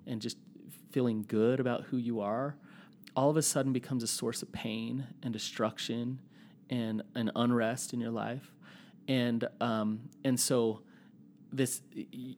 and 0.08 0.22
just 0.22 0.38
feeling 0.92 1.26
good 1.28 1.60
about 1.60 1.86
who 1.86 1.98
you 1.98 2.22
are, 2.22 2.56
all 3.16 3.30
of 3.30 3.38
a 3.38 3.42
sudden 3.42 3.74
becomes 3.74 4.04
a 4.04 4.08
source 4.08 4.42
of 4.44 4.52
pain 4.52 5.08
and 5.24 5.34
destruction 5.34 6.20
and 6.70 7.02
an 7.16 7.32
unrest 7.36 7.94
in 7.94 8.00
your 8.00 8.12
life. 8.12 8.54
And 9.08 9.48
um, 9.60 10.10
and 10.24 10.40
so 10.40 10.82
this 11.52 11.82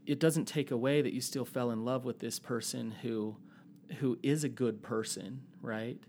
it 0.06 0.20
doesn't 0.20 0.46
take 0.46 0.72
away 0.72 1.02
that 1.02 1.14
you 1.14 1.22
still 1.22 1.46
fell 1.46 1.72
in 1.72 1.84
love 1.84 2.06
with 2.06 2.20
this 2.20 2.40
person 2.40 2.92
who 3.02 3.36
who 4.00 4.18
is 4.24 4.44
a 4.44 4.50
good 4.50 4.82
person, 4.82 5.42
right? 5.62 6.00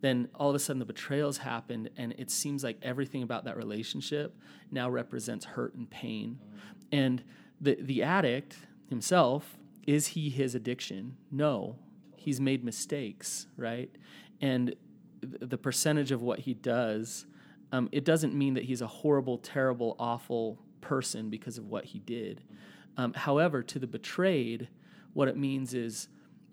Then 0.00 0.28
all 0.34 0.50
of 0.50 0.56
a 0.56 0.58
sudden 0.58 0.80
the 0.80 0.84
betrayals 0.84 1.38
happened, 1.38 1.90
and 1.96 2.12
it 2.18 2.30
seems 2.30 2.64
like 2.64 2.78
everything 2.82 3.22
about 3.22 3.44
that 3.44 3.56
relationship 3.56 4.36
now 4.70 4.90
represents 4.90 5.44
hurt 5.44 5.74
and 5.74 5.88
pain. 5.88 6.38
And 6.90 7.22
the 7.60 7.76
the 7.80 8.02
addict 8.02 8.56
himself 8.88 9.56
is 9.86 10.08
he 10.08 10.28
his 10.28 10.54
addiction? 10.54 11.16
No, 11.30 11.76
he's 12.16 12.40
made 12.40 12.64
mistakes, 12.64 13.46
right? 13.56 13.90
And 14.40 14.74
the 15.20 15.58
percentage 15.58 16.10
of 16.10 16.22
what 16.22 16.40
he 16.40 16.54
does, 16.54 17.26
um, 17.70 17.88
it 17.92 18.04
doesn't 18.04 18.34
mean 18.34 18.54
that 18.54 18.64
he's 18.64 18.82
a 18.82 18.86
horrible, 18.86 19.38
terrible, 19.38 19.96
awful 19.98 20.58
person 20.80 21.30
because 21.30 21.58
of 21.58 21.66
what 21.66 21.84
he 21.84 22.00
did. 22.00 22.42
Um, 22.96 23.14
however, 23.14 23.62
to 23.62 23.78
the 23.78 23.86
betrayed, 23.86 24.68
what 25.14 25.28
it 25.28 25.36
means 25.36 25.74
is 25.74 26.08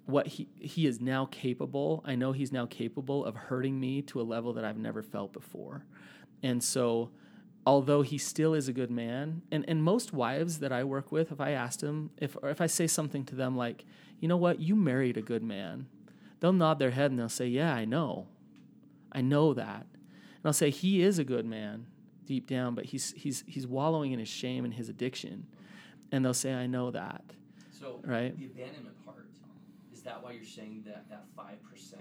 what 0.09 0.27
he 0.27 0.47
he 0.59 0.85
is 0.85 0.99
now 0.99 1.27
capable. 1.31 2.03
I 2.05 2.15
know 2.15 2.31
he's 2.31 2.51
now 2.51 2.65
capable 2.65 3.25
of 3.25 3.35
hurting 3.35 3.79
me 3.79 4.01
to 4.03 4.21
a 4.21 4.23
level 4.23 4.53
that 4.53 4.65
I've 4.65 4.77
never 4.77 5.01
felt 5.01 5.33
before. 5.33 5.85
And 6.41 6.63
so 6.63 7.11
although 7.65 8.01
he 8.01 8.17
still 8.17 8.53
is 8.53 8.67
a 8.67 8.73
good 8.73 8.89
man, 8.89 9.41
and, 9.51 9.65
and 9.67 9.83
most 9.83 10.13
wives 10.13 10.59
that 10.59 10.71
I 10.71 10.83
work 10.83 11.11
with, 11.11 11.31
if 11.31 11.39
I 11.39 11.51
asked 11.51 11.81
them, 11.81 12.11
if 12.17 12.35
or 12.41 12.49
if 12.49 12.61
I 12.61 12.67
say 12.67 12.87
something 12.87 13.25
to 13.25 13.35
them 13.35 13.55
like, 13.55 13.85
you 14.19 14.27
know 14.27 14.37
what, 14.37 14.59
you 14.59 14.75
married 14.75 15.17
a 15.17 15.21
good 15.21 15.43
man, 15.43 15.87
they'll 16.39 16.53
nod 16.53 16.79
their 16.79 16.91
head 16.91 17.11
and 17.11 17.19
they'll 17.19 17.29
say, 17.29 17.47
Yeah, 17.47 17.73
I 17.73 17.85
know. 17.85 18.27
I 19.11 19.21
know 19.21 19.53
that. 19.53 19.85
And 19.91 20.45
I'll 20.45 20.53
say, 20.53 20.69
He 20.69 21.01
is 21.01 21.19
a 21.19 21.23
good 21.23 21.45
man 21.45 21.85
deep 22.25 22.47
down, 22.47 22.75
but 22.75 22.85
he's 22.85 23.13
he's 23.17 23.43
he's 23.47 23.67
wallowing 23.67 24.11
in 24.11 24.19
his 24.19 24.29
shame 24.29 24.63
and 24.63 24.73
his 24.73 24.87
addiction. 24.87 25.47
And 26.11 26.23
they'll 26.23 26.33
say, 26.33 26.53
I 26.53 26.67
know 26.67 26.91
that. 26.91 27.23
So 27.79 27.99
right? 28.03 28.37
the 28.37 28.45
abandonment 28.45 28.95
is 29.99 30.05
that 30.05 30.23
why 30.23 30.31
you're 30.31 30.45
saying 30.45 30.81
that 30.85 31.09
that 31.09 31.25
5% 31.37 31.93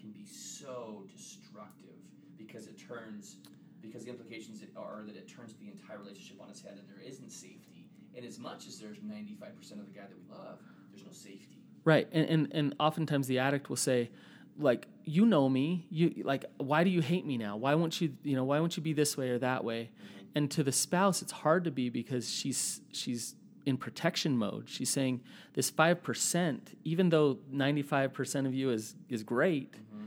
can 0.00 0.10
be 0.12 0.24
so 0.24 1.04
destructive 1.12 1.98
because 2.38 2.68
it 2.68 2.78
turns, 2.78 3.38
because 3.82 4.04
the 4.04 4.10
implications 4.10 4.62
are 4.76 5.02
that 5.04 5.16
it 5.16 5.26
turns 5.26 5.52
the 5.54 5.66
entire 5.66 5.98
relationship 5.98 6.40
on 6.40 6.48
its 6.48 6.62
head 6.62 6.78
and 6.78 6.88
there 6.88 7.04
isn't 7.04 7.32
safety. 7.32 7.88
And 8.16 8.24
as 8.24 8.38
much 8.38 8.68
as 8.68 8.78
there's 8.78 8.98
95% 8.98 9.80
of 9.80 9.86
the 9.86 9.92
guy 9.92 10.02
that 10.02 10.16
we 10.16 10.30
love, 10.30 10.60
there's 10.92 11.04
no 11.04 11.10
safety. 11.10 11.58
Right. 11.84 12.06
And, 12.12 12.28
and, 12.28 12.52
and 12.52 12.74
oftentimes 12.78 13.26
the 13.26 13.40
addict 13.40 13.68
will 13.68 13.76
say, 13.76 14.10
like 14.56 14.86
you 15.02 15.26
know 15.26 15.48
me 15.48 15.84
you 15.90 16.22
like 16.24 16.44
why 16.58 16.84
do 16.84 16.90
you 16.90 17.02
hate 17.02 17.26
me 17.26 17.36
now 17.36 17.56
why 17.56 17.74
won't 17.74 18.00
you 18.00 18.12
you 18.22 18.36
know 18.36 18.44
why 18.44 18.60
won't 18.60 18.76
you 18.76 18.84
be 18.84 18.92
this 18.92 19.16
way 19.16 19.30
or 19.30 19.38
that 19.40 19.64
way 19.64 19.90
mm-hmm. 19.90 20.26
and 20.36 20.48
to 20.48 20.62
the 20.62 20.70
spouse 20.70 21.22
it's 21.22 21.32
hard 21.32 21.64
to 21.64 21.72
be 21.72 21.90
because 21.90 22.30
she's 22.30 22.80
she's 22.92 23.34
in 23.66 23.76
protection 23.76 24.36
mode. 24.36 24.68
She's 24.68 24.90
saying 24.90 25.22
this 25.54 25.70
5%, 25.70 26.60
even 26.84 27.08
though 27.08 27.38
95% 27.52 28.46
of 28.46 28.54
you 28.54 28.70
is, 28.70 28.94
is 29.08 29.22
great, 29.22 29.72
mm-hmm. 29.72 30.06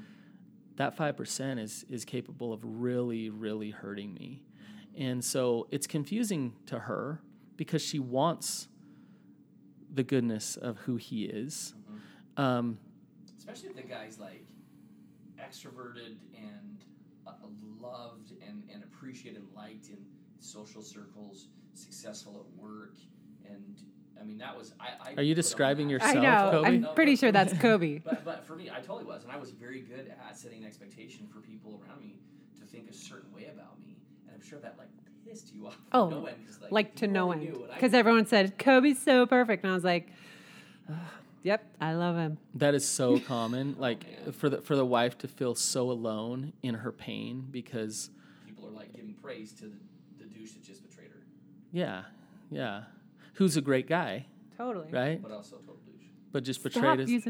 that 0.76 0.96
5% 0.98 1.60
is, 1.60 1.86
is 1.90 2.06
capable 2.06 2.54
of 2.54 2.62
really, 2.64 3.30
really 3.30 3.72
hurting 3.72 4.14
me. 4.14 4.44
And 4.98 5.24
so 5.24 5.68
it's 5.72 5.88
confusing 5.88 6.54
to 6.68 6.80
her 6.80 7.22
because 7.56 7.82
she 7.82 8.00
wants 8.00 8.68
the 9.94 10.04
goodness 10.04 10.58
of 10.58 10.78
who 10.80 10.98
he 10.98 11.26
is. 11.26 11.74
Mm-hmm. 11.78 12.42
Um, 12.42 12.78
Especially 13.38 13.70
if 13.70 13.76
the 13.76 13.84
guy's 13.84 14.20
like 14.20 14.46
extroverted 15.40 16.18
and 16.36 16.84
uh, 17.26 17.32
loved 17.80 18.34
and, 18.46 18.64
and 18.74 18.84
appreciated 18.84 19.42
and 19.42 19.48
liked 19.56 19.90
in 19.90 19.98
social 20.40 20.82
circles, 20.82 21.48
successful 21.74 22.46
at 22.46 22.62
work, 22.62 22.96
and 23.50 23.82
I 24.20 24.24
mean 24.24 24.38
that 24.40 24.58
was 24.58 24.74
I. 24.80 25.12
I 25.12 25.14
Are 25.18 25.24
you 25.24 25.36
describing 25.36 25.90
yourself? 25.90 26.16
I 26.16 26.20
know. 26.20 26.52
Kobe? 26.52 26.68
I'm 26.68 26.88
pretty 26.96 27.16
sure 27.16 27.32
that's 27.32 27.54
Kobe. 27.58 28.00
but 28.06 28.24
but 28.26 28.46
for 28.46 28.56
me, 28.56 28.70
I 28.70 28.80
totally 28.80 29.06
was, 29.06 29.24
and 29.24 29.32
I 29.32 29.38
was 29.38 29.52
very 29.52 29.82
good 29.82 30.12
at 30.28 30.38
setting 30.38 30.60
an 30.60 30.66
expectation 30.66 31.28
for 31.28 31.40
people 31.40 31.82
around 31.86 32.02
me 32.02 32.20
to 32.60 32.66
think 32.66 32.90
a 32.90 32.94
certain 32.94 33.34
way 33.34 33.46
about 33.54 33.80
me, 33.80 33.98
and 34.28 34.36
I'm 34.36 34.48
sure 34.48 34.60
that 34.60 34.76
like 34.78 34.90
pissed 35.26 35.54
you 35.54 35.68
off. 35.68 35.78
Oh, 35.92 36.10
no 36.10 36.26
end, 36.26 36.38
like, 36.62 36.72
like 36.72 36.96
to 36.96 37.08
no 37.08 37.32
end, 37.32 37.58
because 37.74 37.94
everyone 37.94 38.26
said 38.26 38.58
Kobe's 38.58 39.00
so 39.00 39.26
perfect, 39.26 39.64
and 39.64 39.72
I 39.72 39.76
was 39.76 39.84
like. 39.84 40.10
Yep, 41.44 41.64
I 41.80 41.94
love 41.94 42.18
him. 42.18 42.38
That 42.56 42.76
is 42.76 42.86
so 42.86 43.20
common. 43.28 43.76
Oh, 43.78 43.82
like 43.82 44.06
oh, 44.28 44.32
for 44.34 44.50
the 44.50 44.62
for 44.62 44.76
the 44.76 44.86
wife 44.86 45.18
to 45.20 45.30
feel 45.30 45.56
so 45.56 45.90
alone 45.90 46.52
in 46.62 46.76
her 46.76 46.92
pain 46.92 47.48
because 47.52 48.10
people 48.46 48.68
are 48.68 48.72
like 48.72 48.94
giving 48.94 49.14
praise 49.14 49.54
to 49.54 49.66
the, 49.66 49.78
the 50.20 50.26
douche 50.26 50.52
that 50.52 50.64
just 50.64 50.88
betrayed 50.88 51.10
her. 51.10 51.22
Yeah, 51.72 52.04
yeah. 52.52 52.84
Who's 53.38 53.56
a 53.56 53.62
great 53.62 53.88
guy. 53.88 54.26
Totally. 54.58 54.92
Right. 54.92 55.22
But 55.22 55.32
also 55.32 55.58
total 55.58 55.76
douche. 55.86 56.08
But 56.32 56.44
just 56.44 56.60
Stop 56.60 56.74
betrayed 56.74 57.08
his. 57.08 57.28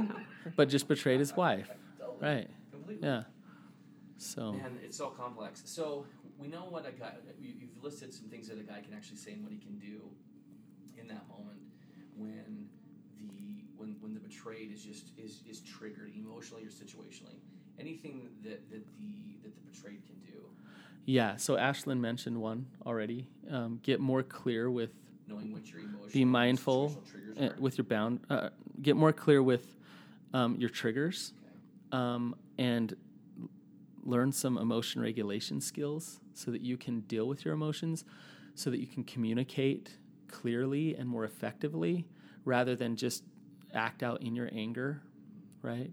But 0.55 0.69
just 0.69 0.87
betrayed 0.87 1.19
his 1.19 1.35
wife. 1.35 1.69
Totally. 1.99 2.17
Right. 2.21 2.49
Completely. 2.71 3.07
Yeah. 3.07 3.23
So. 4.17 4.53
Man, 4.53 4.79
it's 4.83 4.97
so 4.97 5.09
complex. 5.09 5.63
So 5.65 6.05
we 6.37 6.47
know 6.47 6.65
what 6.69 6.87
a 6.87 6.91
guy. 6.91 7.11
You've 7.39 7.83
listed 7.83 8.13
some 8.13 8.29
things 8.29 8.47
that 8.47 8.57
a 8.57 8.63
guy 8.63 8.79
can 8.81 8.93
actually 8.93 9.17
say 9.17 9.33
and 9.33 9.43
what 9.43 9.51
he 9.51 9.59
can 9.59 9.77
do 9.79 10.01
in 10.97 11.07
that 11.07 11.27
moment 11.27 11.59
when 12.15 12.69
the 13.19 13.65
when 13.75 13.97
when 13.99 14.13
the 14.13 14.19
betrayed 14.21 14.71
is 14.71 14.83
just 14.83 15.11
is 15.17 15.41
is 15.47 15.59
triggered 15.59 16.13
emotionally 16.15 16.63
or 16.63 16.69
situationally. 16.69 17.35
Anything 17.79 18.29
that 18.43 18.69
that 18.71 18.85
the 18.97 19.37
that 19.43 19.53
the 19.53 19.71
betrayed 19.71 20.01
can 20.05 20.15
do. 20.25 20.39
Yeah. 21.05 21.35
So 21.35 21.57
Ashlyn 21.57 21.99
mentioned 21.99 22.41
one 22.41 22.67
already. 22.85 23.27
Um, 23.51 23.81
get 23.83 23.99
more 23.99 24.23
clear 24.23 24.71
with 24.71 24.91
knowing 25.27 25.51
what 25.51 25.69
your 25.69 25.79
emotional. 25.79 26.09
Be 26.11 26.25
mindful 26.25 27.03
uh, 27.39 27.49
with 27.59 27.77
your 27.77 27.85
bound. 27.85 28.19
Uh, 28.29 28.49
get 28.81 28.95
more 28.95 29.13
clear 29.13 29.41
with 29.43 29.75
um, 30.33 30.55
your 30.57 30.69
triggers, 30.69 31.33
okay. 31.93 32.01
um, 32.01 32.35
and 32.57 32.95
learn 34.03 34.31
some 34.31 34.57
emotion 34.57 35.01
regulation 35.01 35.59
skills 35.59 36.19
so 36.33 36.51
that 36.51 36.61
you 36.61 36.77
can 36.77 37.01
deal 37.01 37.27
with 37.27 37.43
your 37.43 37.53
emotions, 37.53 38.05
so 38.55 38.69
that 38.69 38.79
you 38.79 38.87
can 38.87 39.03
communicate 39.03 39.97
clearly 40.27 40.95
and 40.95 41.07
more 41.07 41.25
effectively 41.25 42.05
rather 42.45 42.75
than 42.75 42.95
just 42.95 43.23
act 43.73 44.03
out 44.03 44.21
in 44.21 44.35
your 44.35 44.49
anger, 44.53 45.01
right? 45.61 45.91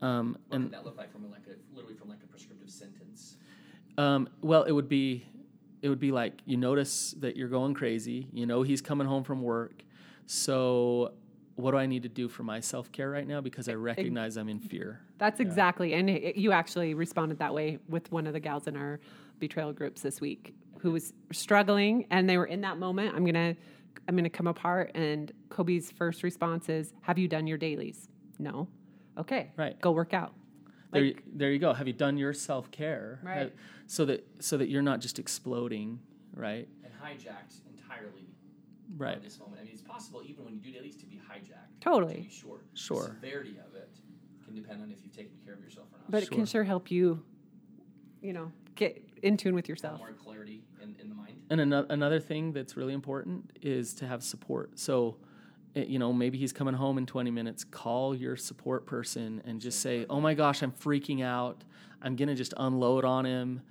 Um, 0.00 0.38
what 0.48 0.56
and 0.56 0.70
that 0.70 0.84
look 0.84 0.96
like 0.96 1.12
from 1.12 1.28
like 1.30 1.42
a 1.48 1.74
literally 1.74 1.96
from 1.96 2.08
like 2.08 2.22
a 2.22 2.26
prescriptive 2.26 2.70
sentence? 2.70 3.36
Um, 3.96 4.28
well, 4.40 4.62
it 4.62 4.72
would 4.72 4.88
be 4.88 5.26
it 5.82 5.88
would 5.88 6.00
be 6.00 6.12
like 6.12 6.34
you 6.44 6.56
notice 6.56 7.14
that 7.20 7.36
you're 7.36 7.48
going 7.48 7.74
crazy. 7.74 8.28
You 8.32 8.46
know 8.46 8.62
he's 8.62 8.80
coming 8.80 9.06
home 9.06 9.24
from 9.24 9.42
work, 9.42 9.82
so 10.26 11.12
what 11.56 11.72
do 11.72 11.76
I 11.76 11.86
need 11.86 12.04
to 12.04 12.08
do 12.08 12.28
for 12.28 12.42
my 12.42 12.60
self 12.60 12.90
care 12.92 13.10
right 13.10 13.26
now? 13.26 13.40
Because 13.40 13.68
I 13.68 13.74
recognize 13.74 14.36
I'm 14.36 14.48
in 14.48 14.60
fear. 14.60 15.00
That's 15.18 15.40
yeah. 15.40 15.46
exactly, 15.46 15.94
and 15.94 16.08
it, 16.10 16.36
you 16.36 16.52
actually 16.52 16.94
responded 16.94 17.38
that 17.38 17.54
way 17.54 17.78
with 17.88 18.10
one 18.12 18.26
of 18.26 18.32
the 18.32 18.40
gals 18.40 18.66
in 18.66 18.76
our 18.76 19.00
betrayal 19.38 19.72
groups 19.72 20.02
this 20.02 20.20
week 20.20 20.54
who 20.80 20.92
was 20.92 21.12
struggling, 21.32 22.06
and 22.10 22.28
they 22.28 22.38
were 22.38 22.46
in 22.46 22.60
that 22.60 22.78
moment. 22.78 23.14
I'm 23.14 23.24
gonna 23.24 23.56
I'm 24.08 24.14
going 24.14 24.24
to 24.24 24.30
come 24.30 24.46
apart. 24.46 24.92
And 24.94 25.30
Kobe's 25.50 25.90
first 25.90 26.22
response 26.22 26.68
is, 26.68 26.94
Have 27.02 27.18
you 27.18 27.28
done 27.28 27.46
your 27.46 27.58
dailies? 27.58 28.08
No. 28.38 28.68
Okay. 29.18 29.50
Right. 29.56 29.78
Go 29.80 29.92
work 29.92 30.14
out. 30.14 30.32
There, 30.90 31.04
like, 31.04 31.22
there 31.26 31.52
you 31.52 31.58
go. 31.58 31.72
Have 31.72 31.86
you 31.86 31.92
done 31.92 32.16
your 32.16 32.32
self 32.32 32.70
care? 32.70 33.20
Right. 33.22 33.52
so 33.86 34.04
that 34.06 34.26
so 34.40 34.56
that 34.56 34.68
you're 34.68 34.82
not 34.82 35.00
just 35.00 35.18
exploding, 35.18 36.00
right? 36.34 36.68
And 36.84 36.92
hijacked 36.94 37.60
entirely. 37.68 38.28
Right. 38.96 39.16
At 39.16 39.22
this 39.22 39.38
moment, 39.38 39.60
I 39.60 39.64
mean, 39.64 39.72
it's 39.72 39.82
possible 39.82 40.22
even 40.24 40.44
when 40.44 40.54
you 40.54 40.60
do 40.60 40.72
dailies 40.72 40.96
to 40.96 41.06
be 41.06 41.16
hijacked. 41.16 41.80
Totally. 41.80 42.14
To 42.14 42.22
be 42.22 42.30
sure. 42.30 42.60
Sure. 42.72 43.02
The 43.02 43.26
severity 43.26 43.58
of 43.58 43.74
it 43.74 43.90
can 44.44 44.54
depend 44.54 44.82
on 44.82 44.90
if 44.90 45.02
you've 45.02 45.14
taken 45.14 45.32
care 45.44 45.54
of 45.54 45.60
yourself 45.60 45.88
or 45.92 45.98
not. 45.98 46.10
But 46.10 46.22
sure. 46.22 46.32
it 46.32 46.34
can 46.34 46.46
sure 46.46 46.64
help 46.64 46.90
you, 46.90 47.22
you 48.22 48.32
know, 48.32 48.50
get 48.74 49.02
in 49.22 49.36
tune 49.36 49.54
with 49.54 49.68
yourself. 49.68 49.98
More 49.98 50.12
clarity 50.12 50.62
in, 50.82 50.96
in 51.00 51.08
the 51.10 51.14
mind. 51.14 51.36
And 51.50 51.60
another 51.60 51.86
another 51.90 52.20
thing 52.20 52.52
that's 52.52 52.76
really 52.76 52.94
important 52.94 53.52
is 53.60 53.94
to 53.94 54.06
have 54.06 54.22
support. 54.22 54.78
So, 54.78 55.08
it, 55.08 55.24
you 55.86 55.98
know, 55.98 56.12
maybe 56.12 56.38
he's 56.38 56.52
coming 56.52 56.74
home 56.74 56.98
in 56.98 57.06
20 57.06 57.30
minutes. 57.30 57.64
Call 57.64 58.14
your 58.14 58.36
support 58.36 58.86
person 58.86 59.42
and 59.44 59.60
just 59.60 59.80
say, 59.80 60.06
"Oh 60.08 60.20
my 60.20 60.34
gosh, 60.34 60.62
I'm 60.62 60.72
freaking 60.72 61.22
out. 61.22 61.64
I'm 62.02 62.16
gonna 62.16 62.34
just 62.34 62.54
unload 62.56 63.04
on 63.04 63.24
him. 63.24 63.62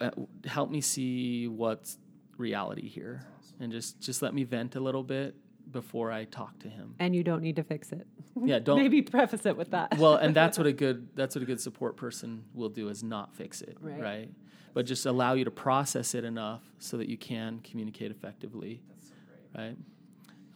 Uh, 0.00 0.10
help 0.44 0.70
me 0.70 0.80
see 0.80 1.48
what's 1.48 1.98
reality 2.36 2.88
here, 2.88 3.22
awesome. 3.38 3.56
and 3.60 3.72
just 3.72 4.00
just 4.00 4.22
let 4.22 4.34
me 4.34 4.44
vent 4.44 4.76
a 4.76 4.80
little 4.80 5.04
bit." 5.04 5.34
before 5.70 6.10
I 6.10 6.24
talk 6.24 6.58
to 6.58 6.68
him. 6.68 6.96
And 6.98 7.14
you 7.14 7.22
don't 7.22 7.42
need 7.42 7.54
to 7.54 7.62
fix 7.62 7.92
it. 7.92 8.04
Yeah, 8.42 8.58
don't 8.58 8.76
maybe 8.82 9.02
preface 9.02 9.46
it 9.46 9.56
with 9.56 9.70
that. 9.70 9.98
well, 9.98 10.16
and 10.16 10.34
that's 10.34 10.58
what 10.58 10.66
a 10.66 10.72
good 10.84 11.06
that's 11.14 11.36
what 11.36 11.42
a 11.42 11.46
good 11.46 11.60
support 11.60 11.96
person 11.96 12.42
will 12.54 12.70
do 12.70 12.88
is 12.88 13.04
not 13.04 13.36
fix 13.36 13.62
it, 13.62 13.76
right? 13.80 14.00
right? 14.00 14.30
but 14.74 14.86
just 14.86 15.06
allow 15.06 15.34
you 15.34 15.44
to 15.44 15.50
process 15.50 16.14
it 16.14 16.24
enough 16.24 16.62
so 16.78 16.96
that 16.96 17.08
you 17.08 17.16
can 17.16 17.60
communicate 17.60 18.10
effectively. 18.10 18.82
So 19.00 19.14
right? 19.56 19.76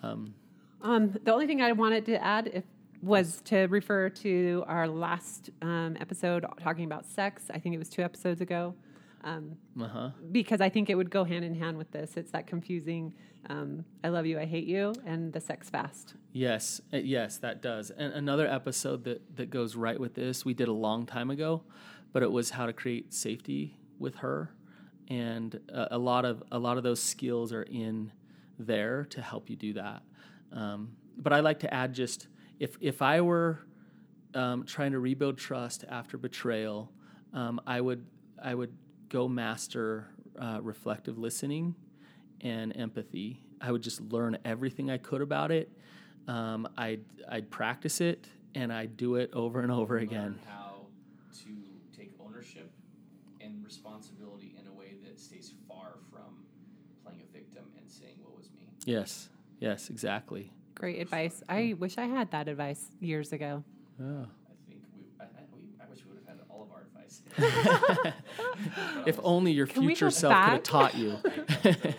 Um, 0.03 0.35
um, 0.85 1.15
the 1.25 1.33
only 1.33 1.47
thing 1.47 1.61
I 1.61 1.73
wanted 1.73 2.07
to 2.07 2.23
add 2.23 2.51
if, 2.53 2.65
was 3.03 3.41
to 3.47 3.67
refer 3.67 4.09
to 4.09 4.65
our 4.67 4.89
last 4.89 5.51
um, 5.61 5.97
episode 6.01 6.47
talking 6.61 6.85
about 6.85 7.05
sex. 7.05 7.45
I 7.53 7.59
think 7.59 7.75
it 7.75 7.79
was 7.79 7.89
two 7.89 8.03
episodes 8.03 8.41
ago. 8.41 8.75
Um, 9.25 9.57
uh-huh. 9.81 10.11
Because 10.31 10.61
I 10.61 10.69
think 10.69 10.89
it 10.91 10.95
would 10.95 11.11
go 11.11 11.25
hand 11.25 11.45
in 11.45 11.55
hand 11.55 11.77
with 11.77 11.91
this. 11.91 12.17
It's 12.17 12.31
that 12.31 12.47
confusing 12.47 13.15
um, 13.51 13.85
I 14.03 14.09
love 14.09 14.27
you, 14.27 14.39
I 14.39 14.47
hate 14.47 14.67
you, 14.67 14.95
and 15.05 15.33
the 15.33 15.41
sex 15.41 15.69
fast. 15.69 16.15
Yes, 16.33 16.81
uh, 16.93 16.99
yes, 16.99 17.39
that 17.39 17.61
does. 17.61 17.91
And 17.91 18.13
another 18.15 18.47
episode 18.47 19.05
that, 19.05 19.37
that 19.37 19.51
goes 19.51 19.77
right 19.77 19.99
with 19.99 20.15
this, 20.15 20.45
we 20.45 20.55
did 20.55 20.69
a 20.69 20.73
long 20.73 21.07
time 21.07 21.31
ago, 21.31 21.63
but 22.13 22.23
it 22.23 22.31
was 22.31 22.51
how 22.51 22.67
to 22.67 22.73
create 22.73 23.13
safety 23.13 23.77
with 23.99 24.17
her, 24.17 24.51
and 25.09 25.61
a, 25.69 25.97
a 25.97 25.99
lot 25.99 26.25
of 26.25 26.43
a 26.51 26.59
lot 26.59 26.79
of 26.79 26.83
those 26.83 27.03
skills 27.03 27.53
are 27.53 27.63
in 27.63 28.13
there 28.59 29.05
to 29.11 29.21
help 29.21 29.51
you 29.51 29.57
do 29.57 29.75
that. 29.75 30.03
Um, 30.55 30.97
but 31.17 31.33
I 31.33 31.41
like 31.41 31.61
to 31.61 31.75
add 31.75 31.93
just 31.93 32.29
if 32.59 32.77
if 32.81 33.03
I 33.03 33.21
were 33.21 33.61
um, 34.35 34.65
trying 34.65 34.93
to 34.93 34.99
rebuild 34.99 35.39
trust 35.39 35.85
after 35.89 36.17
betrayal, 36.17 36.91
um, 37.33 37.61
I 37.67 37.81
would 37.81 38.07
I 38.43 38.55
would 38.55 38.73
go 39.09 39.29
master 39.29 40.09
uh, 40.39 40.61
reflective 40.63 41.19
listening 41.19 41.75
and 42.41 42.77
empathy. 42.77 43.41
I 43.61 43.73
would 43.73 43.83
just 43.83 44.01
learn 44.01 44.39
everything 44.45 44.91
I 44.91 44.99
could 44.99 45.21
about 45.23 45.51
it. 45.51 45.71
Um, 46.29 46.69
I'd 46.77 47.05
I'd 47.29 47.51
practice 47.51 48.01
it 48.01 48.27
and 48.55 48.73
I'd 48.73 48.97
do 48.97 49.17
it 49.17 49.31
over 49.33 49.61
and 49.61 49.73
over 49.73 49.99
again. 49.99 50.39
How 50.47 50.87
to 51.45 51.97
take 51.97 52.13
ownership 52.25 52.71
and 53.41 53.65
responsibility 53.65 54.57
in 54.61 54.67
a 54.69 54.73
way 54.73 54.95
that 55.05 55.19
stays 55.19 55.53
far 55.69 55.95
from 56.11 56.45
playing 57.05 57.21
a 57.21 57.33
victim 57.33 57.65
and 57.79 57.91
saying 57.91 58.17
what 58.23 58.37
was 58.37 58.51
me. 58.53 58.69
Yes, 58.85 59.29
yes, 59.65 59.91
exactly. 59.91 60.53
Great 60.75 61.01
advice. 61.01 61.43
I 61.49 61.75
wish 61.79 61.97
I 61.99 62.07
had 62.07 62.31
that 62.33 62.49
advice 62.49 62.91
years 63.01 63.33
ago. 63.33 63.65
Yeah. 63.99 64.07
I 64.07 64.55
think 64.69 64.83
we, 64.95 65.05
I, 65.21 65.25
we, 65.53 65.63
I 65.81 65.89
wish 65.89 66.05
we 66.05 66.11
would 66.11 66.21
have 66.27 66.37
had 66.37 66.45
all 66.51 66.63
of 66.63 66.71
our 66.71 66.85
advice. 66.85 67.23
if 69.07 69.19
only 69.23 69.53
your 69.53 69.67
Can 69.67 69.83
future 69.83 70.11
self 70.11 70.33
back? 70.33 70.45
could 70.47 70.53
have 70.53 70.63
taught 70.63 70.95
you. 70.95 71.19
totally, 71.23 71.95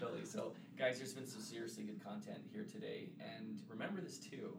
totally. 0.00 0.24
So, 0.24 0.52
guys, 0.78 0.98
there's 0.98 1.14
been 1.14 1.26
some 1.26 1.40
seriously 1.40 1.84
good 1.84 2.04
content 2.04 2.38
here 2.52 2.66
today. 2.70 3.08
And 3.38 3.60
remember 3.68 4.00
this 4.00 4.18
too 4.18 4.56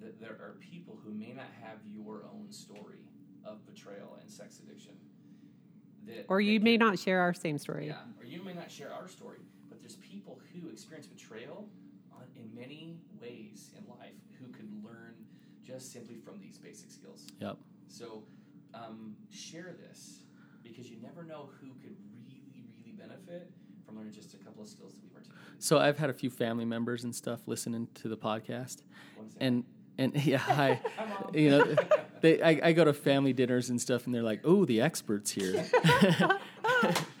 that 0.00 0.20
there 0.20 0.32
are 0.32 0.56
people 0.60 0.98
who 1.02 1.12
may 1.12 1.32
not 1.32 1.50
have 1.62 1.78
your 1.90 2.24
own 2.32 2.52
story 2.52 3.08
of 3.44 3.64
betrayal 3.66 4.18
and 4.20 4.30
sex 4.30 4.60
addiction. 4.60 4.92
That, 6.06 6.26
or 6.28 6.40
you 6.40 6.60
may 6.60 6.76
not 6.76 6.98
share 6.98 7.20
our 7.20 7.32
same 7.32 7.58
story. 7.58 7.86
Yeah, 7.86 7.94
or 8.20 8.26
you 8.26 8.42
may 8.42 8.52
not 8.52 8.70
share 8.70 8.92
our 8.92 9.08
story 9.08 9.38
people 9.92 10.40
who 10.52 10.68
experience 10.68 11.06
betrayal 11.06 11.68
on, 12.12 12.22
in 12.36 12.54
many 12.54 12.96
ways 13.20 13.70
in 13.76 13.84
life 13.88 14.14
who 14.38 14.46
could 14.52 14.70
learn 14.82 15.14
just 15.64 15.92
simply 15.92 16.16
from 16.16 16.40
these 16.40 16.58
basic 16.58 16.90
skills. 16.90 17.26
Yep. 17.40 17.56
So 17.88 18.24
um, 18.74 19.16
share 19.30 19.74
this 19.88 20.24
because 20.62 20.88
you 20.90 20.96
never 21.02 21.22
know 21.22 21.50
who 21.60 21.68
could 21.82 21.96
really, 22.26 22.64
really 22.78 22.92
benefit 22.92 23.50
from 23.84 23.96
learning 23.96 24.12
just 24.12 24.34
a 24.34 24.38
couple 24.38 24.62
of 24.62 24.68
skills 24.68 24.94
that 24.94 25.02
we've 25.02 25.14
articulated. 25.14 25.62
So 25.62 25.78
I've 25.78 25.98
had 25.98 26.10
a 26.10 26.14
few 26.14 26.30
family 26.30 26.64
members 26.64 27.04
and 27.04 27.14
stuff 27.14 27.40
listening 27.46 27.88
to 27.96 28.08
the 28.08 28.16
podcast, 28.16 28.82
and 29.38 29.64
and 29.98 30.14
yeah, 30.24 30.42
I, 30.48 30.80
you 31.32 31.50
know, 31.50 31.76
they 32.20 32.42
I, 32.42 32.68
I 32.68 32.72
go 32.72 32.84
to 32.84 32.92
family 32.92 33.32
dinners 33.32 33.70
and 33.70 33.80
stuff, 33.80 34.06
and 34.06 34.14
they're 34.14 34.22
like, 34.22 34.40
"Oh, 34.44 34.64
the 34.64 34.80
experts 34.80 35.30
here." 35.30 35.64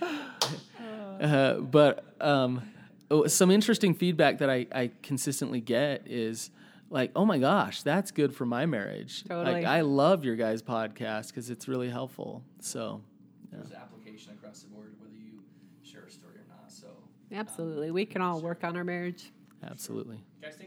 uh, 1.24 1.60
but 1.60 2.04
um, 2.20 2.62
oh, 3.10 3.26
some 3.26 3.50
interesting 3.50 3.94
feedback 3.94 4.38
that 4.38 4.50
I, 4.50 4.66
I 4.72 4.90
consistently 5.02 5.60
get 5.60 6.06
is 6.06 6.50
like, 6.90 7.12
oh 7.16 7.24
my 7.24 7.38
gosh, 7.38 7.82
that's 7.82 8.10
good 8.10 8.34
for 8.34 8.44
my 8.44 8.66
marriage. 8.66 9.24
Totally. 9.24 9.56
Like, 9.56 9.64
I 9.64 9.80
love 9.80 10.24
your 10.24 10.36
guys' 10.36 10.62
podcast 10.62 11.28
because 11.28 11.50
it's 11.50 11.66
really 11.66 11.88
helpful. 11.88 12.42
So, 12.60 13.00
yeah. 13.50 13.58
there's 13.58 13.72
application 13.72 14.32
across 14.32 14.60
the 14.60 14.68
board, 14.68 14.94
whether 14.98 15.14
you 15.14 15.42
share 15.82 16.04
a 16.04 16.10
story 16.10 16.34
or 16.34 16.46
not. 16.48 16.70
So, 16.70 16.88
absolutely, 17.32 17.88
um, 17.88 17.94
we 17.94 18.04
can 18.04 18.22
all 18.22 18.40
work 18.40 18.62
on 18.62 18.76
our 18.76 18.84
marriage. 18.84 19.32
Absolutely, 19.62 20.22
guys. 20.42 20.58